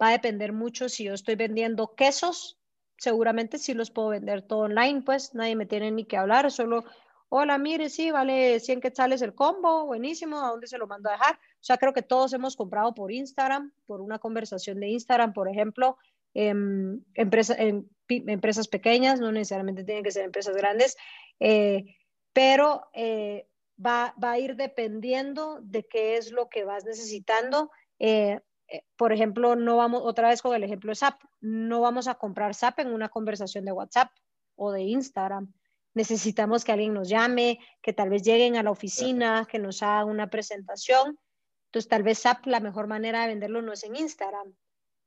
va 0.00 0.10
a 0.10 0.12
depender 0.12 0.52
mucho 0.52 0.88
si 0.88 1.02
yo 1.04 1.14
estoy 1.14 1.34
vendiendo 1.34 1.96
quesos, 1.96 2.60
seguramente 2.96 3.58
sí 3.58 3.74
los 3.74 3.90
puedo 3.90 4.10
vender 4.10 4.42
todo 4.42 4.60
online, 4.60 5.02
pues 5.02 5.34
nadie 5.34 5.56
me 5.56 5.66
tiene 5.66 5.90
ni 5.90 6.04
que 6.04 6.16
hablar, 6.16 6.52
solo, 6.52 6.84
hola, 7.30 7.58
mire, 7.58 7.88
sí, 7.88 8.12
vale 8.12 8.60
100 8.60 8.80
quetzales 8.80 9.22
el 9.22 9.34
combo, 9.34 9.86
buenísimo, 9.86 10.38
¿a 10.38 10.50
dónde 10.50 10.68
se 10.68 10.78
lo 10.78 10.86
mando 10.86 11.08
a 11.08 11.14
dejar? 11.14 11.34
O 11.34 11.64
sea, 11.64 11.76
creo 11.76 11.92
que 11.92 12.02
todos 12.02 12.32
hemos 12.32 12.54
comprado 12.54 12.94
por 12.94 13.10
Instagram, 13.10 13.72
por 13.86 14.00
una 14.00 14.20
conversación 14.20 14.78
de 14.78 14.90
Instagram, 14.90 15.32
por 15.32 15.48
ejemplo, 15.48 15.96
en, 16.32 17.04
empresas 17.16 18.68
pequeñas, 18.68 19.18
no 19.18 19.32
necesariamente 19.32 19.82
tienen 19.82 20.04
que 20.04 20.12
ser 20.12 20.24
empresas 20.24 20.56
grandes. 20.56 20.96
Eh, 21.40 21.96
pero 22.32 22.88
eh, 22.92 23.49
va, 23.84 24.14
a 24.20 24.38
ir 24.38 24.56
dependiendo 24.56 25.60
de 25.62 25.86
qué 25.86 26.16
es 26.16 26.30
lo 26.30 26.48
que 26.48 26.64
vas 26.64 26.84
necesitando. 26.84 27.70
Eh, 27.98 28.40
eh, 28.68 28.84
por 28.96 29.12
ejemplo, 29.12 29.56
no 29.56 29.76
vamos, 29.76 30.02
otra 30.04 30.28
vez 30.28 30.42
con 30.42 30.54
el 30.54 30.64
ejemplo 30.64 30.90
de 30.90 30.96
SAP, 30.96 31.20
no 31.40 31.80
vamos 31.80 32.08
a 32.08 32.14
comprar 32.14 32.54
SAP 32.54 32.80
en 32.80 32.92
una 32.92 33.08
conversación 33.08 33.64
de 33.64 33.72
WhatsApp 33.72 34.10
o 34.56 34.72
de 34.72 34.82
Instagram. 34.82 35.52
Necesitamos 35.94 36.64
que 36.64 36.72
alguien 36.72 36.94
nos 36.94 37.08
llame, 37.08 37.58
que 37.82 37.92
tal 37.92 38.10
vez 38.10 38.22
lleguen 38.22 38.56
a 38.56 38.62
la 38.62 38.70
oficina, 38.70 39.46
que 39.50 39.58
nos 39.58 39.82
hagan 39.82 40.08
una 40.08 40.30
presentación. 40.30 41.18
Entonces, 41.66 41.88
tal 41.88 42.02
vez 42.02 42.18
SAP 42.18 42.46
la 42.46 42.60
mejor 42.60 42.86
manera 42.86 43.22
de 43.22 43.28
venderlo 43.28 43.62
no 43.62 43.72
es 43.72 43.84
en 43.84 43.96
Instagram, 43.96 44.54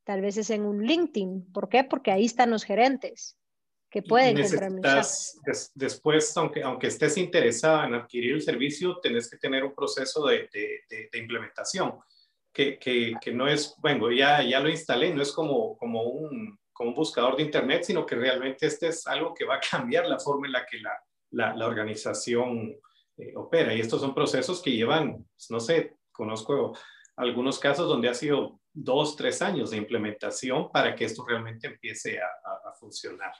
tal 0.03 0.21
vez 0.21 0.37
es 0.37 0.49
en 0.49 0.65
un 0.65 0.83
LinkedIn. 0.83 1.51
¿Por 1.53 1.69
qué? 1.69 1.83
Porque 1.83 2.11
ahí 2.11 2.25
están 2.25 2.51
los 2.51 2.63
gerentes 2.63 3.37
que 3.93 4.01
pueden 4.01 4.33
necesitas, 4.33 5.39
después, 5.75 6.35
aunque, 6.35 6.63
aunque 6.63 6.87
estés 6.87 7.15
interesada 7.15 7.85
en 7.85 7.93
adquirir 7.93 8.33
el 8.33 8.41
servicio, 8.41 8.97
tenés 8.99 9.29
que 9.29 9.37
tener 9.37 9.63
un 9.63 9.75
proceso 9.75 10.25
de, 10.25 10.49
de, 10.51 11.07
de, 11.11 11.19
implementación, 11.19 11.99
que, 12.51 12.79
que, 12.79 13.13
que, 13.21 13.31
no 13.31 13.47
es, 13.47 13.75
bueno, 13.77 14.11
ya, 14.11 14.41
ya 14.41 14.59
lo 14.61 14.69
instalé, 14.69 15.13
no 15.13 15.21
es 15.21 15.31
como, 15.31 15.77
como, 15.77 16.01
un, 16.01 16.57
como 16.71 16.89
un 16.89 16.95
buscador 16.95 17.37
de 17.37 17.43
Internet, 17.43 17.83
sino 17.83 18.03
que 18.03 18.15
realmente 18.15 18.65
este 18.65 18.87
es 18.87 19.05
algo 19.05 19.31
que 19.31 19.45
va 19.45 19.57
a 19.57 19.61
cambiar 19.71 20.07
la 20.07 20.17
forma 20.17 20.47
en 20.47 20.53
la 20.53 20.65
que 20.65 20.79
la, 20.79 20.99
la, 21.29 21.55
la 21.55 21.67
organización 21.67 22.75
eh, 23.17 23.33
opera. 23.35 23.75
Y 23.75 23.79
estos 23.79 24.01
son 24.01 24.15
procesos 24.15 24.59
que 24.63 24.71
llevan, 24.71 25.23
no 25.51 25.59
sé, 25.59 25.97
conozco 26.11 26.75
algunos 27.15 27.59
casos 27.59 27.87
donde 27.87 28.09
ha 28.09 28.15
sido 28.15 28.59
dos, 28.73 29.15
tres 29.15 29.41
años 29.41 29.69
de 29.71 29.77
implementación 29.77 30.71
para 30.71 30.95
que 30.95 31.05
esto 31.05 31.23
realmente 31.27 31.67
empiece 31.67 32.19
a, 32.19 32.27
funcionar. 32.79 33.31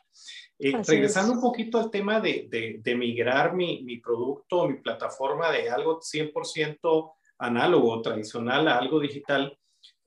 Eh, 0.58 0.72
regresando 0.88 1.34
un 1.34 1.41
poquito 1.41 1.78
al 1.78 1.89
tema 1.89 2.22
de, 2.22 2.48
de, 2.82 2.96
migrar 2.96 3.54
mi, 3.54 3.84
mi, 3.84 3.98
producto, 3.98 4.69
mi 4.69 4.78
plataforma 4.78 5.52
de 5.52 5.69
algo 5.69 6.00
100% 6.00 7.13
análogo, 7.39 8.02
tradicional 8.02 8.69
a 8.69 8.78
algo 8.78 9.02
digital, 9.02 9.58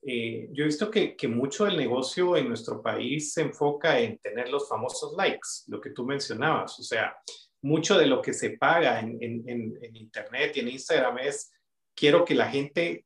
eh, 0.01 0.49
yo 0.53 0.63
he 0.63 0.69
visto 0.69 0.91
que, 0.91 1.17
que, 1.17 1.29
mucho 1.29 1.67
del 1.67 1.77
negocio 1.77 2.37
en 2.37 2.49
nuestro 2.49 2.81
país 2.81 3.35
se 3.35 3.43
enfoca 3.43 3.99
en 3.99 4.17
tener 4.19 4.49
los 4.49 4.69
famosos 4.69 5.15
likes, 5.17 5.65
lo 5.67 5.81
que 5.81 5.91
tú 5.91 6.07
mencionabas. 6.07 6.79
O 6.79 6.83
sea, 6.83 7.15
mucho 7.61 7.99
de 7.99 8.07
lo 8.07 8.23
que 8.23 8.33
se 8.33 8.51
paga 8.51 9.01
en, 9.01 9.19
en, 9.21 9.45
en 9.47 9.97
Internet 9.97 10.57
y 10.57 10.61
en 10.61 10.69
Instagram 10.69 11.19
es, 11.19 11.53
quiero 11.95 12.25
que 12.25 12.37
la 12.37 12.49
gente 12.49 13.05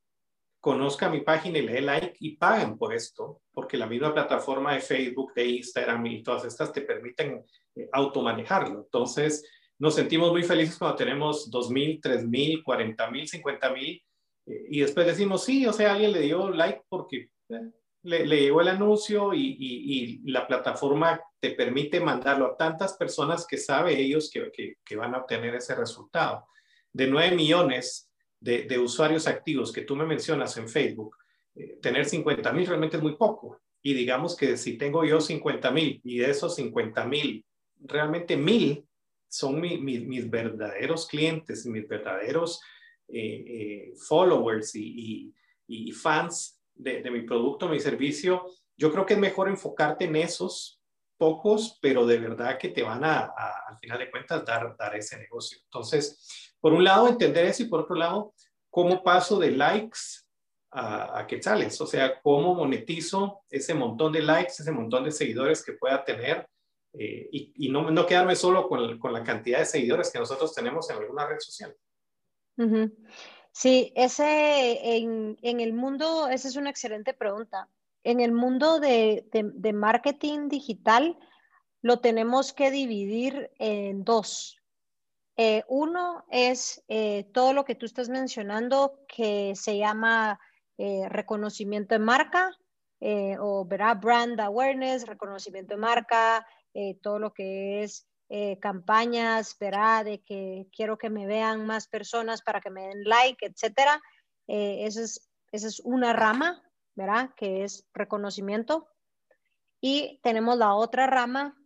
conozca 0.61 1.09
mi 1.09 1.21
página 1.21 1.57
y 1.57 1.63
le 1.63 1.73
dé 1.73 1.81
like 1.81 2.15
y 2.19 2.37
paguen 2.37 2.77
por 2.77 2.93
esto, 2.93 3.41
porque 3.51 3.77
la 3.77 3.87
misma 3.87 4.13
plataforma 4.13 4.75
de 4.75 4.79
Facebook, 4.79 5.33
de 5.33 5.47
Instagram 5.47 6.05
y 6.05 6.23
todas 6.23 6.45
estas 6.45 6.71
te 6.71 6.81
permiten 6.81 7.43
eh, 7.75 7.89
automanejarlo. 7.91 8.83
Entonces, 8.83 9.43
nos 9.79 9.95
sentimos 9.95 10.31
muy 10.31 10.43
felices 10.43 10.77
cuando 10.77 10.97
tenemos 10.97 11.51
2.000, 11.51 11.99
3.000, 11.99 12.63
40.000, 12.63 13.43
50.000 13.43 14.03
eh, 14.45 14.65
y 14.69 14.81
después 14.81 15.07
decimos, 15.07 15.43
sí, 15.43 15.65
o 15.65 15.73
sea, 15.73 15.93
alguien 15.93 16.11
le 16.11 16.21
dio 16.21 16.51
like 16.51 16.83
porque 16.87 17.31
eh, 17.49 17.71
le, 18.03 18.25
llegó 18.25 18.61
el 18.61 18.67
anuncio 18.67 19.33
y, 19.33 20.21
la 20.25 20.45
plataforma 20.45 21.19
te 21.39 21.51
permite 21.51 21.99
mandarlo 21.99 22.45
a 22.45 22.57
tantas 22.57 22.93
personas 22.93 23.47
que 23.47 23.57
sabe 23.57 23.99
ellos 23.99 24.29
que, 24.31 24.51
que, 24.51 24.75
que 24.85 24.95
van 24.95 25.15
a 25.15 25.19
obtener 25.19 25.55
ese 25.55 25.73
resultado. 25.73 26.45
De 26.93 27.07
9 27.07 27.35
millones, 27.35 28.10
de, 28.41 28.79
usuarios 28.79 29.27
activos 29.27 29.71
que 29.71 29.83
tú 29.83 29.95
me 29.95 30.05
mencionas 30.05 30.57
en 30.57 30.67
Facebook, 30.67 31.15
eh, 31.55 31.77
tener 31.81 32.05
50 32.05 32.51
mil 32.51 32.67
realmente 32.67 32.97
es 32.97 33.03
muy 33.03 33.15
poco. 33.15 33.61
Y 33.83 33.93
digamos 33.93 34.35
que 34.35 34.57
si 34.57 34.77
tengo 34.77 35.05
yo 35.05 35.21
50 35.21 35.71
mil 35.71 36.01
y 36.03 36.17
de 36.17 36.31
esos 36.31 36.55
50 36.55 37.05
mil, 37.05 37.45
realmente 37.79 38.35
mil 38.35 38.85
son 39.27 39.61
mis 39.61 40.29
verdaderos 40.29 41.07
clientes, 41.07 41.65
mis 41.65 41.87
verdaderos 41.87 42.59
eh, 43.07 43.45
eh, 43.47 43.93
followers 44.07 44.75
y, 44.75 45.33
fans 45.93 46.59
de, 46.73 47.09
mi 47.09 47.21
producto, 47.21 47.69
mi 47.69 47.79
servicio, 47.79 48.45
yo 48.75 48.91
creo 48.91 49.05
que 49.05 49.13
es 49.13 49.19
mejor 49.19 49.47
enfocarte 49.47 50.05
en 50.05 50.17
esos 50.17 50.81
pocos, 51.17 51.77
pero 51.81 52.05
de 52.05 52.17
verdad 52.17 52.57
que 52.57 52.69
te 52.69 52.83
van 52.83 53.03
a, 53.05 53.31
al 53.67 53.77
final 53.79 53.99
de 53.99 54.11
cuentas, 54.11 54.43
dar, 54.43 54.75
dar 54.77 54.95
ese 54.95 55.17
negocio. 55.17 55.59
Entonces, 55.63 56.50
por 56.61 56.73
un 56.73 56.83
lado, 56.83 57.07
entender 57.07 57.45
eso 57.45 57.63
y 57.63 57.67
por 57.67 57.81
otro 57.81 57.95
lado, 57.95 58.33
cómo 58.69 59.03
paso 59.03 59.37
de 59.39 59.51
likes 59.51 59.99
a, 60.71 61.25
quetzales. 61.27 61.79
O 61.81 61.87
sea, 61.87 62.21
cómo 62.21 62.55
monetizo 62.55 63.43
ese 63.49 63.73
montón 63.73 64.13
de 64.13 64.21
likes, 64.21 64.53
ese 64.59 64.71
montón 64.71 65.03
de 65.03 65.11
seguidores 65.11 65.63
que 65.63 65.73
pueda 65.73 66.03
tener 66.03 66.47
eh, 66.93 67.29
y, 67.31 67.69
no, 67.69 68.05
quedarme 68.05 68.35
solo 68.35 68.67
con, 68.67 69.13
la 69.13 69.23
cantidad 69.23 69.59
de 69.59 69.65
seguidores 69.65 70.11
que 70.11 70.19
nosotros 70.19 70.53
tenemos 70.53 70.89
en 70.89 70.97
alguna 70.97 71.27
red 71.27 71.39
social. 71.39 71.75
Sí, 73.51 73.91
ese 73.95 74.97
en, 74.97 75.37
el 75.41 75.73
mundo, 75.73 76.27
esa 76.29 76.47
es 76.47 76.55
una 76.55 76.69
excelente 76.69 77.13
pregunta. 77.13 77.69
En 78.03 78.19
el 78.19 78.31
mundo 78.31 78.79
de, 78.79 79.25
marketing 79.73 80.47
digital 80.47 81.17
lo 81.81 81.99
tenemos 81.99 82.53
que 82.53 82.71
dividir 82.71 83.51
en 83.57 84.03
dos. 84.03 84.60
Eh, 85.43 85.63
uno 85.69 86.23
es 86.29 86.83
eh, 86.87 87.23
todo 87.33 87.51
lo 87.53 87.65
que 87.65 87.73
tú 87.73 87.87
estás 87.87 88.09
mencionando 88.09 88.99
que 89.07 89.55
se 89.55 89.75
llama 89.75 90.39
eh, 90.77 91.09
reconocimiento 91.09 91.95
de 91.95 91.99
marca 91.99 92.55
o 93.39 93.65
verá 93.65 93.95
brand 93.95 94.39
awareness, 94.39 95.07
reconocimiento 95.07 95.73
de 95.73 95.81
marca, 95.81 96.45
todo 97.01 97.17
lo 97.17 97.33
que 97.33 97.81
es 97.81 98.07
campañas, 98.59 99.57
verá 99.59 100.03
de 100.03 100.21
que 100.21 100.67
quiero 100.71 100.99
que 100.99 101.09
me 101.09 101.25
vean 101.25 101.65
más 101.65 101.87
personas 101.87 102.43
para 102.43 102.61
que 102.61 102.69
me 102.69 102.89
den 102.89 103.03
like, 103.05 103.43
etcétera. 103.43 103.99
esa, 104.45 105.01
es, 105.01 105.31
esa 105.51 105.67
es 105.67 105.79
una 105.79 106.13
rama, 106.13 106.61
¿verdad? 106.93 107.31
Que 107.35 107.63
es 107.63 107.87
reconocimiento. 107.91 108.87
Y 109.79 110.19
tenemos 110.21 110.55
la 110.59 110.75
otra 110.75 111.07
rama 111.07 111.59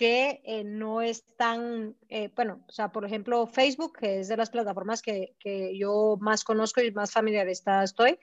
que 0.00 0.40
eh, 0.44 0.64
no 0.64 1.02
es 1.02 1.26
tan, 1.36 1.94
eh, 2.08 2.32
bueno, 2.34 2.64
o 2.66 2.72
sea, 2.72 2.90
por 2.90 3.04
ejemplo, 3.04 3.46
Facebook, 3.46 3.98
que 3.98 4.20
es 4.20 4.28
de 4.28 4.38
las 4.38 4.48
plataformas 4.48 5.02
que, 5.02 5.36
que 5.38 5.76
yo 5.76 6.16
más 6.22 6.42
conozco 6.42 6.80
y 6.80 6.90
más 6.90 7.12
familiarizada 7.12 7.84
estoy, 7.84 8.18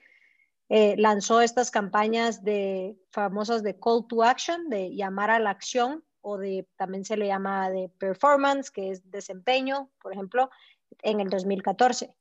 eh, 0.70 0.96
lanzó 0.98 1.40
estas 1.40 1.70
campañas 1.70 2.42
de 2.42 2.98
famosas 3.12 3.62
de 3.62 3.78
call 3.78 4.08
to 4.08 4.24
action, 4.24 4.68
de 4.68 4.92
llamar 4.92 5.30
a 5.30 5.38
la 5.38 5.50
acción, 5.50 6.02
o 6.20 6.36
de 6.36 6.66
también 6.74 7.04
se 7.04 7.16
le 7.16 7.28
llama 7.28 7.70
de 7.70 7.88
performance, 7.96 8.72
que 8.72 8.90
es 8.90 9.08
desempeño, 9.12 9.88
por 10.02 10.12
ejemplo, 10.12 10.50
en 11.04 11.20
el 11.20 11.30
2014. 11.30 12.12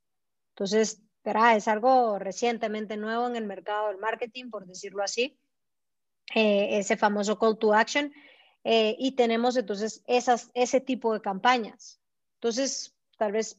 Entonces, 0.50 1.02
verá, 1.24 1.56
es 1.56 1.68
algo 1.68 2.20
recientemente 2.20 2.96
nuevo 2.96 3.26
en 3.26 3.36
el 3.36 3.48
mercado 3.48 3.88
del 3.88 3.98
marketing, 3.98 4.52
por 4.52 4.68
decirlo 4.68 5.02
así, 5.02 5.40
ese 6.32 6.96
famoso 6.96 7.40
call 7.40 7.58
to 7.58 7.74
action 7.74 8.14
eh, 8.70 8.98
y 9.00 9.14
tenemos 9.14 9.56
entonces 9.56 10.04
esas, 10.08 10.52
ese 10.54 10.82
tipo 10.82 11.14
de 11.14 11.22
campañas. 11.22 12.02
Entonces, 12.34 12.94
tal 13.18 13.32
vez, 13.32 13.58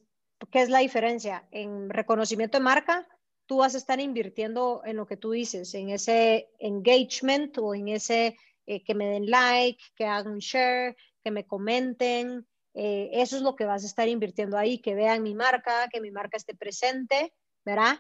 ¿qué 0.53 0.61
es 0.61 0.69
la 0.69 0.81
diferencia? 0.81 1.49
En 1.51 1.89
reconocimiento 1.89 2.59
de 2.59 2.65
marca, 2.65 3.09
tú 3.47 3.57
vas 3.57 3.75
a 3.75 3.79
estar 3.79 4.01
invirtiendo 4.01 4.83
en 4.85 4.97
lo 4.97 5.07
que 5.07 5.17
tú 5.17 5.31
dices, 5.31 5.73
en 5.73 5.89
ese 5.89 6.51
engagement 6.59 7.57
o 7.57 7.75
en 7.75 7.89
ese 7.89 8.37
eh, 8.67 8.85
que 8.85 8.95
me 8.95 9.07
den 9.07 9.31
like, 9.31 9.83
que 9.97 10.05
hagan 10.05 10.35
un 10.35 10.41
share, 10.41 10.95
que 11.25 11.31
me 11.31 11.47
comenten. 11.47 12.47
Eh, 12.75 13.09
eso 13.15 13.37
es 13.37 13.43
lo 13.43 13.57
que 13.57 13.65
vas 13.65 13.85
a 13.85 13.87
estar 13.87 14.09
invirtiendo 14.09 14.59
ahí, 14.59 14.79
que 14.79 14.95
vean 14.95 15.23
mi 15.23 15.35
marca, 15.35 15.89
que 15.91 16.03
mi 16.03 16.11
marca 16.11 16.37
esté 16.37 16.55
presente, 16.55 17.33
¿verdad? 17.65 17.99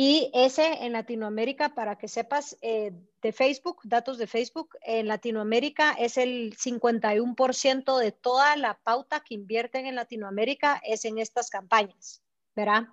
Y 0.00 0.30
ese 0.32 0.84
en 0.84 0.92
Latinoamérica, 0.92 1.74
para 1.74 1.98
que 1.98 2.06
sepas, 2.06 2.56
eh, 2.62 2.92
de 3.20 3.32
Facebook, 3.32 3.80
datos 3.82 4.16
de 4.16 4.28
Facebook, 4.28 4.76
en 4.82 5.08
Latinoamérica 5.08 5.90
es 5.98 6.18
el 6.18 6.56
51% 6.56 7.98
de 7.98 8.12
toda 8.12 8.54
la 8.54 8.78
pauta 8.78 9.18
que 9.18 9.34
invierten 9.34 9.86
en 9.86 9.96
Latinoamérica 9.96 10.80
es 10.84 11.04
en 11.04 11.18
estas 11.18 11.50
campañas, 11.50 12.22
¿verdad? 12.54 12.86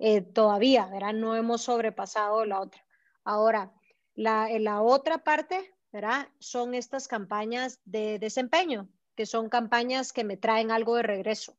Eh, 0.00 0.20
todavía, 0.20 0.86
¿verdad? 0.86 1.12
No 1.12 1.36
hemos 1.36 1.62
sobrepasado 1.62 2.44
la 2.44 2.60
otra. 2.60 2.84
Ahora, 3.22 3.72
la, 4.16 4.48
la 4.58 4.82
otra 4.82 5.18
parte, 5.18 5.72
¿verdad? 5.92 6.26
Son 6.40 6.74
estas 6.74 7.06
campañas 7.06 7.78
de 7.84 8.18
desempeño, 8.18 8.88
que 9.14 9.26
son 9.26 9.48
campañas 9.48 10.12
que 10.12 10.24
me 10.24 10.36
traen 10.36 10.72
algo 10.72 10.96
de 10.96 11.04
regreso. 11.04 11.56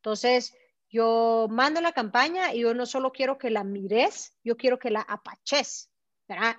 Entonces, 0.00 0.54
yo 0.88 1.46
mando 1.50 1.80
la 1.80 1.92
campaña 1.92 2.54
y 2.54 2.60
yo 2.60 2.74
no 2.74 2.86
solo 2.86 3.12
quiero 3.12 3.38
que 3.38 3.50
la 3.50 3.64
mires, 3.64 4.36
yo 4.44 4.56
quiero 4.56 4.78
que 4.78 4.90
la 4.90 5.00
apaches. 5.00 5.90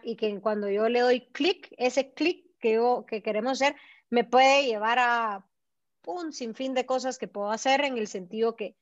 Y 0.03 0.15
que 0.15 0.39
cuando 0.39 0.69
yo 0.69 0.87
le 0.87 1.01
doy 1.01 1.27
clic, 1.31 1.73
ese 1.77 2.13
clic 2.13 2.45
que, 2.59 2.79
que 3.07 3.21
queremos 3.21 3.53
hacer 3.53 3.75
me 4.09 4.23
puede 4.23 4.65
llevar 4.65 4.99
a 4.99 5.45
un 6.05 6.31
sinfín 6.31 6.73
de 6.73 6.85
cosas 6.85 7.17
que 7.17 7.27
puedo 7.27 7.51
hacer 7.51 7.83
en 7.83 7.97
el 7.97 8.07
sentido 8.07 8.55
que 8.55 8.77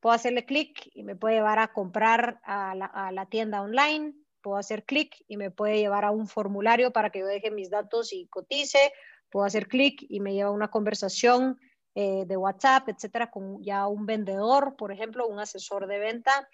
puedo 0.00 0.14
hacerle 0.14 0.46
clic 0.46 0.90
y 0.94 1.02
me 1.02 1.16
puede 1.16 1.36
llevar 1.36 1.58
a 1.58 1.72
comprar 1.72 2.40
a 2.44 2.74
la, 2.74 2.86
a 2.86 3.12
la 3.12 3.26
tienda 3.26 3.60
online, 3.60 4.14
puedo 4.40 4.56
hacer 4.56 4.84
clic 4.84 5.14
y 5.28 5.36
me 5.36 5.50
puede 5.50 5.78
llevar 5.78 6.04
a 6.06 6.10
un 6.10 6.26
formulario 6.26 6.92
para 6.92 7.10
que 7.10 7.20
yo 7.20 7.26
deje 7.26 7.50
mis 7.50 7.70
datos 7.70 8.12
y 8.12 8.26
cotice, 8.28 8.92
puedo 9.30 9.44
hacer 9.44 9.68
clic 9.68 10.04
y 10.08 10.20
me 10.20 10.32
lleva 10.32 10.48
a 10.48 10.52
una 10.52 10.70
conversación 10.70 11.60
eh, 11.94 12.24
de 12.26 12.38
WhatsApp, 12.38 12.88
etcétera, 12.88 13.30
con 13.30 13.62
ya 13.62 13.86
un 13.86 14.06
vendedor, 14.06 14.76
por 14.76 14.92
ejemplo, 14.92 15.26
un 15.26 15.38
asesor 15.38 15.86
de 15.86 15.98
venta. 15.98 16.48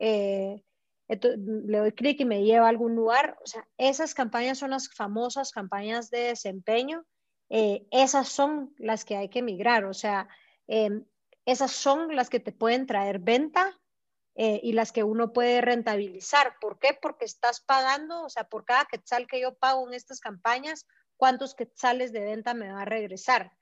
Eh, 0.00 0.64
le 1.08 1.78
doy 1.78 1.92
clic 1.92 2.20
y 2.20 2.24
me 2.24 2.42
lleva 2.42 2.66
a 2.66 2.70
algún 2.70 2.96
lugar. 2.96 3.38
O 3.44 3.46
sea, 3.46 3.66
esas 3.78 4.14
campañas 4.14 4.58
son 4.58 4.70
las 4.70 4.92
famosas 4.92 5.52
campañas 5.52 6.10
de 6.10 6.20
desempeño. 6.22 7.04
Eh, 7.50 7.86
esas 7.92 8.28
son 8.28 8.74
las 8.78 9.04
que 9.04 9.16
hay 9.16 9.28
que 9.28 9.42
migrar. 9.42 9.84
O 9.84 9.94
sea, 9.94 10.28
em, 10.66 11.04
esas 11.46 11.70
son 11.70 12.16
las 12.16 12.28
que 12.28 12.40
te 12.40 12.52
pueden 12.52 12.86
traer 12.86 13.20
venta 13.20 13.76
y 14.62 14.72
las 14.72 14.90
que 14.90 15.04
uno 15.04 15.34
puede 15.34 15.60
rentabilizar. 15.60 16.54
¿Por 16.62 16.78
qué? 16.78 16.98
Porque 17.02 17.26
estás 17.26 17.60
pagando, 17.60 18.22
o 18.22 18.30
sea, 18.30 18.44
por 18.44 18.64
cada 18.64 18.86
quetzal 18.86 19.26
que 19.26 19.38
yo 19.38 19.54
pago 19.54 19.86
en 19.86 19.92
estas 19.92 20.18
campañas, 20.18 20.86
¿cuántos 21.18 21.54
quetzales 21.54 22.10
de 22.10 22.20
venta 22.20 22.54
me 22.54 22.72
va 22.72 22.82
a 22.82 22.86
regresar? 22.86 23.52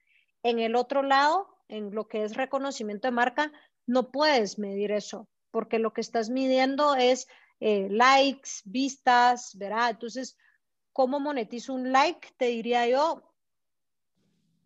En 0.43 0.59
el 0.59 0.77
otro 0.77 1.03
lado, 1.03 1.49
en 1.69 1.95
lo 1.95 2.09
que 2.09 2.25
es 2.25 2.37
reconocimiento 2.37 3.09
de 3.09 3.13
marca, 3.13 3.53
no 3.87 4.11
puedes 4.11 4.59
medir 4.59 4.93
eso, 4.93 5.29
porque 5.51 5.79
lo 5.79 5.93
que 5.93 6.01
estás 6.01 6.31
midiendo 6.31 6.95
es 6.95 7.27
eh, 7.61 7.89
likes, 7.91 8.51
vistas, 8.65 9.57
¿verdad? 9.57 9.91
Entonces, 9.91 10.37
¿cómo 10.93 11.21
monetizo 11.21 11.75
un 11.75 11.93
like? 11.93 12.29
Te 12.37 12.47
diría 12.47 12.87
yo, 12.87 13.23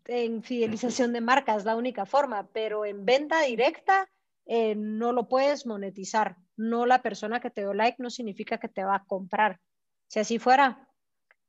en 0.06 0.42
fidelización 0.42 1.12
de 1.12 1.20
marca 1.20 1.54
es 1.54 1.64
la 1.64 1.76
única 1.76 2.06
forma, 2.06 2.48
pero 2.52 2.84
en 2.84 3.04
venta 3.04 3.42
directa 3.42 4.08
eh, 4.46 4.74
no 4.74 5.12
lo 5.12 5.28
puedes 5.28 5.66
monetizar. 5.66 6.36
No 6.56 6.86
la 6.86 7.02
persona 7.02 7.40
que 7.40 7.50
te 7.50 7.62
dio 7.62 7.72
like 7.72 8.02
no 8.02 8.10
significa 8.10 8.58
que 8.58 8.68
te 8.68 8.84
va 8.84 8.96
a 8.96 9.04
comprar. 9.04 9.60
Si 10.08 10.20
así 10.20 10.38
fuera, 10.38 10.88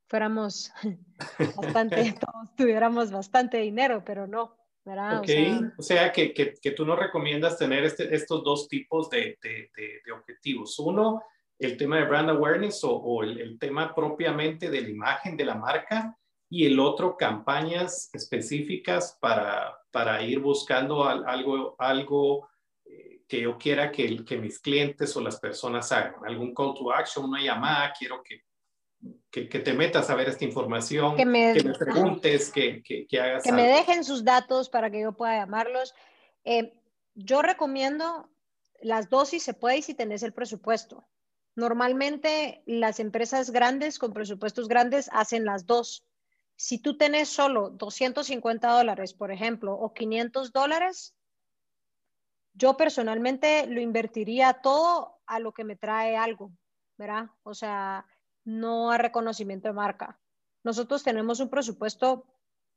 fuéramos 0.08 0.72
bastante, 1.56 2.14
todos 2.14 2.56
tuviéramos 2.56 3.12
bastante 3.12 3.58
dinero, 3.58 4.04
pero 4.06 4.28
no. 4.28 4.58
¿verdad? 4.86 5.20
Ok, 5.20 5.30
o 5.78 5.82
sea, 5.82 6.12
que, 6.12 6.34
que, 6.34 6.56
que, 6.62 6.72
tú 6.72 6.86
no 6.86 6.98
recomiendas 6.98 7.58
tener 7.58 7.86
este, 7.86 8.14
estos 8.14 8.44
dos 8.44 8.68
tipos 8.68 9.10
de, 9.10 9.38
de, 9.42 9.72
de, 10.06 10.12
objetivos. 10.12 10.78
Uno, 10.78 11.24
el 11.58 11.78
tema 11.78 11.98
de 11.98 12.06
brand 12.06 12.30
awareness 12.30 12.84
o, 12.84 12.92
o 12.92 13.24
el, 13.24 13.40
el, 13.40 13.58
tema 13.58 13.96
propiamente 13.96 14.70
de 14.70 14.82
la 14.82 14.90
imagen 14.90 15.38
de 15.38 15.46
la 15.46 15.56
marca 15.56 16.18
y 16.50 16.66
el 16.66 16.80
otro, 16.80 17.18
campañas 17.18 18.10
específicas 18.14 19.18
para, 19.20 19.76
para 19.92 20.22
ir 20.22 20.40
buscando 20.40 21.06
algo, 21.06 21.76
algo 21.80 22.50
eh, 22.86 23.24
que 23.28 23.42
yo 23.42 23.58
quiera 23.58 23.92
que, 23.92 24.24
que 24.24 24.38
mis 24.38 24.60
clientes 24.60 25.16
o 25.16 25.22
las 25.22 25.40
personas 25.40 25.92
hagan. 25.92 26.16
Algún 26.26 26.54
call 26.54 26.76
to 26.76 26.94
action, 26.94 27.26
una 27.26 27.42
llamada, 27.42 27.94
quiero 27.98 28.22
que 28.22 28.44
que, 29.32 29.46
te 29.46 29.74
metas 29.74 30.10
a 30.10 30.16
ver 30.16 30.30
esta 30.30 30.46
información, 30.46 31.16
que 31.16 31.26
me, 31.26 31.56
preguntes, 31.78 32.52
que, 32.52 32.84
que, 32.84 33.20
hagas. 33.20 33.44
Que 33.44 33.52
me 33.52 33.68
dejen 33.68 34.04
sus 34.04 34.24
datos 34.24 34.70
para 34.70 34.92
que 34.92 35.02
yo 35.02 35.14
pueda 35.14 35.38
llamarlos. 35.38 35.94
Eh, 36.44 36.74
yo 37.16 37.42
recomiendo 37.42 38.30
las 38.82 39.10
dosis, 39.10 39.44
se 39.44 39.54
puede 39.54 39.82
si 39.82 39.94
tenés 39.94 40.24
el 40.24 40.34
presupuesto. 40.34 41.08
Normalmente 41.56 42.64
las 42.66 43.00
empresas 43.00 43.52
grandes 43.52 44.00
con 44.00 44.14
presupuestos 44.14 44.68
grandes 44.68 45.10
hacen 45.12 45.46
las 45.46 45.66
dos. 45.66 46.04
Si 46.56 46.80
tú 46.80 46.98
tenés 46.98 47.30
solo 47.30 47.70
250 47.72 48.70
dólares, 48.70 49.14
por 49.14 49.32
ejemplo, 49.32 49.74
o 49.74 49.94
500 49.94 50.52
dólares, 50.52 51.16
yo 52.54 52.78
personalmente 52.78 53.68
lo 53.68 53.82
invertiría 53.82 54.54
todo 54.54 55.20
a 55.26 55.40
lo 55.40 55.54
que 55.54 55.64
me 55.64 55.76
trae 55.76 56.16
algo, 56.16 56.52
¿verdad? 56.98 57.30
O 57.44 57.54
sea, 57.54 58.06
no 58.46 58.92
a 58.92 58.98
reconocimiento 58.98 59.68
de 59.68 59.74
marca. 59.74 60.20
Nosotros 60.64 61.04
tenemos 61.04 61.40
un 61.40 61.50
presupuesto, 61.50 62.26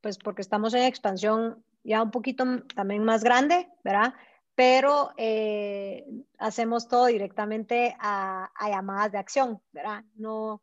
pues 0.01 0.19
porque 0.19 0.43
estamos 0.43 0.75
en 0.75 0.83
expansión 0.83 1.65
ya 1.85 2.03
un 2.03 2.11
poquito 2.11 2.45
también 2.75 3.05
más 3.05 3.23
grande, 3.23 3.69
¿verdad? 3.85 4.15
Pero 4.55 5.11
eh, 5.17 6.05
hacemos 6.39 6.89
todo 6.89 7.07
directamente 7.07 7.97
a, 8.01 8.51
llamadas 8.69 9.13
de 9.13 9.19
acción, 9.19 9.61
¿verdad? 9.73 10.05
No, 10.15 10.63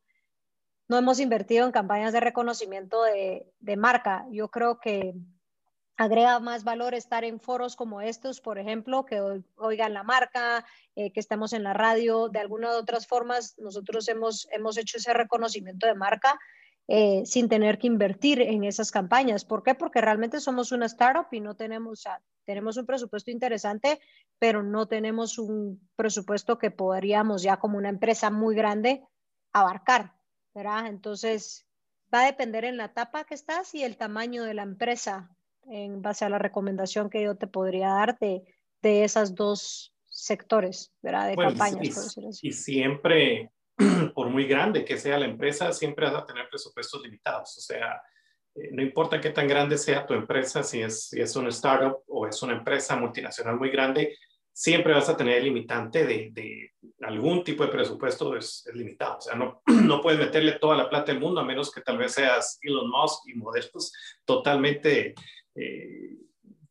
no 0.88 0.98
hemos 0.98 1.20
invertido 1.20 1.66
en 1.66 1.72
campañas 1.72 2.12
de 2.12 2.20
reconocimiento 2.20 3.04
de, 3.04 3.48
de 3.60 3.78
marca. 3.78 4.26
Yo 4.32 4.50
creo 4.50 4.80
que 4.80 5.14
agrega 5.98 6.40
más 6.40 6.64
valor 6.64 6.94
estar 6.94 7.24
en 7.24 7.40
foros 7.40 7.76
como 7.76 8.02
estos, 8.02 8.42
por 8.42 8.58
ejemplo, 8.58 9.06
que 9.06 9.22
oigan 9.56 9.94
la 9.94 10.04
marca, 10.04 10.66
eh, 10.96 11.12
que 11.12 11.20
estemos 11.20 11.54
en 11.54 11.64
la 11.64 11.74
radio, 11.74 12.30
de 12.30 12.40
alguna 12.40 12.72
de 12.72 12.78
otras 12.78 13.08
formas, 13.08 13.56
nosotros 13.60 14.08
hemos, 14.08 14.48
hemos 14.52 14.78
hecho 14.78 14.98
ese 14.98 15.14
reconocimiento 15.14 15.88
de 15.88 15.96
marca 15.96 16.40
eh, 16.88 17.24
sin 17.26 17.48
tener 17.48 17.78
que 17.78 17.88
invertir 17.88 18.42
en 18.42 18.64
esas 18.64 18.92
campañas. 18.92 19.46
¿Por 19.46 19.64
qué? 19.64 19.76
Porque 19.76 20.02
realmente 20.02 20.42
somos 20.42 20.72
una 20.72 20.88
startup 20.88 21.28
y 21.32 21.40
no 21.40 21.56
tenemos, 21.56 22.04
tenemos 22.44 22.76
un 22.76 22.86
presupuesto 22.86 23.32
interesante, 23.32 24.02
pero 24.40 24.64
no 24.64 24.88
tenemos 24.88 25.38
un 25.38 25.90
presupuesto 25.96 26.58
que 26.58 26.72
podríamos 26.72 27.42
ya 27.44 27.58
como 27.58 27.78
una 27.78 27.90
empresa 27.90 28.30
muy 28.32 28.56
grande 28.56 29.04
abarcar, 29.54 30.14
¿verdad? 30.54 30.88
Entonces, 30.88 31.66
va 32.14 32.24
a 32.24 32.26
depender 32.26 32.66
en 32.66 32.78
la 32.78 32.86
etapa 32.86 33.24
que 33.24 33.36
estás 33.36 33.74
y 33.76 33.84
el 33.84 33.96
tamaño 33.96 34.44
de 34.44 34.54
la 34.56 34.64
empresa 34.64 35.30
en 35.70 36.02
base 36.02 36.26
a 36.26 36.30
la 36.30 36.40
recomendación 36.40 37.10
que 37.10 37.24
yo 37.24 37.36
te 37.36 37.48
podría 37.48 37.90
dar 37.90 38.18
de, 38.20 38.44
de 38.82 39.04
esas 39.04 39.36
dos 39.36 39.94
sectores, 40.06 40.94
¿verdad? 41.02 41.30
De 41.30 41.36
campañas, 41.36 42.18
y, 42.42 42.48
Y 42.48 42.52
siempre, 42.52 43.52
por 44.16 44.30
muy 44.30 44.46
grande 44.46 44.86
que 44.86 44.98
sea 44.98 45.20
la 45.20 45.26
empresa, 45.26 45.72
siempre 45.74 46.06
vas 46.06 46.16
a 46.16 46.26
tener 46.26 46.48
presupuestos 46.50 47.02
limitados. 47.02 47.58
O 47.58 47.62
sea, 47.62 48.02
eh, 48.56 48.70
no 48.72 48.82
importa 48.82 49.20
qué 49.20 49.32
tan 49.32 49.48
grande 49.48 49.78
sea 49.78 50.06
tu 50.06 50.14
empresa, 50.14 50.64
si 50.64 50.82
es, 50.82 51.10
si 51.10 51.20
es 51.20 51.36
una 51.36 51.50
startup 51.50 52.04
o 52.08 52.28
es 52.28 52.42
una 52.44 52.54
empresa 52.54 52.96
multinacional 52.96 53.58
muy 53.58 53.70
grande, 53.70 54.16
siempre 54.54 54.94
vas 54.94 55.10
a 55.10 55.18
tener 55.18 55.40
el 55.40 55.46
limitante 55.46 56.06
de, 56.06 56.30
de 56.32 56.72
algún 57.02 57.44
tipo 57.44 57.64
de 57.64 57.72
presupuesto 57.72 58.36
es, 58.38 58.70
limitado. 58.74 59.18
O 59.18 59.22
sea, 59.22 59.36
no, 59.36 59.62
no 59.66 60.02
puedes 60.02 60.20
meterle 60.20 60.54
toda 60.54 60.78
la 60.78 60.90
plata 60.90 61.12
del 61.12 61.22
mundo 61.22 61.42
a 61.42 61.46
menos 61.46 61.72
que 61.72 61.82
tal 61.82 61.98
vez 61.98 62.14
seas 62.14 62.60
Elon 62.62 62.90
Musk 62.90 63.28
y 63.28 63.34
modelos 63.34 63.92
totalmente 64.26 65.16
eh, 65.56 66.18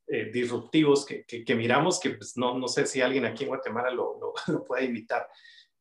eh, 0.08 0.30
disruptivos 0.30 1.06
que, 1.06 1.54
miramos, 1.54 1.98
que 1.98 2.10
pues, 2.10 2.36
no, 2.36 2.58
no 2.58 2.68
sé 2.68 2.86
si 2.86 3.00
alguien 3.00 3.24
aquí 3.24 3.44
en 3.44 3.48
Guatemala 3.48 3.90
lo, 3.90 4.18
lo, 4.46 4.64
puede 4.66 4.84
imitar. 4.84 5.26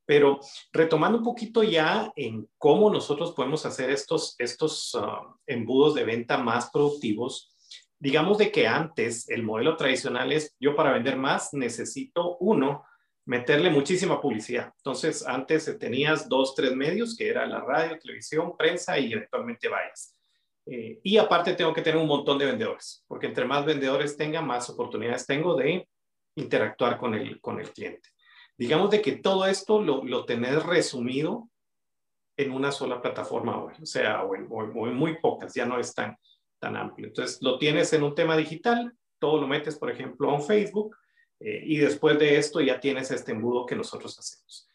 Pero 0.05 0.39
retomando 0.71 1.17
un 1.17 1.23
poquito 1.23 1.63
ya 1.63 2.11
en 2.15 2.47
cómo 2.57 2.89
nosotros 2.89 3.33
podemos 3.33 3.65
hacer 3.65 3.89
estos, 3.89 4.35
estos 4.39 4.95
ah, 4.95 5.35
embudos 5.45 5.95
de 5.95 6.05
venta 6.05 6.37
más 6.37 6.69
productivos, 6.71 7.55
digamos 7.99 8.37
de 8.37 8.51
que 8.51 8.67
antes 8.67 9.29
el 9.29 9.43
modelo 9.43 9.75
tradicional 9.75 10.31
es 10.31 10.55
yo 10.59 10.75
para 10.75 10.93
vender 10.93 11.17
más 11.17 11.53
necesito 11.53 12.37
uno, 12.37 12.85
meterle 13.25 13.69
muchísima 13.69 14.21
publicidad. 14.21 14.73
Entonces 14.77 15.25
antes 15.25 15.77
tenías 15.77 16.29
dos, 16.29 16.55
tres 16.55 16.75
medios 16.75 17.15
que 17.15 17.27
era 17.27 17.45
la 17.45 17.59
radio, 17.61 17.99
televisión, 17.99 18.55
prensa 18.57 18.97
y 18.97 19.13
eventualmente 19.13 19.67
vallas. 19.67 20.15
Eh, 20.65 20.99
y 21.03 21.17
aparte 21.17 21.53
tengo 21.53 21.73
que 21.73 21.81
tener 21.81 21.99
un 21.99 22.07
montón 22.07 22.37
de 22.37 22.45
vendedores, 22.45 23.03
porque 23.07 23.27
entre 23.27 23.45
más 23.45 23.65
vendedores 23.65 24.15
tenga, 24.15 24.41
más 24.41 24.69
oportunidades 24.69 25.25
tengo 25.25 25.55
de 25.55 25.87
interactuar 26.35 26.97
con 26.97 27.15
el, 27.15 27.41
con 27.41 27.59
el 27.59 27.71
cliente. 27.71 28.09
Digamos 28.57 28.91
de 28.91 29.01
que 29.01 29.13
todo 29.13 29.45
esto 29.47 29.81
lo, 29.81 30.03
lo 30.03 30.25
tenés 30.25 30.63
resumido 30.63 31.49
en 32.37 32.51
una 32.51 32.71
sola 32.71 33.01
plataforma 33.01 33.57
o 33.57 33.85
sea, 33.85 34.23
o 34.23 34.35
en, 34.35 34.95
muy 34.95 35.17
pocas, 35.19 35.53
ya 35.53 35.65
no 35.65 35.79
es 35.79 35.93
tan, 35.93 36.17
tan 36.59 36.75
amplio. 36.75 37.07
Entonces, 37.07 37.41
lo 37.41 37.57
tienes 37.57 37.91
en 37.93 38.03
un 38.03 38.15
tema 38.15 38.37
digital, 38.37 38.93
todo 39.19 39.39
lo 39.39 39.47
metes, 39.47 39.77
por 39.77 39.91
ejemplo, 39.91 40.33
en 40.33 40.41
Facebook, 40.41 40.95
eh, 41.39 41.61
y 41.65 41.77
después 41.77 42.17
de 42.19 42.37
esto 42.37 42.61
ya 42.61 42.79
tienes 42.79 43.11
este 43.11 43.31
embudo 43.31 43.65
que 43.65 43.75
nosotros 43.75 44.17
hacemos. 44.17 44.67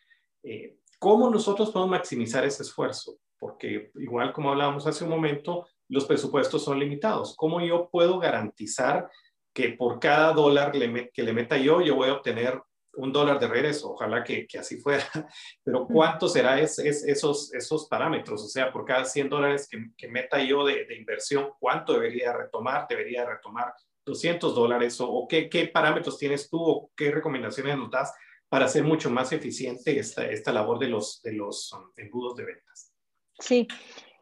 Eh, 0.42 0.76
¿Cómo 0.98 1.30
nosotros 1.30 1.70
podemos 1.70 1.90
maximizar 1.90 2.44
ese 2.44 2.62
esfuerzo? 2.62 3.18
Porque 3.38 3.90
igual 3.96 4.32
como 4.32 4.50
hablábamos 4.50 4.86
hace 4.86 5.04
un 5.04 5.10
momento, 5.10 5.66
los 5.88 6.04
presupuestos 6.04 6.64
son 6.64 6.78
limitados. 6.78 7.34
¿Cómo 7.36 7.60
yo 7.60 7.88
puedo 7.90 8.18
garantizar 8.18 9.08
que 9.52 9.70
por 9.70 9.98
cada 9.98 10.32
dólar 10.32 10.72
que 10.72 11.22
le 11.22 11.32
meta 11.32 11.56
yo, 11.56 11.80
yo 11.80 11.94
voy 11.96 12.08
a 12.08 12.14
obtener 12.14 12.60
un 12.96 13.12
dólar 13.12 13.38
de 13.38 13.48
regreso? 13.48 13.92
Ojalá 13.92 14.24
que, 14.24 14.46
así 14.58 14.78
fuera, 14.78 15.04
pero 15.64 15.86
¿cuánto 15.86 16.28
será 16.28 16.60
es, 16.60 16.78
esos, 16.78 17.54
esos 17.54 17.86
parámetros? 17.88 18.42
O 18.42 18.48
sea, 18.48 18.72
por 18.72 18.84
cada 18.84 19.04
100 19.04 19.28
dólares 19.28 19.68
que, 19.68 20.08
meta 20.08 20.42
yo 20.42 20.64
de, 20.64 20.86
inversión, 20.96 21.50
¿cuánto 21.58 21.92
debería 21.92 22.32
retomar? 22.32 22.86
¿Debería 22.88 23.24
retomar 23.24 23.72
200 24.04 24.54
dólares? 24.54 24.96
¿O, 25.00 25.26
qué, 25.28 25.48
qué, 25.48 25.68
parámetros 25.68 26.18
tienes 26.18 26.48
tú 26.50 26.58
o 26.62 26.90
qué 26.96 27.10
recomendaciones 27.10 27.76
nos 27.76 27.90
das 27.90 28.12
para 28.48 28.66
hacer 28.66 28.84
mucho 28.84 29.10
más 29.10 29.32
eficiente 29.32 29.98
esta, 29.98 30.28
esta 30.28 30.52
labor 30.52 30.78
de 30.78 30.88
los, 30.88 31.20
de 31.22 31.32
los 31.32 31.72
um, 31.72 31.90
embudos 31.96 32.36
de 32.36 32.44
ventas? 32.44 32.92
Sí, 33.38 33.68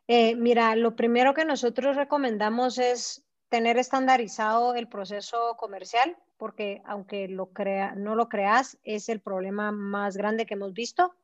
eh, 0.07 0.37
mira, 0.37 0.77
lo 0.77 0.97
primero 0.97 1.35
que 1.35 1.45
nosotros 1.45 1.97
recomendamos 1.97 2.79
es 2.79 3.25
tener 3.49 3.79
estandarizado 3.79 4.75
el 4.75 4.89
proceso 4.89 5.57
comercial, 5.57 6.17
porque 6.37 6.83
aunque 6.85 7.29
lo 7.29 7.53
crea, 7.53 7.95
no 7.95 8.15
lo 8.15 8.29
creas, 8.29 8.79
es 8.83 9.09
el 9.09 9.21
problema 9.21 9.73
más 9.73 10.17
grande 10.17 10.47
que 10.47 10.55
hemos 10.55 10.73
visto, 10.73 11.15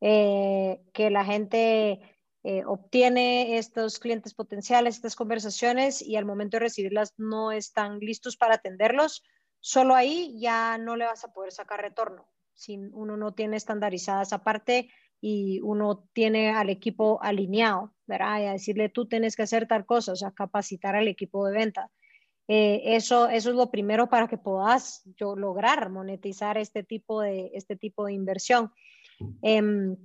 eh, 0.00 0.80
que 0.92 1.10
la 1.10 1.24
gente 1.24 2.00
eh, 2.42 2.62
obtiene 2.66 3.56
estos 3.56 3.98
clientes 3.98 4.34
potenciales, 4.34 4.96
estas 4.96 5.16
conversaciones 5.16 6.02
y 6.02 6.16
al 6.16 6.24
momento 6.24 6.56
de 6.56 6.64
recibirlas 6.64 7.14
no 7.16 7.52
están 7.52 8.00
listos 8.00 8.36
para 8.36 8.56
atenderlos. 8.56 9.22
Solo 9.60 9.94
ahí 9.94 10.38
ya 10.38 10.76
no 10.76 10.96
le 10.96 11.06
vas 11.06 11.24
a 11.24 11.32
poder 11.32 11.52
sacar 11.52 11.80
retorno. 11.80 12.28
Si 12.52 12.76
uno 12.92 13.16
no 13.16 13.32
tiene 13.32 13.56
estandarizada 13.56 14.22
esa 14.22 14.44
parte, 14.44 14.90
y 15.20 15.60
uno 15.60 16.06
tiene 16.12 16.50
al 16.50 16.70
equipo 16.70 17.18
alineado, 17.22 17.92
¿verdad? 18.06 18.40
Y 18.40 18.44
a 18.46 18.52
decirle, 18.52 18.88
tú 18.88 19.06
tienes 19.06 19.36
que 19.36 19.42
hacer 19.42 19.66
tal 19.66 19.86
cosa, 19.86 20.12
o 20.12 20.16
sea, 20.16 20.32
capacitar 20.32 20.96
al 20.96 21.08
equipo 21.08 21.46
de 21.46 21.52
venta. 21.52 21.90
Eh, 22.46 22.82
eso, 22.96 23.28
eso 23.28 23.50
es 23.50 23.56
lo 23.56 23.70
primero 23.70 24.08
para 24.10 24.28
que 24.28 24.36
puedas 24.36 25.02
yo 25.16 25.34
lograr 25.34 25.88
monetizar 25.88 26.58
este 26.58 26.82
tipo 26.82 27.22
de, 27.22 27.50
este 27.54 27.76
tipo 27.76 28.04
de 28.04 28.12
inversión. 28.12 28.72
Em, 29.40 29.96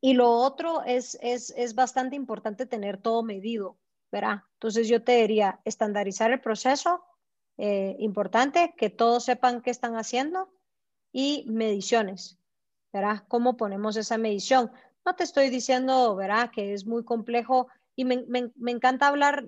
y 0.00 0.14
lo 0.14 0.30
otro 0.30 0.84
es, 0.84 1.18
es, 1.20 1.52
es 1.56 1.74
bastante 1.74 2.14
importante 2.14 2.66
tener 2.66 2.98
todo 2.98 3.24
medido, 3.24 3.76
¿verdad? 4.12 4.42
Entonces 4.54 4.88
yo 4.88 5.02
te 5.02 5.20
diría, 5.20 5.60
estandarizar 5.64 6.30
el 6.30 6.40
proceso, 6.40 7.02
eh, 7.56 7.96
importante, 7.98 8.72
que 8.76 8.88
todos 8.88 9.24
sepan 9.24 9.62
qué 9.62 9.70
están 9.70 9.96
haciendo 9.96 10.48
y 11.12 11.44
mediciones. 11.48 12.37
¿Verdad? 12.98 13.24
¿Cómo 13.28 13.56
ponemos 13.56 13.96
esa 13.96 14.18
medición? 14.18 14.72
No 15.06 15.14
te 15.14 15.24
estoy 15.24 15.50
diciendo, 15.50 16.16
¿verdad? 16.16 16.50
Que 16.50 16.74
es 16.74 16.84
muy 16.84 17.04
complejo 17.04 17.68
y 17.94 18.04
me, 18.04 18.24
encanta 18.66 19.08
hablar, 19.08 19.46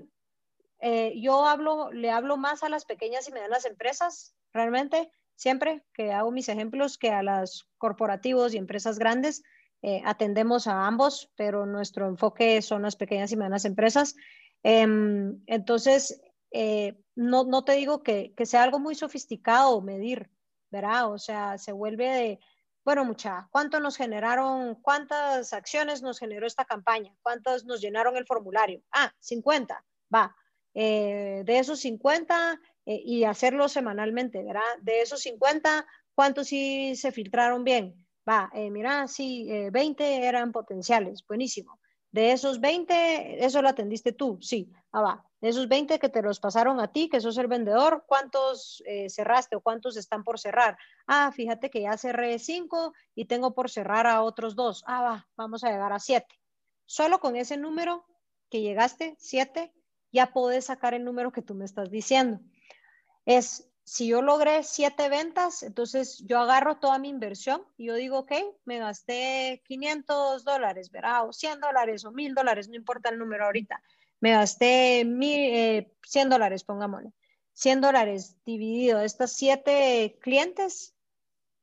eh, 0.80 1.12
yo 1.20 1.46
hablo, 1.46 1.92
le 1.92 2.10
hablo 2.10 2.36
más 2.36 2.62
a 2.62 2.68
las 2.68 2.84
pequeñas 2.84 3.28
y 3.28 3.32
medianas 3.32 3.64
empresas, 3.64 4.34
realmente, 4.52 5.10
siempre 5.34 5.84
que 5.94 6.12
hago 6.12 6.30
mis 6.30 6.48
ejemplos, 6.48 6.96
que 6.96 7.10
a 7.10 7.22
las 7.22 7.66
corporativos 7.78 8.54
y 8.54 8.58
empresas 8.58 8.98
grandes. 8.98 9.42
Eh, 9.82 10.02
atendemos 10.04 10.66
a 10.66 10.86
ambos, 10.86 11.30
pero 11.36 11.64
nuestro 11.64 12.06
enfoque 12.06 12.60
son 12.60 12.82
las 12.82 12.96
pequeñas 12.96 13.32
y 13.32 13.36
medianas 13.36 13.64
empresas. 13.64 14.14
Em, 14.62 15.42
entonces, 15.46 16.20
eh, 16.52 17.00
no, 17.14 17.44
no, 17.44 17.64
te 17.64 17.72
digo 17.72 18.02
que, 18.02 18.34
que, 18.36 18.46
sea 18.46 18.62
algo 18.62 18.78
muy 18.78 18.94
sofisticado 18.94 19.80
medir, 19.80 20.30
¿verdad? 20.70 21.10
O 21.10 21.18
sea, 21.18 21.56
se 21.56 21.72
vuelve 21.72 22.08
de, 22.08 22.40
bueno, 22.84 23.04
mucha, 23.04 23.48
¿cuánto 23.50 23.80
nos 23.80 23.96
generaron, 23.96 24.76
cuántas 24.76 25.52
acciones 25.52 26.02
nos 26.02 26.18
generó 26.18 26.46
esta 26.46 26.64
campaña? 26.64 27.14
¿Cuántas 27.22 27.64
nos 27.64 27.80
llenaron 27.80 28.16
el 28.16 28.26
formulario? 28.26 28.82
Ah, 28.92 29.12
50, 29.20 29.84
va. 30.14 30.34
Eh, 30.74 31.42
de 31.44 31.58
esos 31.58 31.80
50 31.80 32.60
eh, 32.86 33.02
y 33.04 33.24
hacerlo 33.24 33.68
semanalmente, 33.68 34.42
¿verdad? 34.42 34.62
De 34.80 35.02
esos 35.02 35.20
50, 35.20 35.86
¿cuántos 36.14 36.46
sí 36.48 36.94
se 36.96 37.12
filtraron 37.12 37.64
bien? 37.64 38.06
Va, 38.28 38.50
eh, 38.54 38.70
mira, 38.70 39.08
sí, 39.08 39.48
20 39.72 40.24
eran 40.24 40.52
potenciales, 40.52 41.24
buenísimo. 41.26 41.79
De 42.12 42.32
esos 42.32 42.60
20, 42.60 43.44
eso 43.44 43.62
lo 43.62 43.68
atendiste 43.68 44.12
tú, 44.12 44.38
sí. 44.40 44.72
Ah, 44.90 45.00
va. 45.00 45.26
De 45.40 45.48
esos 45.48 45.68
20 45.68 45.98
que 45.98 46.08
te 46.08 46.22
los 46.22 46.40
pasaron 46.40 46.80
a 46.80 46.92
ti, 46.92 47.08
que 47.08 47.20
sos 47.20 47.38
el 47.38 47.46
vendedor, 47.46 48.04
¿cuántos 48.06 48.82
eh, 48.84 49.08
cerraste 49.08 49.56
o 49.56 49.60
cuántos 49.60 49.96
están 49.96 50.24
por 50.24 50.38
cerrar? 50.38 50.76
Ah, 51.06 51.32
fíjate 51.32 51.70
que 51.70 51.82
ya 51.82 51.96
cerré 51.96 52.38
5 52.38 52.92
y 53.14 53.26
tengo 53.26 53.54
por 53.54 53.70
cerrar 53.70 54.06
a 54.06 54.22
otros 54.22 54.56
dos. 54.56 54.82
Ah, 54.86 55.02
va, 55.02 55.28
vamos 55.36 55.62
a 55.62 55.70
llegar 55.70 55.92
a 55.92 56.00
7. 56.00 56.26
Solo 56.84 57.20
con 57.20 57.36
ese 57.36 57.56
número 57.56 58.04
que 58.50 58.60
llegaste, 58.60 59.14
7, 59.18 59.72
ya 60.12 60.32
puedes 60.32 60.66
sacar 60.66 60.94
el 60.94 61.04
número 61.04 61.30
que 61.30 61.42
tú 61.42 61.54
me 61.54 61.64
estás 61.64 61.90
diciendo. 61.90 62.40
Es 63.24 63.69
si 63.90 64.06
yo 64.06 64.22
logré 64.22 64.62
siete 64.62 65.08
ventas, 65.08 65.64
entonces 65.64 66.18
yo 66.24 66.38
agarro 66.38 66.76
toda 66.76 67.00
mi 67.00 67.08
inversión 67.08 67.64
y 67.76 67.86
yo 67.86 67.96
digo, 67.96 68.20
ok, 68.20 68.30
me 68.64 68.78
gasté 68.78 69.64
500 69.66 70.44
dólares, 70.44 70.92
¿verdad? 70.92 71.28
O 71.28 71.32
100 71.32 71.58
dólares 71.58 72.04
o 72.04 72.12
1000 72.12 72.32
dólares, 72.32 72.68
no 72.68 72.76
importa 72.76 73.08
el 73.08 73.18
número 73.18 73.46
ahorita. 73.46 73.82
Me 74.20 74.30
gasté 74.30 75.00
100 75.02 75.22
eh, 75.22 75.92
dólares, 76.28 76.62
pongámosle. 76.62 77.10
100 77.54 77.80
dólares 77.80 78.36
dividido 78.44 79.00
estas 79.00 79.32
siete 79.32 80.16
clientes, 80.22 80.94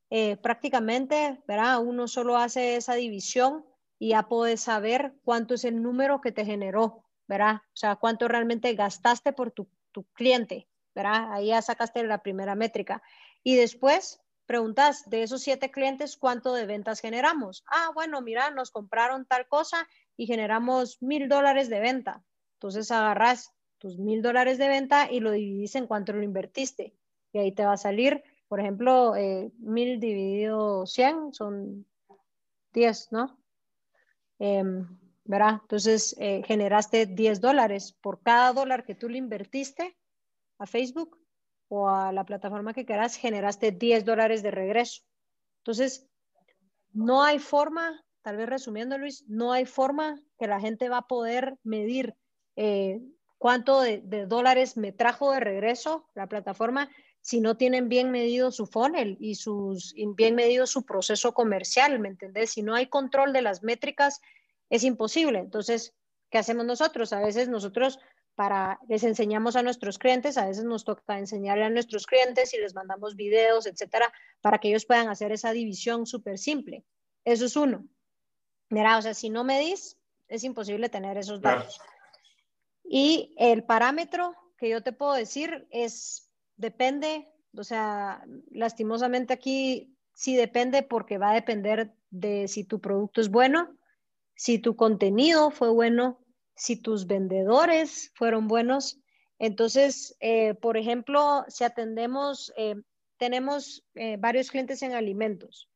eh, 0.09 0.35
prácticamente, 0.35 1.41
¿verdad? 1.47 1.79
Uno 1.79 2.09
solo 2.09 2.35
hace 2.35 2.75
esa 2.75 2.95
división 2.95 3.65
y 3.99 4.09
ya 4.09 4.23
puedes 4.23 4.59
saber 4.59 5.13
cuánto 5.23 5.53
es 5.53 5.63
el 5.63 5.81
número 5.81 6.19
que 6.19 6.33
te 6.33 6.43
generó, 6.43 7.05
¿verdad? 7.25 7.61
O 7.67 7.77
sea, 7.77 7.95
cuánto 7.95 8.27
realmente 8.27 8.73
gastaste 8.73 9.31
por 9.31 9.51
tu 9.51 9.69
tu 9.97 10.03
cliente, 10.13 10.67
¿verdad? 10.97 11.31
Ahí 11.31 11.47
ya 11.47 11.61
sacaste 11.61 12.03
la 12.03 12.23
primera 12.23 12.55
métrica. 12.55 13.03
Y 13.43 13.55
después 13.55 14.19
preguntas 14.47 15.07
de 15.07 15.21
esos 15.21 15.43
siete 15.43 15.69
clientes, 15.69 16.17
¿cuánto 16.17 16.53
de 16.53 16.65
ventas 16.65 17.01
generamos? 17.01 17.63
Ah, 17.67 17.91
bueno, 17.93 18.21
mira, 18.21 18.49
nos 18.49 18.71
compraron 18.71 19.25
tal 19.25 19.47
cosa 19.47 19.87
y 20.15 20.25
generamos 20.25 21.01
mil 21.01 21.29
dólares 21.29 21.69
de 21.69 21.79
venta. 21.79 22.23
Entonces 22.53 22.89
agarras 22.89 23.53
tus 23.77 23.99
mil 23.99 24.23
dólares 24.23 24.57
de 24.57 24.69
venta 24.69 25.11
y 25.11 25.19
lo 25.19 25.31
dividís 25.31 25.75
en 25.75 25.85
cuánto 25.85 26.13
lo 26.13 26.23
invertiste. 26.23 26.95
Y 27.31 27.37
ahí 27.37 27.51
te 27.51 27.63
va 27.63 27.73
a 27.73 27.77
salir, 27.77 28.23
por 28.47 28.59
ejemplo, 28.59 29.15
eh, 29.15 29.51
mil 29.59 29.99
dividido 29.99 30.87
100 30.87 31.33
son 31.33 31.85
10, 32.73 33.11
¿no? 33.11 33.37
Em, 34.39 34.87
¿Verdad? 35.25 35.59
Entonces 35.61 36.15
eh, 36.17 36.41
generaste 36.47 37.05
10 37.05 37.39
dólares 37.41 37.93
por 38.01 38.21
cada 38.23 38.53
dólar 38.53 38.83
que 38.85 38.95
tú 38.95 39.09
le 39.09 39.19
invertiste 39.19 39.95
a 40.57 40.65
Facebook 40.65 41.17
o 41.69 41.89
a 41.89 42.11
la 42.11 42.25
plataforma 42.25 42.73
que 42.73 42.85
quieras, 42.85 43.15
generaste 43.15 43.71
10 43.71 44.05
dólares 44.05 44.41
de 44.43 44.51
regreso. 44.51 45.03
Entonces, 45.59 46.07
no 46.93 47.23
hay 47.23 47.39
forma, 47.39 48.03
tal 48.21 48.37
vez 48.37 48.47
resumiendo 48.47 48.97
Luis, 48.97 49.25
no 49.27 49.51
hay 49.51 49.65
forma 49.65 50.21
que 50.39 50.47
la 50.47 50.59
gente 50.59 50.89
va 50.89 50.99
a 50.99 51.07
poder 51.07 51.57
medir 51.63 52.15
eh, 52.55 53.01
cuánto 53.37 53.81
de, 53.81 54.01
dólares 54.25 54.77
me 54.77 54.91
trajo 54.91 55.31
de 55.31 55.39
regreso 55.39 56.07
la 56.15 56.27
plataforma 56.27 56.89
si 57.21 57.41
no 57.41 57.57
tienen 57.57 57.89
bien 57.89 58.09
medido 58.09 58.51
su 58.51 58.65
funnel 58.65 59.17
y 59.19 59.35
sus, 59.35 59.93
bien 60.15 60.35
medido 60.35 60.65
su 60.65 60.85
proceso 60.85 61.33
comercial, 61.33 61.99
¿me 61.99 62.07
entendés? 62.07 62.51
Si 62.51 62.61
no 62.61 62.73
hay 62.73 62.87
control 62.87 63.33
de 63.33 63.41
las 63.41 63.63
métricas, 63.63 64.21
es 64.69 64.85
imposible. 64.85 65.39
Entonces, 65.39 65.93
¿qué 66.29 66.37
hacemos 66.37 66.65
nosotros? 66.65 67.11
A 67.11 67.19
veces 67.19 67.49
nosotros 67.49 67.99
para, 68.37 68.79
les 68.87 69.03
enseñamos 69.03 69.55
a 69.55 69.63
nuestros 69.63 69.97
clientes, 69.97 70.37
a 70.37 70.45
veces 70.45 70.63
nos 70.63 70.85
toca 70.85 71.17
enseñarle 71.17 71.63
a 71.63 71.71
nuestros 71.71 72.05
clientes 72.05 72.53
y 72.53 72.59
les 72.59 72.75
mandamos 72.75 73.15
videos, 73.15 73.65
etcétera, 73.65 74.13
para 74.41 74.59
que 74.59 74.69
ellos 74.69 74.85
puedan 74.85 75.09
hacer 75.09 75.31
esa 75.31 75.51
división 75.53 76.05
súper 76.05 76.37
simple. 76.37 76.85
Eso 77.25 77.45
es 77.45 77.55
uno. 77.55 77.83
Mira, 78.69 78.99
o 78.99 79.01
sea, 79.01 79.15
si 79.15 79.31
no 79.31 79.43
medís, 79.43 79.97
es 80.27 80.43
imposible 80.43 80.87
tener 80.87 81.17
esos 81.17 81.41
datos. 81.41 81.81
Y 82.83 83.33
el 83.37 83.63
parámetro 83.63 84.35
que 84.59 84.69
yo 84.69 84.83
te 84.83 84.93
puedo 84.93 85.13
decir 85.13 85.67
es, 85.71 86.29
depende, 86.57 87.27
o 87.55 87.63
sea, 87.63 88.23
lastimosamente 88.51 89.33
aquí 89.33 89.97
sí 90.13 90.35
depende 90.35 90.83
porque 90.83 91.17
va 91.17 91.31
a 91.31 91.35
depender 91.35 91.91
de 92.11 92.47
si 92.47 92.65
tu 92.65 92.79
producto 92.79 93.19
es 93.19 93.29
bueno, 93.29 93.75
si 94.35 94.59
tu 94.59 94.75
contenido 94.75 95.49
fue 95.49 95.71
bueno, 95.71 96.19
si 96.57 96.75
tus 96.75 97.07
vendedores 97.07 98.11
fueron 98.15 98.47
buenos. 98.47 98.99
Entonces, 99.39 100.17
eh, 100.19 100.55
por 100.55 100.75
ejemplo, 100.75 101.45
si 101.47 101.63
atendemos, 101.63 102.51
eh, 102.57 102.75
tenemos 103.17 103.85
eh, 103.95 104.17
varios 104.19 104.49
clientes 104.51 104.81
en 104.81 104.93
alimentos. 104.93 105.69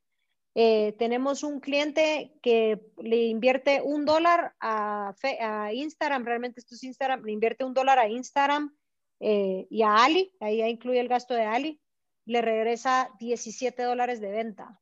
tenemos 0.53 1.43
un 1.43 1.61
cliente 1.61 2.33
que 2.41 2.77
le 2.97 3.27
invierte 3.27 3.81
un 3.81 4.03
dólar 4.03 4.53
a, 4.59 5.15
a, 5.39 5.73
Instagram, 5.73 6.25
realmente 6.25 6.59
esto 6.59 6.75
es 6.75 6.83
Instagram, 6.83 7.23
le 7.23 7.31
invierte 7.31 7.63
un 7.63 7.73
dólar 7.73 7.99
a 7.99 8.09
Instagram 8.09 8.75
y 9.17 9.81
a 9.81 10.03
Ali, 10.03 10.33
ahí 10.41 10.57
ya 10.57 10.67
incluye 10.67 10.99
el 10.99 11.07
gasto 11.07 11.35
de 11.35 11.45
Ali, 11.45 11.79
le 12.25 12.41
regresa 12.41 13.09
17 13.19 13.81
dólares 13.83 14.19
de 14.19 14.31
venta. 14.31 14.81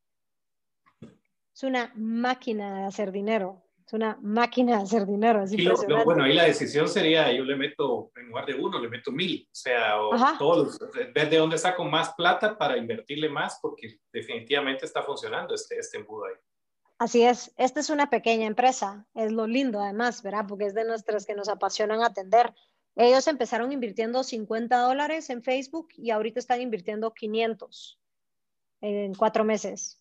Es 1.53 1.63
una 1.63 1.91
máquina 1.95 2.79
de 2.79 2.85
hacer 2.85 3.11
dinero. 3.11 3.68
Es 3.89 3.93
una 3.93 4.19
máquina 4.21 4.77
de 4.77 4.83
hacer 4.83 5.07
dinero. 5.07 5.43
bueno, 6.05 6.23
ahí 6.23 6.33
la 6.33 6.43
decisión 6.43 6.87
sería, 6.87 7.31
yo 7.31 7.43
le 7.43 7.55
meto, 7.55 8.11
en 8.17 8.27
lugar 8.27 8.45
de 8.45 8.53
uno, 8.53 8.77
le 8.77 8.87
meto 8.87 9.11
mil. 9.11 9.47
O 9.51 9.55
sea, 9.55 9.95
todos, 10.37 10.77
ver 11.15 11.27
de 11.27 11.37
dónde 11.37 11.57
saco 11.57 11.83
más 11.85 12.13
plata 12.13 12.55
para 12.55 12.77
invertirle 12.77 13.29
más, 13.29 13.57
porque 13.59 13.97
definitivamente 14.13 14.85
está 14.85 15.01
funcionando 15.01 15.55
este, 15.55 15.79
este 15.79 15.97
embudo 15.97 16.25
ahí. 16.25 16.35
Así 16.99 17.23
es, 17.23 17.51
esta 17.57 17.79
es 17.79 17.89
una 17.89 18.11
pequeña 18.11 18.45
empresa, 18.45 19.07
es 19.15 19.31
lo 19.31 19.47
lindo 19.47 19.81
además, 19.81 20.21
¿verdad? 20.21 20.45
Porque 20.47 20.65
es 20.65 20.75
de 20.75 20.85
nuestras 20.85 21.25
que 21.25 21.33
nos 21.33 21.49
apasionan 21.49 22.03
atender. 22.03 22.53
Ellos 22.95 23.27
empezaron 23.27 23.71
invirtiendo 23.71 24.23
50 24.23 24.81
dólares 24.81 25.31
en 25.31 25.41
Facebook 25.41 25.87
y 25.97 26.11
ahorita 26.11 26.37
están 26.39 26.61
invirtiendo 26.61 27.11
500 27.11 27.99
en 28.81 29.15
cuatro 29.15 29.43
meses. 29.43 29.99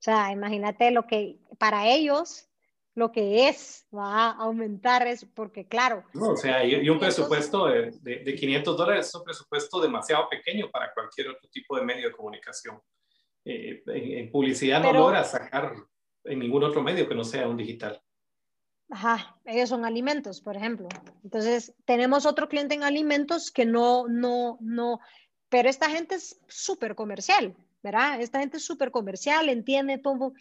O 0.00 0.02
sea, 0.02 0.32
imagínate 0.32 0.90
lo 0.90 1.06
que 1.06 1.38
para 1.56 1.86
ellos 1.86 2.48
lo 2.96 3.12
que 3.12 3.48
es, 3.48 3.86
va 3.94 4.30
a 4.30 4.32
aumentar 4.32 5.06
eso, 5.06 5.28
porque 5.34 5.68
claro. 5.68 6.02
No, 6.14 6.30
o 6.30 6.36
sea, 6.36 6.64
y, 6.64 6.88
un 6.88 6.98
presupuesto 6.98 7.66
de, 7.66 7.90
de, 8.00 8.34
500 8.34 8.74
dólares 8.76 9.06
es 9.06 9.14
un 9.14 9.22
presupuesto 9.22 9.80
demasiado 9.82 10.26
pequeño 10.30 10.70
para 10.70 10.92
cualquier 10.94 11.28
otro 11.28 11.46
tipo 11.50 11.76
de 11.76 11.84
medio 11.84 12.08
de 12.08 12.16
comunicación. 12.16 12.80
Eh, 13.44 13.82
en, 13.86 14.30
publicidad 14.32 14.82
no 14.82 14.94
logra 14.94 15.22
sacar 15.24 15.74
en 16.24 16.38
ningún 16.38 16.64
otro 16.64 16.82
medio 16.82 17.06
que 17.06 17.14
no 17.14 17.22
sea 17.22 17.46
un 17.46 17.58
digital. 17.58 18.02
Ajá, 18.88 19.36
ellos 19.44 19.68
son 19.68 19.84
alimentos, 19.84 20.40
por 20.40 20.56
ejemplo. 20.56 20.88
Entonces, 21.22 21.74
tenemos 21.84 22.24
otro 22.24 22.48
cliente 22.48 22.74
en 22.74 22.82
alimentos 22.82 23.50
que 23.50 23.66
no, 23.66 24.08
no, 24.08 24.56
no, 24.62 25.00
pero 25.50 25.68
esta 25.68 25.90
gente 25.90 26.14
es 26.14 26.40
súper 26.48 26.94
comercial, 26.94 27.54
¿verdad? 27.82 28.22
Esta 28.22 28.40
gente 28.40 28.56
es 28.56 28.64
súper 28.64 28.90
comercial, 28.90 29.50
entiende 29.50 29.98
todo. 29.98 30.32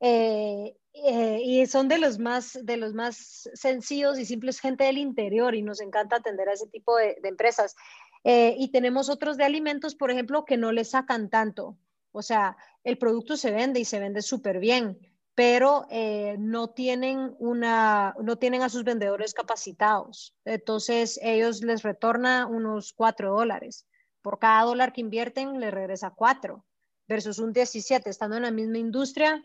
Eh, 0.00 0.76
eh, 1.04 1.40
y 1.42 1.66
son 1.66 1.88
de 1.88 1.98
los 1.98 2.18
más 2.18 2.58
de 2.62 2.78
los 2.78 2.94
más 2.94 3.50
sencillos 3.52 4.18
y 4.18 4.24
simples 4.24 4.60
gente 4.60 4.84
del 4.84 4.96
interior 4.96 5.54
y 5.54 5.62
nos 5.62 5.80
encanta 5.82 6.16
atender 6.16 6.48
a 6.48 6.54
ese 6.54 6.66
tipo 6.68 6.96
de, 6.96 7.18
empresas. 7.24 7.76
Eh, 8.24 8.56
y 8.58 8.68
tenemos 8.68 9.10
otros 9.10 9.36
de 9.36 9.44
alimentos 9.44 9.94
por 9.94 10.10
ejemplo 10.10 10.44
que 10.46 10.56
no 10.56 10.72
le 10.72 10.84
sacan 10.84 11.28
tanto. 11.28 11.76
O 12.12 12.22
sea 12.22 12.56
el 12.82 12.96
producto 12.96 13.36
se 13.36 13.50
vende 13.50 13.80
y 13.80 13.84
se 13.84 13.98
vende 14.00 14.22
súper 14.22 14.58
bien 14.58 14.98
pero 15.34 15.86
eh, 15.90 16.36
no 16.38 16.70
tienen 16.70 17.36
una 17.38 18.14
no 18.22 18.36
tienen 18.36 18.62
a 18.62 18.70
sus 18.70 18.84
vendedores 18.84 19.34
capacitados. 19.34 20.34
Entonces 20.46 21.20
ellos 21.22 21.62
les 21.62 21.82
retorna 21.82 22.46
unos 22.46 22.94
4 22.94 23.36
dólares. 23.36 23.86
Por 24.22 24.38
cada 24.38 24.62
dólar 24.62 24.94
que 24.94 25.02
invierten 25.02 25.60
le 25.60 25.70
regresa 25.70 26.14
4 26.16 26.64
versus 27.06 27.38
un 27.38 27.52
17 27.52 28.08
estando 28.08 28.36
en 28.36 28.44
la 28.44 28.50
misma 28.50 28.78
industria 28.78 29.44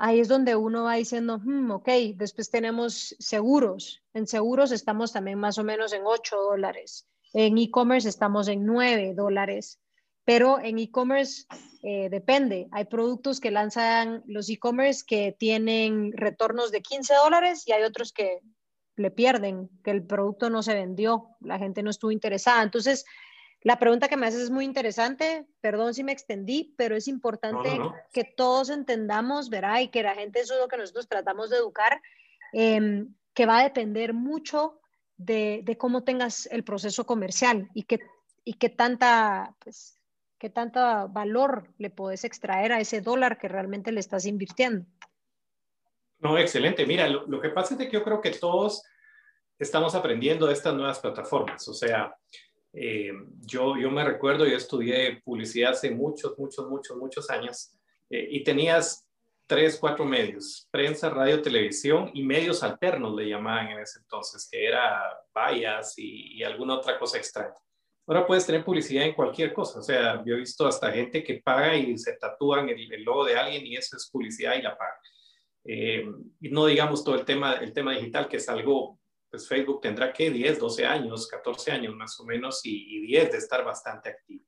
ahí 0.00 0.18
es 0.18 0.28
donde 0.28 0.56
uno 0.56 0.84
va 0.84 0.94
diciendo, 0.94 1.38
hmm, 1.38 1.70
ok, 1.70 1.88
después 2.14 2.50
tenemos 2.50 3.14
seguros. 3.18 4.02
En 4.14 4.26
seguros 4.26 4.72
estamos 4.72 5.12
también 5.12 5.38
más 5.38 5.58
o 5.58 5.64
menos 5.64 5.92
en 5.92 6.02
8 6.04 6.36
dólares. 6.36 7.06
En 7.34 7.58
e-commerce 7.58 8.08
estamos 8.08 8.48
en 8.48 8.64
9 8.64 9.14
dólares. 9.14 9.78
Pero 10.24 10.58
en 10.58 10.78
e-commerce 10.78 11.44
eh, 11.82 12.08
depende. 12.10 12.68
Hay 12.72 12.86
productos 12.86 13.40
que 13.40 13.50
lanzan 13.50 14.22
los 14.26 14.48
e-commerce 14.48 15.04
que 15.06 15.36
tienen 15.38 16.12
retornos 16.12 16.70
de 16.70 16.80
15 16.80 17.14
dólares 17.14 17.64
y 17.66 17.72
hay 17.72 17.82
otros 17.82 18.12
que 18.12 18.40
le 18.96 19.10
pierden, 19.10 19.68
que 19.84 19.90
el 19.90 20.06
producto 20.06 20.50
no 20.50 20.62
se 20.62 20.74
vendió, 20.74 21.28
la 21.40 21.58
gente 21.58 21.82
no 21.82 21.90
estuvo 21.90 22.10
interesada. 22.10 22.62
Entonces, 22.62 23.04
la 23.62 23.78
pregunta 23.78 24.08
que 24.08 24.16
me 24.16 24.26
haces 24.26 24.42
es 24.42 24.50
muy 24.50 24.64
interesante, 24.64 25.46
perdón 25.60 25.92
si 25.92 26.02
me 26.02 26.12
extendí, 26.12 26.74
pero 26.78 26.96
es 26.96 27.08
importante 27.08 27.78
que 28.12 28.24
todos 28.24 28.70
entendamos, 28.70 29.50
¿verdad? 29.50 29.80
Y 29.80 29.88
que 29.88 30.02
la 30.02 30.14
gente, 30.14 30.40
eso 30.40 30.54
es 30.54 30.60
lo 30.60 30.68
que 30.68 30.78
nosotros 30.78 31.08
tratamos 31.08 31.50
de 31.50 31.58
educar, 31.58 32.00
em, 32.52 33.14
que 33.34 33.44
va 33.44 33.58
a 33.58 33.64
depender 33.64 34.14
mucho 34.14 34.80
de, 35.16 35.76
cómo 35.78 36.04
tengas 36.04 36.46
el 36.46 36.64
proceso 36.64 37.04
comercial 37.04 37.68
y 37.74 37.82
qué 37.82 38.00
y 38.42 38.54
qué 38.54 38.70
tanta, 38.70 39.54
pues, 39.62 40.00
qué 40.38 40.48
tanto 40.48 40.80
valor 41.10 41.68
le 41.76 41.90
puedes 41.90 42.24
extraer 42.24 42.72
a 42.72 42.80
ese 42.80 43.02
dólar 43.02 43.36
que 43.36 43.48
realmente 43.48 43.92
le 43.92 44.00
estás 44.00 44.24
invirtiendo. 44.24 44.86
No, 46.18 46.38
excelente. 46.38 46.86
Mira, 46.86 47.06
lo, 47.06 47.26
lo 47.26 47.40
que 47.40 47.50
pasa 47.50 47.74
es 47.74 47.80
que 47.80 47.90
yo 47.90 48.02
creo 48.02 48.22
que 48.22 48.30
todos 48.30 48.82
estamos 49.58 49.94
aprendiendo 49.94 50.46
de 50.46 50.54
estas 50.54 50.74
nuevas 50.74 50.98
plataformas. 50.98 51.68
O 51.68 51.74
sea, 51.74 52.16
eh, 52.72 53.12
yo, 53.40 53.76
yo 53.76 53.90
me 53.90 54.04
recuerdo, 54.04 54.46
yo 54.46 54.56
estudié 54.56 55.20
publicidad 55.24 55.72
hace 55.72 55.90
muchos, 55.90 56.38
muchos, 56.38 56.68
muchos, 56.68 56.96
muchos 56.96 57.30
años 57.30 57.72
eh, 58.08 58.28
y 58.30 58.44
tenías 58.44 59.04
tres, 59.50 59.76
cuatro 59.80 60.04
medios, 60.04 60.68
prensa, 60.70 61.10
radio, 61.10 61.42
televisión 61.42 62.10
y 62.14 62.22
medios 62.22 62.62
alternos 62.62 63.16
le 63.16 63.28
llamaban 63.28 63.70
en 63.70 63.80
ese 63.80 63.98
entonces, 63.98 64.48
que 64.48 64.64
era 64.64 65.02
vallas 65.34 65.94
y, 65.96 66.40
alguna 66.44 66.74
otra 66.74 66.96
cosa 66.96 67.18
extraña. 67.18 67.54
Ahora 68.06 68.24
puedes 68.24 68.46
tener 68.46 68.64
publicidad 68.64 69.04
en 69.04 69.14
cualquier 69.14 69.52
cosa, 69.52 69.80
o 69.80 69.82
sea, 69.82 70.22
yo 70.24 70.34
he 70.34 70.38
visto 70.38 70.66
hasta 70.68 70.92
gente 70.92 71.24
que 71.24 71.42
paga 71.44 71.76
y 71.76 71.98
se 71.98 72.12
tatúan 72.12 72.68
el, 72.68 73.02
logo 73.02 73.24
de 73.24 73.36
alguien 73.36 73.66
y 73.66 73.76
eso 73.76 73.96
es 73.96 74.08
publicidad 74.08 74.54
y 74.54 74.62
la 74.62 74.78
paga. 74.78 75.00
Eh, 75.64 76.06
y 76.40 76.48
no 76.50 76.66
digamos 76.66 77.02
todo 77.02 77.16
el 77.16 77.24
tema, 77.24 77.54
el 77.54 77.72
tema 77.72 77.92
digital, 77.92 78.28
que 78.28 78.36
es 78.36 78.48
algo 78.48 78.99
pues 79.30 79.46
Facebook 79.46 79.80
tendrá 79.80 80.12
que 80.12 80.30
10, 80.30 80.58
12 80.58 80.84
años, 80.84 81.28
14 81.28 81.70
años 81.70 81.94
más 81.94 82.18
o 82.18 82.24
menos 82.24 82.60
y, 82.64 83.00
10 83.06 83.32
de 83.32 83.38
estar 83.38 83.64
bastante 83.64 84.08
activo. 84.10 84.44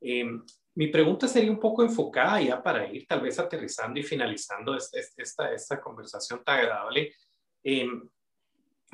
Eh, 0.00 0.26
mi 0.74 0.88
pregunta 0.88 1.26
sería 1.26 1.50
un 1.50 1.58
poco 1.58 1.82
enfocada 1.82 2.40
ya 2.40 2.62
para 2.62 2.86
ir 2.92 3.06
tal 3.06 3.20
vez 3.20 3.38
aterrizando 3.38 3.98
y 3.98 4.02
finalizando 4.02 4.76
esta, 4.76 5.52
esta 5.52 5.80
conversación 5.80 6.42
tan 6.44 6.60
agradable. 6.60 7.14
Eh, 7.64 7.88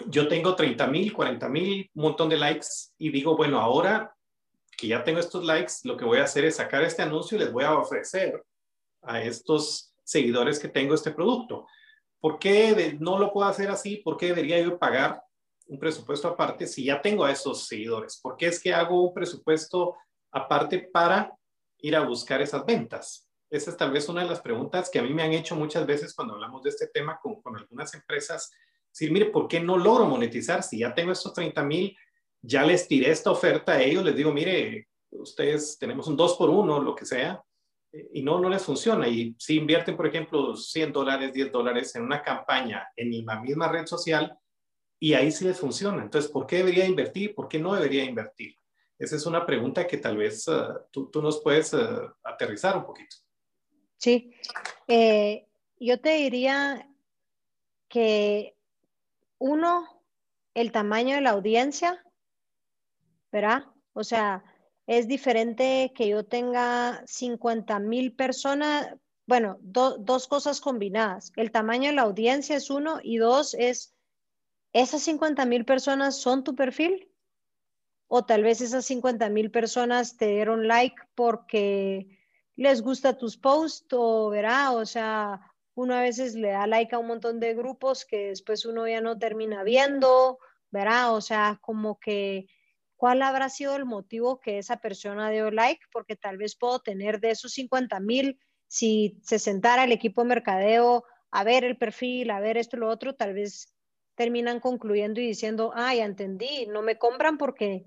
yo 0.06 0.26
tengo 0.26 0.54
30 0.54 0.86
mil, 0.88 1.12
40 1.12 1.48
mil, 1.48 1.90
un 1.94 2.02
montón 2.02 2.28
de 2.28 2.36
likes 2.36 2.66
y 2.98 3.10
digo, 3.10 3.36
bueno, 3.36 3.60
ahora 3.60 4.14
que 4.76 4.88
ya 4.88 5.04
tengo 5.04 5.20
estos 5.20 5.44
likes, 5.44 5.74
lo 5.84 5.96
que 5.96 6.04
voy 6.04 6.18
a 6.18 6.24
hacer 6.24 6.44
es 6.44 6.56
sacar 6.56 6.82
este 6.82 7.02
anuncio 7.02 7.36
y 7.36 7.40
les 7.40 7.52
voy 7.52 7.64
a 7.64 7.78
ofrecer 7.78 8.44
a 9.02 9.22
estos 9.22 9.94
seguidores 10.02 10.58
que 10.58 10.68
tengo 10.68 10.94
este 10.94 11.12
producto. 11.12 11.66
¿Por 12.24 12.38
qué 12.38 12.96
no 13.00 13.18
lo 13.18 13.30
puedo 13.30 13.46
hacer 13.46 13.68
así? 13.68 13.98
¿Por 13.98 14.16
qué 14.16 14.28
debería 14.28 14.58
yo 14.58 14.78
pagar 14.78 15.22
un 15.66 15.78
presupuesto 15.78 16.26
aparte 16.26 16.66
si 16.66 16.82
ya 16.86 17.02
tengo 17.02 17.22
a 17.22 17.30
esos 17.30 17.66
seguidores? 17.66 18.18
¿Por 18.18 18.38
qué 18.38 18.46
es 18.46 18.58
que 18.58 18.72
hago 18.72 19.08
un 19.08 19.12
presupuesto 19.12 19.94
aparte 20.32 20.88
para 20.90 21.36
ir 21.80 21.94
a 21.94 22.00
buscar 22.00 22.40
esas 22.40 22.64
ventas? 22.64 23.28
Esa 23.50 23.72
es 23.72 23.76
tal 23.76 23.90
vez 23.90 24.08
una 24.08 24.22
de 24.22 24.28
las 24.28 24.40
preguntas 24.40 24.88
que 24.88 25.00
a 25.00 25.02
mí 25.02 25.12
me 25.12 25.22
han 25.22 25.34
hecho 25.34 25.54
muchas 25.54 25.84
veces 25.86 26.14
cuando 26.14 26.32
hablamos 26.32 26.62
de 26.62 26.70
este 26.70 26.86
tema 26.86 27.20
con, 27.22 27.42
con 27.42 27.58
algunas 27.58 27.92
empresas. 27.92 28.50
Decir, 28.88 29.12
mire, 29.12 29.26
¿por 29.26 29.46
qué 29.46 29.60
no 29.60 29.76
logro 29.76 30.06
monetizar? 30.06 30.62
Si 30.62 30.78
ya 30.78 30.94
tengo 30.94 31.12
estos 31.12 31.34
30 31.34 31.62
mil, 31.62 31.94
ya 32.40 32.64
les 32.64 32.88
tiré 32.88 33.10
esta 33.10 33.32
oferta 33.32 33.72
a 33.72 33.82
ellos, 33.82 34.02
les 34.02 34.16
digo, 34.16 34.32
mire, 34.32 34.88
ustedes 35.10 35.76
tenemos 35.78 36.06
un 36.06 36.16
2 36.16 36.36
por 36.38 36.48
1, 36.48 36.80
lo 36.80 36.94
que 36.94 37.04
sea, 37.04 37.44
y 38.12 38.22
no, 38.22 38.40
no 38.40 38.48
les 38.48 38.62
funciona. 38.62 39.08
Y 39.08 39.34
si 39.38 39.56
invierten, 39.56 39.96
por 39.96 40.06
ejemplo, 40.06 40.56
100 40.56 40.92
dólares, 40.92 41.32
10 41.32 41.52
dólares 41.52 41.94
en 41.94 42.02
una 42.02 42.22
campaña 42.22 42.88
en 42.96 43.24
la 43.24 43.40
misma 43.40 43.68
red 43.68 43.86
social, 43.86 44.38
y 44.98 45.14
ahí 45.14 45.30
sí 45.30 45.44
les 45.44 45.58
funciona. 45.58 46.02
Entonces, 46.02 46.30
¿por 46.30 46.46
qué 46.46 46.56
debería 46.56 46.86
invertir? 46.86 47.34
¿Por 47.34 47.48
qué 47.48 47.58
no 47.58 47.74
debería 47.74 48.04
invertir? 48.04 48.56
Esa 48.98 49.16
es 49.16 49.26
una 49.26 49.44
pregunta 49.44 49.86
que 49.86 49.98
tal 49.98 50.16
vez 50.16 50.46
uh, 50.48 50.80
tú, 50.90 51.10
tú, 51.10 51.20
nos 51.20 51.42
puedes 51.42 51.74
uh, 51.74 52.10
aterrizar 52.22 52.76
un 52.76 52.86
poquito. 52.86 53.16
Sí, 53.98 54.32
eh, 54.86 55.46
yo 55.78 56.00
te 56.00 56.14
diría 56.14 56.88
que 57.88 58.56
uno, 59.38 60.02
el 60.54 60.72
tamaño 60.72 61.16
de 61.16 61.20
la 61.20 61.30
audiencia, 61.30 62.04
¿verdad? 63.32 63.64
O 63.92 64.04
sea, 64.04 64.44
es 64.86 65.08
diferente 65.08 65.92
que 65.94 66.08
yo 66.08 66.24
tenga 66.24 67.02
50 67.06 67.78
mil 67.78 68.14
personas, 68.14 68.94
bueno, 69.26 69.58
dos 69.62 70.28
cosas 70.28 70.60
combinadas. 70.60 71.32
El 71.36 71.50
tamaño 71.50 71.88
de 71.88 71.96
la 71.96 72.02
audiencia 72.02 72.56
es 72.56 72.70
uno 72.70 73.00
y 73.02 73.16
dos 73.16 73.54
es, 73.54 73.94
¿esas 74.72 75.02
50 75.02 75.46
mil 75.46 75.64
personas 75.64 76.16
son 76.16 76.44
tu 76.44 76.54
perfil? 76.54 77.08
O 78.08 78.26
tal 78.26 78.42
vez 78.42 78.60
esas 78.60 78.84
50 78.84 79.30
mil 79.30 79.50
personas 79.50 80.16
te 80.18 80.26
dieron 80.26 80.68
like 80.68 80.96
porque 81.14 82.18
les 82.56 82.82
gusta 82.82 83.16
tus 83.16 83.38
posts 83.38 83.86
o 83.92 84.28
verá, 84.28 84.72
o 84.72 84.84
sea, 84.84 85.40
uno 85.74 85.94
a 85.94 86.02
veces 86.02 86.34
le 86.34 86.50
da 86.50 86.66
like 86.66 86.94
a 86.94 86.98
un 86.98 87.06
montón 87.06 87.40
de 87.40 87.54
grupos 87.54 88.04
que 88.04 88.28
después 88.28 88.64
uno 88.66 88.86
ya 88.86 89.00
no 89.00 89.18
termina 89.18 89.64
viendo, 89.64 90.38
verá, 90.70 91.12
o 91.12 91.20
sea, 91.20 91.58
como 91.62 91.98
que 91.98 92.46
cuál 93.04 93.20
habrá 93.20 93.50
sido 93.50 93.76
el 93.76 93.84
motivo 93.84 94.40
que 94.40 94.56
esa 94.56 94.78
persona 94.78 95.28
dio 95.28 95.50
like, 95.50 95.84
porque 95.92 96.16
tal 96.16 96.38
vez 96.38 96.56
puedo 96.56 96.78
tener 96.78 97.20
de 97.20 97.32
esos 97.32 97.52
50 97.52 98.00
mil, 98.00 98.38
si 98.66 99.20
se 99.22 99.38
sentara 99.38 99.84
el 99.84 99.92
equipo 99.92 100.22
de 100.22 100.28
mercadeo 100.28 101.04
a 101.30 101.44
ver 101.44 101.64
el 101.64 101.76
perfil, 101.76 102.30
a 102.30 102.40
ver 102.40 102.56
esto 102.56 102.78
y 102.78 102.80
lo 102.80 102.88
otro, 102.88 103.14
tal 103.14 103.34
vez 103.34 103.76
terminan 104.14 104.58
concluyendo 104.58 105.20
y 105.20 105.26
diciendo, 105.26 105.70
ah, 105.74 105.94
ya 105.94 106.06
entendí, 106.06 106.66
no 106.66 106.80
me 106.80 106.96
compran 106.96 107.36
porque 107.36 107.84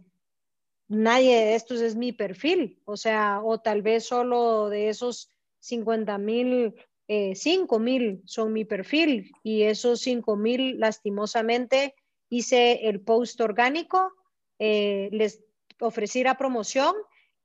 nadie 0.87 1.35
de 1.35 1.55
estos 1.55 1.81
es 1.81 1.95
mi 1.95 2.11
perfil, 2.11 2.79
o 2.85 2.95
sea, 2.95 3.41
o 3.43 3.59
tal 3.59 3.81
vez 3.81 4.05
solo 4.05 4.69
de 4.69 4.89
esos 4.89 5.31
50 5.61 6.15
mil, 6.19 6.75
eh, 7.07 7.33
5 7.33 7.79
mil 7.79 8.21
son 8.25 8.53
mi 8.53 8.65
perfil 8.65 9.31
y 9.41 9.63
esos 9.63 9.99
5 10.01 10.35
mil 10.35 10.79
lastimosamente 10.79 11.95
hice 12.29 12.87
el 12.87 13.01
post 13.01 13.41
orgánico, 13.41 14.13
eh, 14.59 15.09
les 15.11 15.43
ofrecí 15.79 16.23
la 16.23 16.37
promoción 16.37 16.95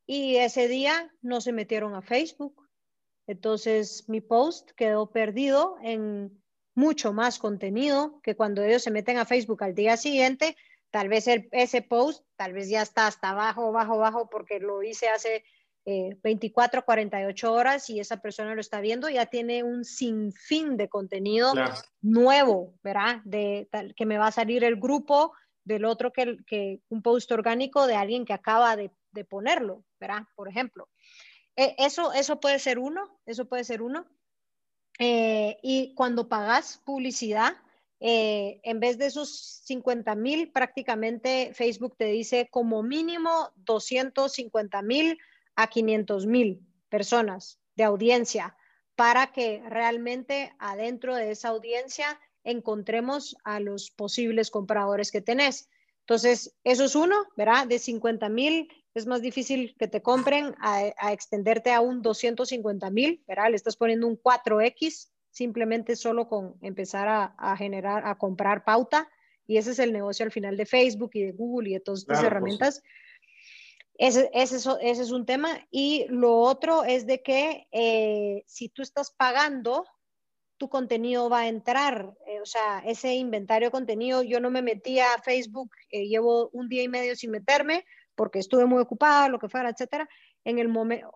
y 0.07 0.37
ese 0.37 0.69
día 0.69 1.13
no 1.21 1.41
se 1.41 1.53
metieron 1.53 1.95
a 1.95 2.03
Facebook. 2.03 2.69
Entonces 3.27 4.09
mi 4.09 4.21
post 4.21 4.71
quedó 4.73 5.11
perdido 5.11 5.77
en 5.83 6.43
mucho 6.75 7.13
más 7.13 7.39
contenido 7.39 8.21
que 8.23 8.35
cuando 8.35 8.63
ellos 8.63 8.83
se 8.83 8.91
meten 8.91 9.19
a 9.19 9.27
Facebook 9.27 9.63
al 9.63 9.75
día 9.75 9.97
siguiente, 9.97 10.57
Tal 10.93 11.09
vez 11.09 11.27
ese 11.27 11.81
post, 11.81 12.23
tal 12.37 12.53
vez 12.53 12.69
ya 12.69 12.83
está 12.83 13.07
hasta 13.07 13.31
abajo, 13.31 13.73
bajo, 13.73 13.97
bajo, 13.97 14.29
porque 14.29 14.61
lo 14.61 14.83
hice 14.83 15.09
hace 15.09 15.43
24, 15.87 16.85
48 16.85 17.51
horas 17.51 17.89
y 17.89 17.99
esa 17.99 18.19
persona 18.19 18.55
lo 18.55 18.61
está 18.61 18.83
viendo, 18.83 19.09
ya 19.09 19.25
tiene 19.25 19.65
un 19.65 19.87
sinfín 19.87 20.77
de 20.77 20.91
contenido 20.91 21.55
nuevo, 22.03 22.75
¿verdad? 22.83 23.23
De, 23.25 23.71
que 23.97 24.05
me 24.05 24.19
va 24.19 24.27
a 24.27 24.33
salir 24.33 24.65
el 24.65 24.77
grupo 24.77 25.33
del 25.65 25.85
otro 25.85 26.13
que, 26.13 26.81
un 26.89 27.03
post 27.03 27.31
orgánico 27.33 27.87
de 27.87 27.95
alguien 27.95 28.25
que 28.25 28.33
acaba 28.33 28.77
de, 28.77 28.91
de 29.13 29.25
ponerlo, 29.25 29.85
¿verdad? 30.01 30.25
Por 30.35 30.49
ejemplo. 30.49 30.89
E, 31.57 31.75
eso, 31.79 32.13
eso 32.13 32.41
puede 32.41 32.59
ser 32.59 32.79
uno, 32.79 33.21
eso 33.27 33.47
puede 33.47 33.65
ser 33.65 33.83
uno. 33.83 34.07
Eh, 34.99 35.59
y 35.63 35.95
cuando 35.95 36.29
pagas 36.29 36.81
publicidad, 36.85 37.55
eh, 38.01 38.61
en 38.65 38.81
vez 38.81 38.99
de 38.99 39.07
esos 39.07 39.63
50 39.65 40.15
mil, 40.17 40.51
prácticamente 40.51 41.53
Facebook 41.55 41.97
te 41.97 42.07
dice 42.07 42.49
como 42.51 42.83
mínimo 42.83 43.53
250 43.57 44.83
mil 44.83 45.19
a 45.55 45.69
500 45.69 46.27
mil 46.27 46.67
personas 46.89 47.61
de 47.77 47.85
audiencia 47.85 48.57
para 48.97 49.33
que 49.33 49.63
realmente 49.69 50.53
adentro 50.59 51.15
de 51.15 51.31
esa 51.31 51.49
audiencia 51.49 52.21
encontremos 52.45 53.37
a 53.45 53.61
los 53.61 53.91
posibles 53.91 54.51
compradores 54.51 55.11
que 55.11 55.21
tenés. 55.21 55.69
Entonces, 56.01 56.57
eso 56.65 56.85
es 56.85 56.97
uno, 56.97 57.17
¿verdad? 57.37 57.67
De 57.67 57.79
50 57.79 58.29
mil 58.29 58.69
es 58.95 59.07
más 59.07 59.23
difícil 59.23 59.75
que 59.79 59.89
te 59.89 60.03
compren 60.03 60.55
a, 60.61 60.93
a 60.99 61.13
extenderte 61.13 61.73
a 61.73 61.81
un 61.81 62.03
250 62.03 62.91
mil, 62.91 63.23
¿verdad? 63.27 63.51
Le 63.51 63.57
estás 63.57 63.77
poniendo 63.77 64.07
un 64.07 64.21
4X 64.21 65.13
simplemente 65.33 65.97
solo 65.97 66.29
con 66.29 66.55
empezar 66.61 67.09
a, 67.09 67.57
generar, 67.57 68.07
a 68.07 68.17
comprar 68.17 68.65
pauta. 68.65 69.09
Y 69.47 69.57
ese 69.57 69.73
es 69.73 69.79
el 69.81 69.93
negocio 69.93 70.25
al 70.25 70.31
final 70.31 70.57
de 70.57 70.67
Facebook 70.67 71.11
y 71.15 71.25
de 71.25 71.33
Google 71.33 71.71
y 71.71 71.73
de 71.73 71.81
todas 71.81 72.01
estas 72.01 72.23
herramientas. 72.23 72.83
Ese, 73.95 74.31
ese, 74.35 74.57
ese, 74.57 75.03
es 75.03 75.11
un 75.11 75.27
tema. 75.27 75.67
Y 75.71 76.07
lo 76.09 76.39
otro 76.39 76.85
es 76.85 77.07
de 77.07 77.23
que 77.23 77.67
eh, 77.73 78.45
si 78.47 78.69
tú 78.69 78.83
estás 78.83 79.11
pagando, 79.11 79.85
tu 80.63 80.69
contenido 80.69 81.29
va 81.29 81.41
a 81.41 81.49
entrar. 81.49 82.15
Eh, 82.25 82.41
o 82.41 82.47
sea, 82.47 82.79
ese 82.87 83.15
inventario 83.15 83.67
de 83.67 83.73
contenido, 83.73 84.23
yo 84.23 84.39
no 84.39 84.49
me 84.49 84.63
metí 84.63 85.01
a 85.01 85.19
Facebook, 85.25 85.73
eh, 85.91 86.07
llevo 86.07 86.51
un 86.53 86.69
día 86.69 86.85
y 86.85 86.89
medio 86.89 87.17
sin 87.17 87.33
meterme 87.33 87.85
porque 88.15 88.39
estuve 88.39 88.65
muy 88.65 88.79
ocupada, 88.79 89.29
lo 89.29 89.41
que 89.41 89.49
fuera, 89.49 89.71
etcétera. 89.71 90.09
En 90.45 90.61
el 90.61 90.69
momento, 90.69 91.11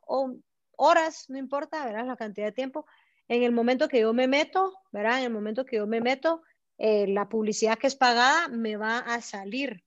horas, 0.77 1.27
no 1.29 1.39
importa, 1.39 1.85
verás 1.85 2.09
la 2.09 2.17
cantidad 2.17 2.47
de 2.47 2.53
tiempo, 2.53 2.87
en 3.29 3.45
el 3.45 3.53
momento 3.53 3.87
que 3.87 4.01
yo 4.01 4.13
me 4.13 4.27
meto, 4.27 4.73
¿verdad? 4.91 5.19
En 5.19 5.27
el 5.27 5.33
momento 5.33 5.65
que 5.65 5.77
yo 5.77 5.87
me 5.87 6.01
meto, 6.01 6.43
eh, 6.77 7.07
la 7.07 7.29
publicidad 7.29 7.79
que 7.79 7.87
es 7.87 7.95
pagada 7.95 8.49
me 8.49 8.77
va 8.77 8.99
a 8.99 9.21
salir, 9.21 9.85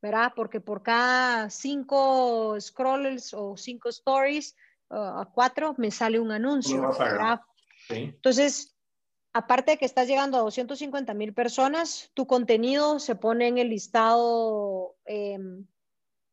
¿verdad? 0.00 0.32
Porque 0.34 0.62
por 0.62 0.82
cada 0.82 1.50
cinco 1.50 2.58
scrolls 2.58 3.34
o 3.34 3.58
cinco 3.58 3.90
stories, 3.90 4.56
uh, 4.88 5.26
cuatro, 5.34 5.74
me 5.76 5.90
sale 5.90 6.18
un 6.18 6.32
anuncio, 6.32 6.80
¿verdad? 6.98 7.42
Entonces, 7.90 8.76
aparte 9.32 9.72
de 9.72 9.78
que 9.78 9.84
estás 9.84 10.08
llegando 10.08 10.36
a 10.36 10.40
250 10.40 11.14
mil 11.14 11.32
personas, 11.34 12.10
tu 12.14 12.26
contenido 12.26 12.98
se 12.98 13.14
pone 13.14 13.48
en 13.48 13.58
el 13.58 13.68
listado, 13.68 14.96
em, 15.04 15.66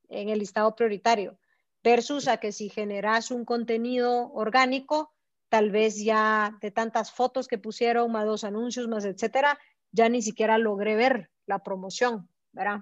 en 0.10 0.30
el 0.30 0.40
listado 0.40 0.76
prioritario, 0.76 1.38
versus 1.84 2.28
a 2.28 2.38
que 2.38 2.52
si 2.52 2.70
generas 2.70 3.32
un 3.32 3.46
contenido 3.46 4.32
orgánico, 4.34 5.14
tal 5.50 5.72
vez 5.72 6.04
ya 6.04 6.58
de 6.62 6.72
tantas 6.72 7.12
fotos 7.12 7.48
que 7.48 7.58
pusieron, 7.58 8.12
más 8.12 8.26
dos 8.26 8.44
anuncios, 8.44 8.88
más 8.88 9.06
etcétera, 9.06 9.58
ya 9.92 10.10
ni 10.10 10.22
siquiera 10.22 10.58
logré 10.58 10.96
ver 10.96 11.30
la 11.46 11.64
promoción, 11.64 12.30
¿verdad? 12.52 12.82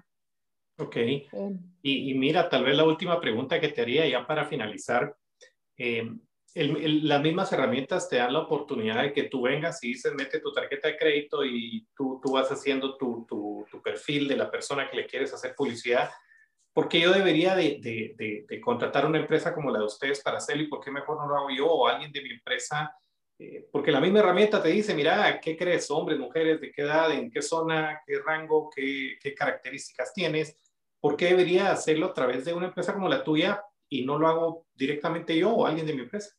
Ok. 0.78 0.96
y, 1.82 2.14
mira, 2.14 2.50
tal 2.50 2.64
vez 2.64 2.76
la 2.76 2.84
última 2.84 3.18
pregunta 3.18 3.60
que 3.60 3.68
te 3.68 3.80
haría 3.80 4.06
ya 4.06 4.26
para 4.26 4.44
finalizar. 4.44 5.16
Eh, 5.78 6.06
las 6.56 7.22
mismas 7.22 7.52
herramientas 7.52 8.08
te 8.08 8.16
dan 8.16 8.32
la 8.32 8.40
oportunidad 8.40 9.02
de 9.02 9.12
que 9.12 9.24
tú 9.24 9.42
vengas 9.42 9.82
y 9.84 9.88
dices, 9.88 10.14
mete 10.14 10.40
tu 10.40 10.52
tarjeta 10.52 10.88
de 10.88 10.96
crédito 10.96 11.44
y 11.44 11.86
tú, 11.94 12.20
tú 12.22 12.32
vas 12.32 12.50
haciendo 12.50 12.96
tu, 12.96 13.26
tu, 13.28 13.82
perfil 13.82 14.26
de 14.26 14.36
la 14.36 14.50
persona 14.50 14.88
que 14.90 14.96
le 14.96 15.06
quieres 15.06 15.32
hacer 15.32 15.54
publicidad 15.54 16.10
¿por 16.76 16.90
qué 16.90 17.00
yo 17.00 17.10
debería 17.10 17.56
de, 17.56 18.44
contratar 18.62 19.06
una 19.06 19.18
empresa 19.18 19.54
como 19.54 19.70
la 19.70 19.78
de 19.78 19.86
ustedes 19.86 20.20
para 20.22 20.36
hacerlo 20.36 20.62
y 20.62 20.68
por 20.68 20.84
qué 20.84 20.90
mejor 20.90 21.16
no 21.16 21.26
lo 21.26 21.38
hago 21.38 21.48
yo 21.48 21.66
o 21.66 21.88
alguien 21.88 22.12
de 22.12 22.20
mi 22.20 22.32
empresa? 22.32 22.94
Eh, 23.38 23.66
porque 23.72 23.90
la 23.90 23.98
misma 23.98 24.18
herramienta 24.18 24.62
te 24.62 24.68
dice, 24.68 24.94
mira, 24.94 25.40
¿qué 25.40 25.56
crees? 25.56 25.90
Hombres, 25.90 26.18
mujeres, 26.18 26.60
de 26.60 26.70
qué 26.70 26.82
edad, 26.82 27.10
en 27.12 27.30
qué 27.30 27.40
zona, 27.40 28.02
qué 28.06 28.18
rango, 28.18 28.68
qué, 28.76 29.16
características 29.34 30.12
tienes. 30.12 30.58
¿Por 31.00 31.16
qué 31.16 31.28
debería 31.28 31.72
hacerlo 31.72 32.08
a 32.08 32.12
través 32.12 32.44
de 32.44 32.52
una 32.52 32.66
empresa 32.66 32.92
como 32.92 33.08
la 33.08 33.24
tuya 33.24 33.62
y 33.88 34.04
no 34.04 34.18
lo 34.18 34.28
hago 34.28 34.66
directamente 34.74 35.34
yo 35.34 35.54
o 35.54 35.66
alguien 35.66 35.86
de 35.86 35.94
mi 35.94 36.02
empresa? 36.02 36.36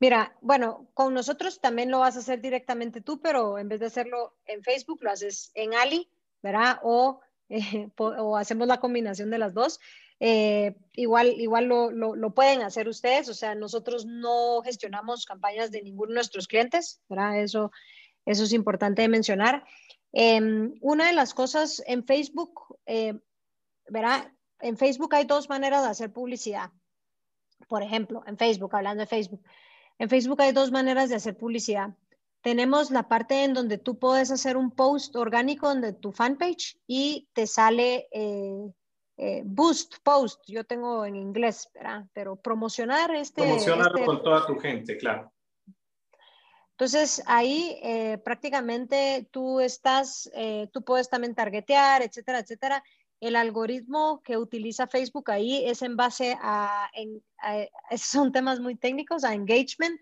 Mira, 0.00 0.36
bueno, 0.40 0.88
con 0.94 1.14
nosotros 1.14 1.60
también 1.60 1.90
lo 1.90 2.00
vas 2.00 2.16
a 2.16 2.20
hacer 2.20 2.40
directamente 2.40 3.00
tú, 3.00 3.20
pero 3.20 3.58
en 3.58 3.68
vez 3.68 3.80
de 3.80 3.86
hacerlo 3.86 4.36
en 4.44 4.62
Facebook, 4.62 4.98
lo 5.02 5.10
haces 5.10 5.50
en 5.54 5.74
Ali, 5.74 6.10
¿verdad? 6.42 6.78
O, 6.82 7.20
eh, 7.48 7.88
o 7.96 8.36
hacemos 8.36 8.66
la 8.66 8.80
combinación 8.80 9.30
de 9.30 9.38
las 9.38 9.54
dos. 9.54 9.80
Eh, 10.20 10.76
igual 10.92 11.34
igual 11.38 11.66
lo, 11.66 11.90
lo, 11.90 12.34
pueden 12.34 12.62
hacer 12.62 12.88
ustedes, 12.88 13.28
o 13.28 13.34
sea, 13.34 13.54
nosotros 13.54 14.06
no 14.06 14.62
gestionamos 14.62 15.26
campañas 15.26 15.70
de 15.70 15.82
ninguno 15.82 16.10
de 16.10 16.14
nuestros 16.14 16.46
clientes, 16.46 17.00
¿verdad? 17.08 17.42
Eso, 17.42 17.72
eso 18.24 18.44
es 18.44 18.52
importante 18.52 19.02
de 19.02 19.08
mencionar. 19.08 19.64
Em, 20.12 20.74
una 20.80 21.08
de 21.08 21.12
las 21.12 21.34
cosas 21.34 21.82
en 21.86 22.04
Facebook, 22.04 22.78
eh, 22.86 23.14
¿verdad? 23.88 24.32
En 24.60 24.76
Facebook 24.76 25.14
hay 25.14 25.24
dos 25.24 25.48
maneras 25.48 25.82
de 25.82 25.88
hacer 25.88 26.12
publicidad. 26.12 26.70
Por 27.68 27.82
ejemplo, 27.82 28.22
en 28.26 28.36
Facebook, 28.36 28.74
hablando 28.74 29.02
de 29.02 29.06
Facebook, 29.06 29.42
en 29.98 30.08
Facebook 30.08 30.40
hay 30.42 30.52
dos 30.52 30.70
maneras 30.70 31.08
de 31.08 31.16
hacer 31.16 31.36
publicidad. 31.36 31.94
Tenemos 32.42 32.90
la 32.90 33.08
parte 33.08 33.44
en 33.44 33.54
donde 33.54 33.78
tú 33.78 33.98
puedes 33.98 34.30
hacer 34.30 34.56
un 34.56 34.70
post 34.70 35.16
orgánico 35.16 35.74
de 35.74 35.92
tu 35.92 36.12
fanpage 36.12 36.78
y 36.86 37.28
te 37.32 37.46
sale 37.46 38.08
eh, 38.10 38.70
eh, 39.16 39.42
boost 39.44 39.96
post, 40.02 40.42
yo 40.46 40.64
tengo 40.64 41.04
en 41.04 41.14
inglés, 41.14 41.70
¿verdad? 41.72 42.04
pero 42.12 42.36
promocionar 42.36 43.14
este... 43.14 43.42
Promocionarlo 43.42 43.98
este 43.98 44.06
con 44.06 44.22
toda 44.22 44.44
tu 44.44 44.58
gente, 44.58 44.96
claro. 44.96 45.32
Entonces 46.72 47.22
ahí 47.26 47.78
eh, 47.84 48.18
prácticamente 48.18 49.28
tú 49.30 49.60
estás, 49.60 50.28
eh, 50.34 50.68
tú 50.72 50.82
puedes 50.82 51.08
también 51.08 51.36
targetear, 51.36 52.02
etcétera, 52.02 52.40
etcétera. 52.40 52.82
El 53.20 53.36
algoritmo 53.36 54.22
que 54.22 54.36
utiliza 54.36 54.86
Facebook 54.86 55.30
ahí 55.30 55.64
es 55.66 55.82
en 55.82 55.96
base 55.96 56.36
a, 56.40 56.90
en, 56.94 57.22
son 57.96 58.32
temas 58.32 58.60
muy 58.60 58.76
técnicos, 58.76 59.24
a 59.24 59.34
engagement, 59.34 60.00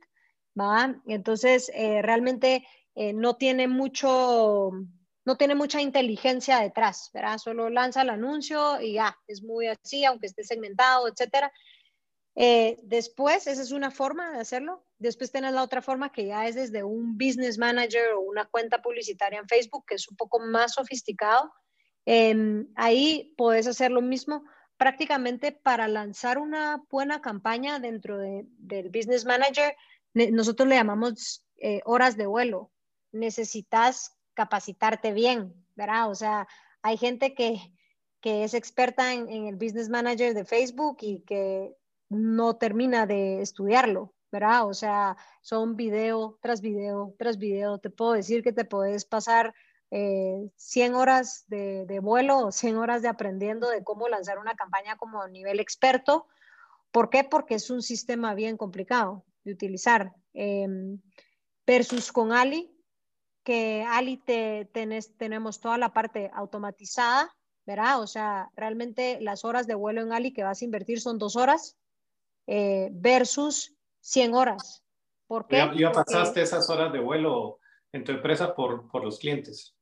¿va? 0.59 0.95
Entonces 1.07 1.71
realmente 1.75 2.67
no 3.15 3.37
tiene 3.37 3.69
mucho, 3.69 4.71
no 5.25 5.37
tiene 5.37 5.55
mucha 5.55 5.81
inteligencia 5.81 6.61
detrás, 6.61 7.11
¿verdad? 7.15 7.39
Solo 7.39 7.71
lanza 7.71 8.03
el 8.03 8.11
anuncio 8.11 8.81
y 8.81 8.95
ya, 8.95 9.17
es 9.27 9.43
muy 9.43 9.69
así, 9.69 10.05
aunque 10.05 10.27
esté 10.27 10.45
segmentado, 10.45 11.09
etcétera. 11.09 11.53
Eh, 12.35 12.79
después, 12.83 13.47
esa 13.47 13.61
es 13.61 13.73
una 13.73 13.91
forma 13.91 14.33
de 14.33 14.41
hacerlo. 14.41 14.85
Después 14.99 15.31
tienes 15.31 15.53
la 15.53 15.63
otra 15.63 15.83
forma 15.83 16.13
que 16.13 16.27
ya 16.27 16.47
es 16.47 16.55
desde 16.55 16.83
un 16.83 17.19
business 17.19 17.59
manager 17.59 18.13
o 18.15 18.21
una 18.21 18.47
cuenta 18.47 18.81
publicitaria 18.81 19.39
en 19.39 19.49
Facebook, 19.49 19.85
que 19.87 19.97
es 19.97 20.09
un 20.09 20.17
poco 20.17 20.41
más 20.41 20.75
sofisticado. 20.75 21.53
Em, 22.05 22.69
ahí 22.75 23.35
puedes 23.37 23.67
hacer 23.67 23.91
lo 23.91 24.03
mismo. 24.03 24.45
Prácticamente 24.77 25.53
para 25.53 25.87
lanzar 25.87 26.39
una 26.39 26.83
buena 26.91 27.21
campaña 27.21 27.79
dentro 27.79 28.19
de, 28.19 28.45
del 28.59 28.89
business 28.89 29.25
manager, 29.25 29.77
nosotros 30.15 30.69
le 30.69 30.75
llamamos 30.75 31.45
eh, 31.59 31.81
horas 31.85 32.17
de 32.17 32.27
vuelo. 32.27 32.73
Necesitas 33.13 34.17
capacitarte 34.35 35.13
bien, 35.13 35.55
¿verdad? 35.77 36.11
O 36.11 36.15
sea, 36.15 36.49
hay 36.83 36.97
gente 36.97 37.35
que, 37.35 37.61
que 38.21 38.45
es 38.45 38.55
experta 38.55 39.13
en, 39.13 39.29
en, 39.29 39.47
el 39.47 39.57
Business 39.57 39.89
Manager 39.89 40.35
de 40.35 40.45
Facebook 40.45 40.99
y 41.01 41.21
que 41.21 41.77
no 42.09 42.57
termina 42.57 43.07
de 43.07 43.41
estudiarlo, 43.41 44.15
¿verdad? 44.33 44.67
O 44.67 44.75
sea, 44.75 45.17
son 45.43 45.77
video 45.77 46.39
tras 46.43 46.61
video 46.61 47.15
tras 47.19 47.39
video. 47.39 47.79
Te 47.79 47.91
puedo 47.91 48.13
decir 48.13 48.43
que 48.43 48.53
te 48.53 48.65
puedes 48.65 49.05
pasar 49.05 49.55
eh, 49.95 50.51
100 50.57 50.95
horas 50.95 51.45
de, 51.49 51.85
de, 51.85 52.01
vuelo 52.01 52.39
o 52.39 52.51
100 52.51 52.79
horas 52.79 53.03
de 53.03 53.09
aprendiendo 53.09 53.69
de 53.69 53.85
cómo 53.85 54.09
lanzar 54.09 54.39
una 54.39 54.55
campaña 54.55 54.97
como 54.97 55.21
a 55.21 55.29
nivel 55.29 55.61
experto. 55.61 56.27
¿Por 56.91 57.11
qué? 57.11 57.25
Porque 57.25 57.57
es 57.57 57.69
un 57.69 57.83
sistema 57.83 58.35
bien 58.35 58.57
complicado 58.57 59.27
de 59.45 59.53
utilizar. 59.53 60.15
Eh, 60.33 60.67
versus 61.67 62.11
con 62.11 62.33
Ali, 62.33 62.75
que 63.45 63.85
Ali 63.87 64.17
te, 64.17 64.65
tenemos 65.19 65.61
toda 65.61 65.77
la 65.77 65.93
parte 65.93 66.31
automatizada, 66.33 67.31
¿verdad? 67.67 68.01
O 68.01 68.07
sea, 68.07 68.51
realmente 68.57 69.19
las 69.21 69.45
horas 69.45 69.67
de 69.67 69.75
vuelo 69.75 70.01
en 70.01 70.15
Ali 70.15 70.33
que 70.33 70.43
vas 70.43 70.63
a 70.63 70.65
invertir 70.65 71.03
son 71.03 71.19
dos 71.19 71.37
horas 71.37 71.77
eh, 72.47 72.89
versus 72.93 73.75
100 74.01 74.35
horas. 74.35 74.83
¿Por 75.27 75.47
qué? 75.47 75.71
Ya, 75.77 75.93
pasaste 75.93 76.41
esas 76.41 76.71
horas 76.71 76.93
de 76.95 77.01
vuelo 77.01 77.59
en 77.93 78.05
tu 78.05 78.13
empresa 78.13 78.55
por, 78.55 78.89
por 78.91 79.05
los 79.05 79.19
clientes. 79.19 79.77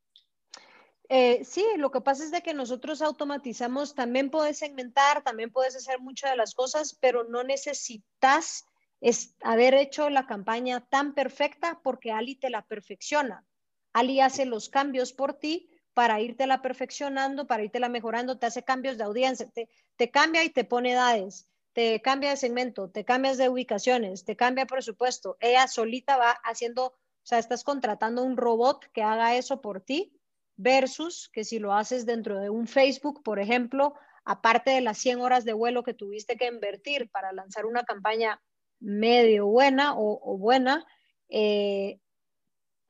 Eh, 1.12 1.44
sí, 1.44 1.66
lo 1.76 1.90
que 1.90 2.00
pasa 2.00 2.22
es 2.22 2.30
de 2.30 2.40
que 2.40 2.54
nosotros 2.54 3.02
automatizamos, 3.02 3.96
también 3.96 4.30
puedes 4.30 4.58
segmentar, 4.58 5.24
también 5.24 5.50
puedes 5.50 5.74
hacer 5.74 5.98
muchas 5.98 6.30
de 6.30 6.36
las 6.36 6.54
cosas, 6.54 6.96
pero 7.00 7.24
no 7.24 7.42
necesitas 7.42 8.64
es 9.00 9.34
haber 9.42 9.74
hecho 9.74 10.08
la 10.08 10.28
campaña 10.28 10.86
tan 10.88 11.14
perfecta 11.14 11.80
porque 11.82 12.12
Ali 12.12 12.36
te 12.36 12.48
la 12.48 12.64
perfecciona. 12.64 13.44
Ali 13.92 14.20
hace 14.20 14.44
los 14.44 14.68
cambios 14.68 15.12
por 15.12 15.34
ti 15.34 15.68
para 15.94 16.20
irte 16.20 16.46
la 16.46 16.62
perfeccionando, 16.62 17.48
para 17.48 17.64
irte 17.64 17.80
la 17.80 17.88
mejorando, 17.88 18.38
te 18.38 18.46
hace 18.46 18.62
cambios 18.62 18.96
de 18.96 19.02
audiencia, 19.02 19.50
te, 19.50 19.68
te 19.96 20.12
cambia 20.12 20.44
y 20.44 20.50
te 20.50 20.62
pone 20.62 20.92
edades, 20.92 21.48
te 21.72 22.00
cambia 22.02 22.30
de 22.30 22.36
segmento, 22.36 22.88
te 22.88 23.04
cambias 23.04 23.36
de 23.36 23.48
ubicaciones, 23.48 24.24
te 24.24 24.36
cambia 24.36 24.64
presupuesto. 24.64 25.36
Ella 25.40 25.66
solita 25.66 26.16
va 26.18 26.30
haciendo, 26.44 26.86
o 26.86 27.24
sea, 27.24 27.40
estás 27.40 27.64
contratando 27.64 28.22
un 28.22 28.36
robot 28.36 28.84
que 28.92 29.02
haga 29.02 29.34
eso 29.34 29.60
por 29.60 29.80
ti 29.80 30.19
versus 30.60 31.30
que 31.32 31.44
si 31.44 31.58
lo 31.58 31.72
haces 31.72 32.06
dentro 32.06 32.38
de 32.38 32.50
un 32.50 32.66
Facebook, 32.66 33.22
por 33.22 33.38
ejemplo, 33.38 33.94
aparte 34.24 34.70
de 34.70 34.80
las 34.80 34.98
100 34.98 35.20
horas 35.20 35.44
de 35.44 35.52
vuelo 35.52 35.82
que 35.82 35.94
tuviste 35.94 36.36
que 36.36 36.46
invertir 36.46 37.10
para 37.10 37.32
lanzar 37.32 37.66
una 37.66 37.84
campaña 37.84 38.40
medio 38.78 39.46
buena 39.46 39.94
o, 39.96 40.36
buena, 40.38 40.86
eh, 41.28 41.98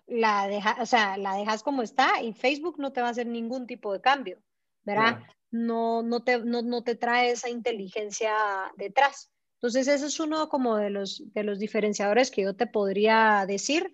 la, 0.07 0.49
deja, 0.49 0.77
o 0.81 0.87
sea, 0.87 1.17
la 1.17 1.37
dejas 1.37 1.63
como 1.63 1.83
está 1.83 2.21
y 2.23 2.33
Facebook 2.33 2.79
no 2.79 2.93
te 2.93 3.01
va 3.01 3.09
a 3.09 3.11
hacer 3.11 3.27
ningún 3.27 3.67
tipo 3.67 3.93
de 3.93 4.01
cambio, 4.01 4.43
¿verdad? 4.83 5.21
No, 5.51 6.03
no, 6.03 6.23
te, 6.23 6.39
no, 6.39 6.63
no 6.63 6.83
te 6.83 6.95
trae 6.95 7.31
esa 7.31 7.49
inteligencia 7.49 8.35
detrás. 8.77 9.31
Entonces, 9.55 9.89
ese 9.89 10.07
es 10.07 10.19
uno 10.19 10.49
como 10.49 10.77
de 10.77 10.91
los, 10.91 11.23
de 11.35 11.45
los 11.45 11.59
diferenciadores 11.59 12.31
que 12.31 12.43
yo 12.43 12.57
te 12.57 12.67
podría 12.67 13.45
decir. 13.47 13.93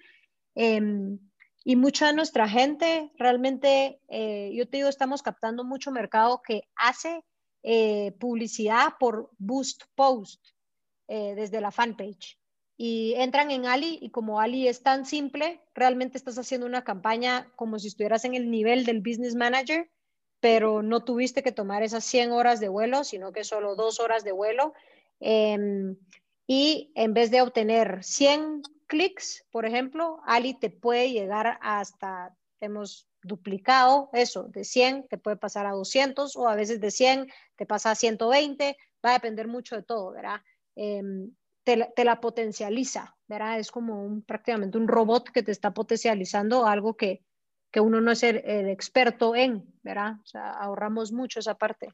Em, 0.55 1.19
y 1.69 1.75
mucha 1.75 2.07
de 2.07 2.13
nuestra 2.13 2.49
gente, 2.49 3.11
realmente, 3.19 4.01
eh, 4.07 4.53
yo 4.55 4.69
te 4.69 4.77
digo, 4.77 4.89
estamos 4.89 5.21
captando 5.21 5.65
mucho 5.65 5.91
mercado 5.91 6.41
que 6.41 6.63
hace 6.77 7.25
eh, 7.65 8.13
publicidad 8.21 8.93
por 9.01 9.31
boost 9.37 9.83
post 9.97 10.41
eh, 11.09 11.35
desde 11.35 11.61
la 11.61 11.73
fanpage 11.73 12.39
y 12.77 13.15
entran 13.17 13.51
en 13.51 13.67
Ali 13.67 13.99
y 14.01 14.11
como 14.11 14.39
Ali 14.39 14.69
es 14.69 14.85
tan 14.85 15.05
simple, 15.07 15.61
realmente 15.75 16.17
estás 16.17 16.39
haciendo 16.39 16.69
una 16.69 16.85
campaña 16.85 17.51
como 17.57 17.81
si 17.81 17.89
estuvieras 17.89 18.25
en 18.25 18.37
el 18.37 18.49
nivel 18.49 18.85
del 18.85 19.01
business 19.01 19.35
manager, 19.35 19.91
pero 20.39 20.83
no 20.83 21.03
tuviste 21.03 21.43
que 21.43 21.51
tomar 21.51 21.83
esas 21.83 22.05
100 22.05 22.31
horas 22.31 22.61
de 22.61 22.69
vuelo, 22.69 23.03
sino 23.03 23.33
que 23.33 23.43
solo 23.43 23.75
dos 23.75 23.99
horas 23.99 24.23
de 24.23 24.31
vuelo. 24.31 24.73
Em, 25.19 25.97
y 26.47 26.93
en 26.95 27.13
vez 27.13 27.33
de 27.33 27.43
obtener 27.43 28.05
100 28.05 28.63
clics, 28.87 29.45
por 29.51 29.67
ejemplo, 29.67 30.21
Ali 30.27 30.55
te 30.55 30.71
puede 30.71 31.13
llegar 31.13 31.59
hasta, 31.63 32.35
hemos 32.61 33.09
duplicado 33.23 34.11
eso, 34.13 34.45
de 34.45 34.65
100 34.65 35.09
te 35.09 35.19
puede 35.19 35.37
pasar 35.37 35.67
a 35.67 35.73
200 35.73 36.37
o 36.37 36.49
a 36.49 36.55
veces 36.55 36.81
de 36.81 36.91
100 36.91 37.27
te 37.57 37.67
pasa 37.67 37.91
a 37.91 37.95
120, 37.95 38.77
va 39.05 39.11
a 39.11 39.15
depender 39.15 39.49
mucho 39.49 39.77
de 39.77 39.83
todo, 39.83 40.13
¿verdad? 40.13 40.41
Em, 40.77 41.33
te, 41.65 42.05
la 42.05 42.21
potencializa, 42.21 43.17
¿verdad? 43.27 43.59
Es 43.59 43.73
como 43.73 44.05
un, 44.05 44.23
prácticamente 44.23 44.79
un 44.79 44.87
robot 44.87 45.31
que 45.31 45.43
te 45.43 45.51
está 45.51 45.75
potencializando 45.75 46.67
algo 46.67 46.97
que, 46.97 47.25
que 47.73 47.81
uno 47.81 48.01
no 48.01 48.13
es 48.13 48.23
el, 48.23 48.37
experto 48.69 49.35
en, 49.35 49.65
¿verdad? 49.83 50.15
O 50.23 50.27
sea, 50.27 50.53
ahorramos 50.53 51.11
mucho 51.11 51.41
esa 51.41 51.57
parte. 51.57 51.93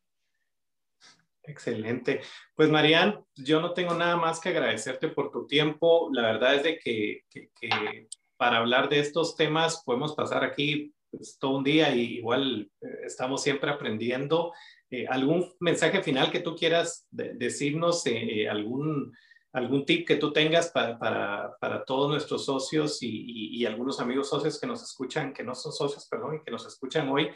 Excelente. 1.44 2.20
Pues 2.54 2.70
Marian, 2.70 3.24
yo 3.34 3.60
no 3.60 3.72
tengo 3.72 3.94
nada 3.94 4.16
más 4.16 4.40
que 4.40 4.50
agradecerte 4.50 5.08
por 5.08 5.30
tu 5.30 5.46
tiempo. 5.46 6.08
La 6.12 6.22
verdad 6.22 6.54
es 6.54 6.62
de 6.62 6.78
que, 6.78 7.22
que, 7.30 8.08
para 8.36 8.58
hablar 8.58 8.88
de 8.88 9.00
estos 9.00 9.36
temas 9.36 9.82
podemos 9.84 10.14
pasar 10.14 10.44
aquí 10.44 10.94
pues, 11.10 11.38
todo 11.38 11.58
un 11.58 11.64
día 11.64 11.94
y 11.94 12.18
igual 12.18 12.70
eh, 12.80 12.86
estamos 13.04 13.42
siempre 13.42 13.70
aprendiendo. 13.70 14.52
Eh, 14.90 15.06
¿Algún 15.08 15.52
mensaje 15.58 16.02
final 16.02 16.30
que 16.30 16.40
tú 16.40 16.54
quieras 16.54 17.06
decirnos? 17.10 18.06
Eh, 18.06 18.48
¿Algún 18.48 19.12
algún 19.52 19.84
tip 19.84 20.06
que 20.06 20.16
tú 20.16 20.32
tengas 20.32 20.70
para, 20.70 20.98
para, 20.98 21.56
para 21.60 21.84
todos 21.84 22.10
nuestros 22.10 22.46
socios 22.46 23.02
y, 23.02 23.50
y, 23.54 23.66
algunos 23.66 24.00
amigos 24.00 24.30
socios 24.30 24.58
que 24.58 24.66
nos 24.66 24.82
escuchan, 24.82 25.34
que 25.34 25.44
no 25.44 25.54
son 25.54 25.72
socios, 25.72 26.08
perdón, 26.08 26.36
y 26.36 26.42
que 26.42 26.50
nos 26.50 26.66
escuchan 26.66 27.06
hoy, 27.10 27.28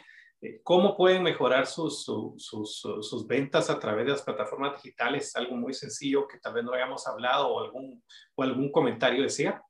¿cómo 0.63 0.95
pueden 0.95 1.23
mejorar 1.23 1.65
sus, 1.65 2.03
sus, 2.03 2.79
sus, 2.79 3.27
ventas 3.27 3.69
a 3.69 3.79
través 3.79 4.05
de 4.05 4.11
las 4.11 4.21
plataformas 4.21 4.81
digitales? 4.81 5.35
Algo 5.35 5.55
muy 5.55 5.73
sencillo 5.73 6.27
que 6.27 6.39
tal 6.39 6.53
vez 6.53 6.63
no 6.63 6.73
hayamos 6.73 7.07
hablado 7.07 7.49
o 7.49 7.59
algún, 7.59 8.03
o 8.35 8.43
algún 8.43 8.71
comentario 8.71 9.23
decía. 9.23 9.63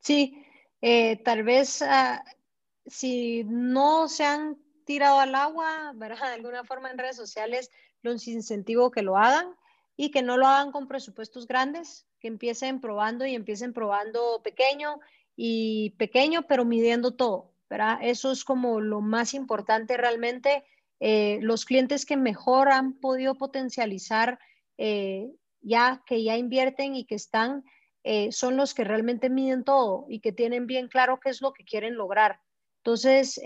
Sí, 0.00 0.44
eh, 0.80 1.22
tal 1.24 1.42
vez 1.42 1.82
uh, 1.82 2.22
si 2.86 3.44
no 3.44 4.08
se 4.08 4.24
han 4.24 4.58
tirado 4.84 5.20
al 5.20 5.34
agua, 5.34 5.92
¿verdad? 5.94 6.28
De 6.28 6.34
alguna 6.34 6.64
forma 6.64 6.90
en 6.90 6.98
redes 6.98 7.16
sociales, 7.16 7.70
los 8.02 8.26
incentivo 8.28 8.90
que 8.90 9.02
lo 9.02 9.16
hagan 9.16 9.54
y 9.96 10.10
que 10.10 10.22
no 10.22 10.36
lo 10.36 10.46
hagan 10.46 10.72
con 10.72 10.88
presupuestos 10.88 11.46
grandes, 11.46 12.06
que 12.18 12.28
empiecen 12.28 12.80
probando 12.80 13.26
y 13.26 13.34
empiecen 13.34 13.72
probando 13.72 14.40
pequeño 14.42 15.00
y 15.36 15.90
pequeño, 15.98 16.42
pero 16.46 16.64
midiendo 16.64 17.14
todo, 17.14 17.51
¿verdad? 17.72 17.98
Eso 18.02 18.30
es 18.30 18.44
como 18.44 18.82
lo 18.82 19.00
más 19.00 19.32
importante 19.32 19.96
realmente. 19.96 20.62
Eh, 21.00 21.38
los 21.40 21.64
clientes 21.64 22.04
que 22.04 22.18
mejor 22.18 22.68
han 22.68 23.00
podido 23.00 23.34
potencializar 23.34 24.38
eh, 24.76 25.30
ya 25.62 26.02
que 26.04 26.22
ya 26.22 26.36
invierten 26.36 26.94
y 26.94 27.06
que 27.06 27.14
están, 27.14 27.64
eh, 28.04 28.30
son 28.30 28.58
los 28.58 28.74
que 28.74 28.84
realmente 28.84 29.30
miden 29.30 29.64
todo 29.64 30.04
y 30.10 30.20
que 30.20 30.32
tienen 30.32 30.66
bien 30.66 30.88
claro 30.88 31.18
qué 31.18 31.30
es 31.30 31.40
lo 31.40 31.54
que 31.54 31.64
quieren 31.64 31.96
lograr. 31.96 32.40
Entonces, 32.84 33.40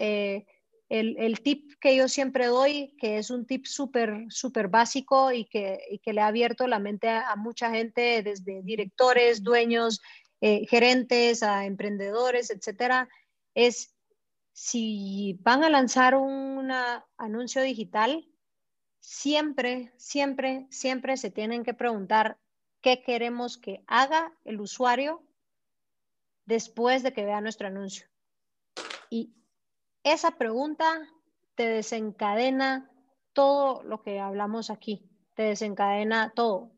el, 0.89 1.41
tip 1.45 1.73
que 1.81 1.95
yo 1.95 2.09
siempre 2.09 2.47
doy, 2.47 2.97
que 2.99 3.19
es 3.19 3.31
un 3.31 3.47
tip 3.47 3.67
súper, 3.67 4.25
súper 4.29 4.67
básico 4.67 5.31
y 5.31 5.45
que, 5.45 5.79
le 6.05 6.21
ha 6.21 6.27
abierto 6.27 6.67
la 6.67 6.81
mente 6.81 7.09
a, 7.11 7.37
mucha 7.37 7.71
gente, 7.71 8.23
desde 8.25 8.63
directores, 8.63 9.45
dueños, 9.45 10.01
eh, 10.41 10.67
gerentes, 10.67 11.43
a 11.43 11.65
emprendedores, 11.65 12.51
etcétera, 12.51 13.09
es 13.55 13.96
si 14.59 15.39
van 15.43 15.65
a 15.65 15.69
lanzar 15.69 16.15
un 16.15 16.73
anuncio 17.19 17.61
digital, 17.61 18.27
siempre, 19.01 19.93
siempre, 19.99 20.67
siempre 20.71 21.19
se 21.19 21.31
tienen 21.31 21.63
que 21.63 21.75
preguntar 21.75 22.39
qué 22.81 23.03
queremos 23.03 23.59
que 23.59 23.85
haga 23.87 24.33
el 24.45 24.63
usuario 24.63 25.23
después 26.47 27.03
de 27.03 27.13
que 27.13 27.27
vea 27.27 27.43
nuestro 27.43 27.67
anuncio. 27.67 28.07
Y 29.11 29.35
esa 30.03 30.39
pregunta 30.39 31.07
te 31.55 31.69
desencadena 31.69 32.91
todo 33.35 33.83
lo 33.83 34.03
que 34.03 34.21
hablamos 34.21 34.71
aquí, 34.71 35.07
te 35.35 35.43
desencadena 35.43 36.33
todo. 36.35 36.73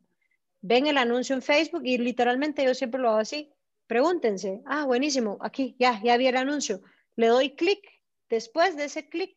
Ven 0.63 0.89
el 0.89 0.99
anuncio 0.99 1.37
en 1.37 1.43
Facebook 1.43 1.83
y 1.85 1.97
literalmente 1.99 2.65
yo 2.65 2.75
siempre 2.75 3.01
lo 3.01 3.11
hago 3.11 3.19
así. 3.19 3.53
Pregúntense, 3.87 4.63
ah, 4.67 4.85
buenísimo, 4.85 5.39
aquí 5.41 5.77
ya, 5.79 6.03
ya 6.03 6.17
vi 6.17 6.27
el 6.27 6.37
anuncio. 6.37 6.83
Le 7.19 7.27
doy 7.27 7.57
clic. 7.57 7.81
Después 8.31 8.77
de 8.77 8.85
ese 8.85 9.09
clic, 9.09 9.37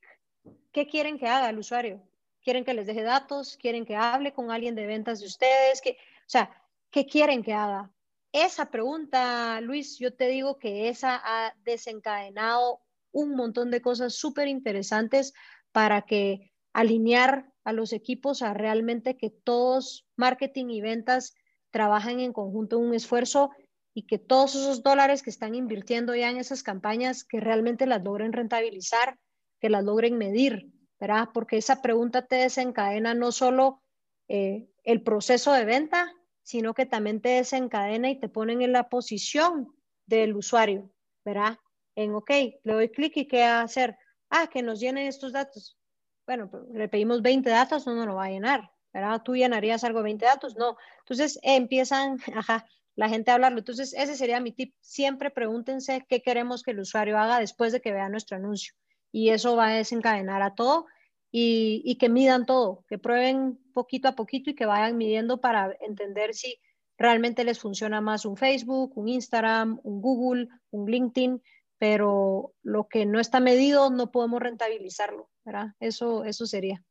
¿qué 0.72 0.86
quieren 0.86 1.18
que 1.18 1.26
haga 1.26 1.50
el 1.50 1.58
usuario? 1.58 2.08
¿Quieren 2.44 2.64
que 2.64 2.76
les 2.76 2.86
deje 2.86 3.02
datos? 3.02 3.58
¿Quieren 3.58 3.88
que 3.88 3.96
hable 3.96 4.34
con 4.34 4.52
alguien 4.52 4.76
de 4.76 4.86
ventas 4.86 5.20
de 5.20 5.26
ustedes? 5.26 5.82
o 5.84 5.94
sea, 6.28 6.56
¿qué 6.92 7.08
quieren 7.08 7.42
que 7.42 7.54
haga? 7.54 7.92
Esa 8.32 8.70
pregunta, 8.70 9.60
Luis, 9.62 9.98
yo 9.98 10.14
te 10.14 10.28
digo 10.28 10.60
que 10.60 10.90
esa 10.90 11.20
ha 11.24 11.56
desencadenado 11.64 12.82
un 13.12 13.36
montón 13.36 13.72
de 13.72 13.82
cosas 13.82 14.14
súper 14.14 14.48
interesantes 14.48 15.34
para 15.72 16.04
que 16.04 16.52
alinear 16.74 17.52
a 17.64 17.74
los 17.74 17.94
equipos 17.94 18.44
a 18.44 18.54
realmente 18.54 19.18
que 19.18 19.32
todos 19.32 20.06
marketing 20.18 20.70
y 20.70 20.82
ventas 20.82 21.34
trabajen 21.72 22.20
en 22.20 22.32
conjunto 22.32 22.78
un 22.78 22.94
esfuerzo 22.94 23.50
y 23.94 24.04
que 24.04 24.18
todos 24.18 24.56
esos 24.56 24.84
dólares 24.84 25.22
que 25.22 25.30
están 25.30 25.56
invirtiendo 25.56 26.16
ya 26.16 26.30
en 26.30 26.38
esas 26.38 26.64
campañas, 26.64 27.24
que 27.24 27.40
realmente 27.40 27.86
las 27.86 28.04
logren 28.04 28.34
rentabilizar, 28.34 29.20
que 29.60 29.70
las 29.70 29.84
logren 29.84 30.18
medir, 30.18 30.72
¿verdad? 31.00 31.30
Porque 31.34 31.58
esa 31.58 31.82
pregunta 31.82 32.26
te 32.26 32.38
desencadena 32.38 33.14
no 33.14 33.32
solo 33.32 33.82
eh, 34.28 34.70
el 34.84 35.04
proceso 35.04 35.52
de 35.54 35.66
venta, 35.66 36.14
sino 36.44 36.74
que 36.74 36.86
también 36.86 37.22
te 37.22 37.30
desencadena 37.30 38.10
y 38.10 38.20
te 38.20 38.30
ponen 38.30 38.62
en 38.62 38.72
la 38.72 38.90
posición 38.90 39.76
del 40.06 40.36
usuario, 40.36 40.92
¿verdad? 41.26 41.58
en 41.96 42.16
OK, 42.16 42.30
le 42.64 42.74
doy 42.74 42.90
clic 42.90 43.18
y 43.18 43.28
¿qué 43.28 43.42
va 43.42 43.60
a 43.60 43.64
hacer? 43.64 43.98
Ah, 44.30 44.48
que 44.48 44.62
nos 44.62 44.80
llenen 44.80 45.08
estos 45.08 45.34
datos. 45.34 45.78
Bueno, 46.26 46.50
le 46.74 46.88
pedimos 46.88 47.22
20 47.22 47.50
datos, 47.50 47.86
no 47.86 47.96
nos 47.96 48.08
lo 48.08 48.16
va 48.16 48.26
a 48.26 48.30
llenar, 48.30 48.72
¿verdad? 48.94 49.22
¿Tú 49.24 49.36
llenarías 49.36 49.84
algo 49.84 50.04
20 50.04 50.26
datos? 50.26 50.56
No. 50.56 50.78
Entonces 51.00 51.40
empiezan, 51.44 52.18
ajá, 52.36 52.66
la 52.96 53.10
gente 53.10 53.32
a 53.32 53.36
hablarlo. 53.36 53.60
Entonces 53.60 53.94
ese 53.98 54.16
sería 54.16 54.40
mi 54.40 54.52
tip. 54.52 54.74
Siempre 54.80 55.30
pregúntense 55.30 56.06
qué 56.08 56.22
queremos 56.22 56.64
que 56.64 56.72
el 56.72 56.80
usuario 56.80 57.18
haga 57.18 57.40
después 57.40 57.72
de 57.72 57.82
que 57.82 57.92
vea 57.92 58.10
nuestro 58.10 58.38
anuncio. 58.38 58.74
Y 59.12 59.30
eso 59.30 59.56
va 59.56 59.70
a 59.70 59.76
desencadenar 59.76 60.42
a 60.42 60.56
todo 60.56 60.86
y, 61.32 61.82
y 61.86 61.96
que 61.96 62.10
midan 62.10 62.46
todo, 62.46 62.86
que 62.88 62.98
prueben 62.98 63.60
poquito 63.74 64.08
a 64.08 64.16
poquito 64.16 64.50
y 64.50 64.56
que 64.56 64.66
vayan 64.66 64.98
midiendo 64.98 65.42
para 65.42 65.76
entender 65.82 66.34
si 66.34 66.60
realmente 66.98 67.44
les 67.44 67.60
funciona 67.60 68.00
más 68.02 68.26
un 68.26 68.38
Facebook, 68.38 68.98
un 68.98 69.08
Instagram, 69.10 69.80
un 69.84 70.02
Google, 70.02 70.48
un 70.72 70.90
LinkedIn 70.90 71.42
pero 71.82 72.54
lo 72.62 72.88
que 72.88 73.08
no 73.08 73.20
está 73.20 73.40
medido 73.40 73.90
no 73.90 74.12
podemos 74.12 74.40
rentabilizarlo, 74.40 75.32
¿verdad? 75.44 75.70
Eso, 75.80 76.24
eso 76.26 76.46
sería. 76.46 76.84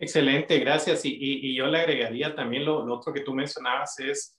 Excelente, 0.00 0.58
gracias. 0.58 1.04
Y, 1.04 1.16
y, 1.20 1.54
yo 1.54 1.66
le 1.66 1.78
agregaría 1.78 2.34
también 2.34 2.64
lo, 2.64 2.92
otro 2.92 3.12
que 3.12 3.20
tú 3.20 3.32
mencionabas 3.34 4.00
es, 4.00 4.36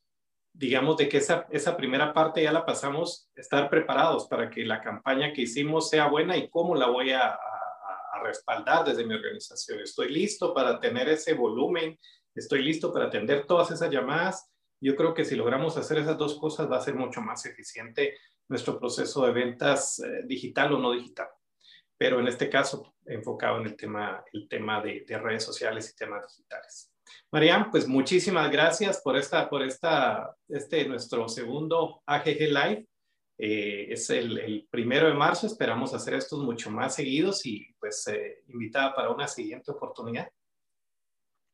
digamos, 0.54 0.98
de 0.98 1.10
que 1.10 1.18
esa, 1.18 1.48
esa 1.50 1.78
primera 1.78 2.14
parte 2.14 2.44
ya 2.44 2.52
la 2.52 2.66
pasamos, 2.66 3.30
estar 3.36 3.70
preparados 3.70 4.28
para 4.28 4.50
que 4.50 4.66
la 4.66 4.82
campaña 4.82 5.34
que 5.34 5.44
hicimos 5.44 5.90
sea 5.90 6.08
buena 6.08 6.38
y 6.38 6.50
cómo 6.50 6.76
la 6.76 6.88
voy 6.88 7.12
a, 7.12 7.38
respaldar 8.24 8.86
desde 8.86 9.04
mi 9.04 9.16
organización. 9.16 9.80
Estoy 9.80 10.14
listo 10.14 10.54
para 10.54 10.80
tener 10.80 11.10
ese 11.10 11.34
volumen, 11.34 11.98
estoy 12.36 12.62
listo 12.62 12.94
para 12.94 13.06
atender 13.06 13.48
todas 13.48 13.72
esas 13.72 13.90
llamadas. 13.90 14.48
Yo 14.80 14.96
creo 14.96 15.16
que 15.16 15.26
si 15.26 15.36
logramos 15.36 15.76
hacer 15.76 15.98
esas 15.98 16.20
dos 16.20 16.38
cosas 16.38 16.70
va 16.70 16.78
a 16.78 16.82
ser 16.82 16.94
mucho 16.94 17.20
más 17.20 17.44
eficiente 17.48 18.16
nuestro 18.48 18.78
proceso 18.78 19.26
de 19.26 19.32
ventas 19.32 20.00
eh, 20.00 20.22
digital 20.26 20.74
o 20.74 20.78
no 20.78 20.92
digital. 20.92 21.30
Pero 21.98 22.20
en 22.20 22.28
este 22.28 22.50
caso, 22.50 22.96
enfocado 23.06 23.58
en 23.58 23.68
el 23.68 23.76
tema, 23.76 24.24
el 24.34 24.48
tema 24.48 24.82
de, 24.82 25.06
redes 25.08 25.44
sociales 25.44 25.90
y 25.90 25.96
temas 25.96 26.28
digitales. 26.28 26.91
Marian, 27.32 27.72
pues 27.72 27.88
muchísimas 27.88 28.52
gracias 28.52 29.02
por, 29.02 29.16
esta, 29.16 29.50
por 29.50 29.64
esta, 29.64 30.36
este 30.50 30.86
nuestro 30.88 31.30
segundo 31.30 32.02
AGG 32.06 32.40
Live. 32.50 32.88
Eh, 33.38 33.88
es 33.94 34.10
el, 34.10 34.68
primero 34.70 35.08
de 35.08 35.14
marzo, 35.14 35.48
esperamos 35.48 35.94
hacer 35.94 36.14
estos 36.14 36.40
mucho 36.44 36.70
más 36.70 36.94
seguidos 36.94 37.46
y 37.46 37.74
pues 37.80 38.06
eh, 38.08 38.44
invitada 38.50 38.94
para 38.94 39.12
una 39.12 39.28
siguiente 39.28 39.72
oportunidad. 39.72 40.30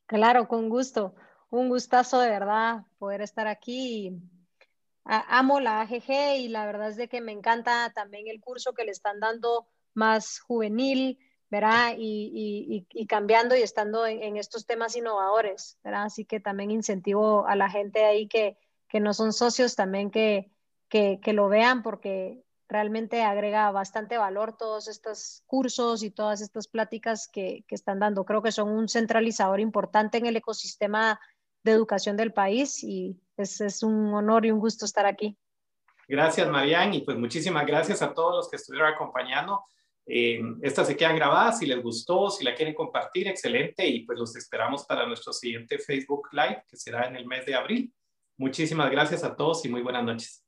Claro, 0.08 0.48
con 0.48 0.68
gusto. 0.68 1.16
Un 1.50 1.70
gustazo 1.70 2.20
de 2.20 2.30
verdad 2.30 2.86
poder 2.98 3.22
estar 3.22 3.48
aquí 3.48 4.20
amo 5.08 5.60
la 5.60 5.82
AGG 5.82 6.38
y 6.38 6.48
la 6.50 6.66
verdad 6.66 6.90
es 6.90 6.98
de 6.98 7.08
que 7.08 7.22
me 7.22 7.32
encanta 7.32 7.92
también 7.94 8.28
el 8.28 8.42
curso 8.42 8.74
que 8.74 8.84
le 8.84 8.92
están 8.92 9.20
dando 9.20 9.68
más 9.94 10.40
juvenil, 10.40 11.18
¿verdad? 11.50 11.94
Y, 11.98 12.86
cambiando 13.08 13.56
y 13.56 13.62
estando 13.62 14.06
en, 14.06 14.38
estos 14.38 14.66
temas 14.66 14.96
innovadores, 14.96 15.80
¿verdad? 15.84 16.04
Así 16.04 16.26
que 16.26 16.40
también 16.40 16.72
incentivo 16.72 17.48
a 17.48 17.56
la 17.56 17.70
gente 17.70 18.06
ahí 18.06 18.28
que, 18.28 18.58
no 19.00 19.14
son 19.14 19.32
socios 19.34 19.76
también 19.76 20.10
que, 20.10 20.52
que, 20.90 21.20
lo 21.34 21.50
vean 21.50 21.84
porque 21.84 22.44
realmente 22.68 23.24
agrega 23.24 23.72
bastante 23.72 24.18
valor 24.18 24.58
todos 24.58 24.88
estos 24.88 25.44
cursos 25.46 26.04
y 26.04 26.12
todas 26.12 26.42
estas 26.42 26.68
pláticas 26.68 27.28
que, 27.28 27.64
que 27.68 27.76
están 27.76 28.00
dando. 28.00 28.26
Creo 28.26 28.42
que 28.42 28.52
son 28.52 28.70
un 28.70 28.90
centralizador 28.90 29.60
importante 29.60 30.18
en 30.18 30.26
el 30.26 30.36
ecosistema 30.36 31.20
de 31.64 31.72
educación 31.72 32.18
del 32.18 32.34
país 32.34 32.84
y 32.84 33.22
es, 33.38 33.62
es 33.62 33.84
un 33.84 34.14
honor 34.14 34.46
y 34.46 34.52
un 34.52 34.60
gusto 34.60 34.86
estar 34.86 35.06
aquí. 35.06 35.38
Gracias, 36.08 36.48
Marian, 36.50 36.94
y 36.94 37.02
pues 37.02 37.18
muchísimas 37.18 37.66
gracias 37.66 38.02
a 38.02 38.14
todos 38.14 38.36
los 38.36 38.50
que 38.50 38.56
estuvieron 38.56 38.94
acompañando. 38.94 39.66
Eh, 40.08 40.42
estas 40.62 40.88
se 40.88 40.96
quedan 40.96 41.18
grabadas, 41.18 41.60
si 41.60 41.66
les 41.66 41.82
gustó, 41.84 42.30
si 42.30 42.44
la 42.46 42.56
quieren 42.56 42.74
compartir, 42.74 43.28
excelente, 43.28 43.86
y 43.88 44.06
pues 44.06 44.18
los 44.18 44.36
esperamos 44.36 44.86
para 44.86 45.06
nuestro 45.06 45.34
siguiente 45.34 45.78
Facebook 45.80 46.30
Live, 46.32 46.64
que 46.68 46.78
será 46.78 47.08
en 47.08 47.18
el 47.18 47.26
mes 47.26 47.46
de 47.46 47.56
abril. 47.56 47.94
Muchísimas 48.38 48.90
gracias 48.90 49.24
a 49.24 49.36
todos 49.36 49.66
y 49.66 49.70
muy 49.70 49.82
buenas 49.82 50.06
noches. 50.06 50.47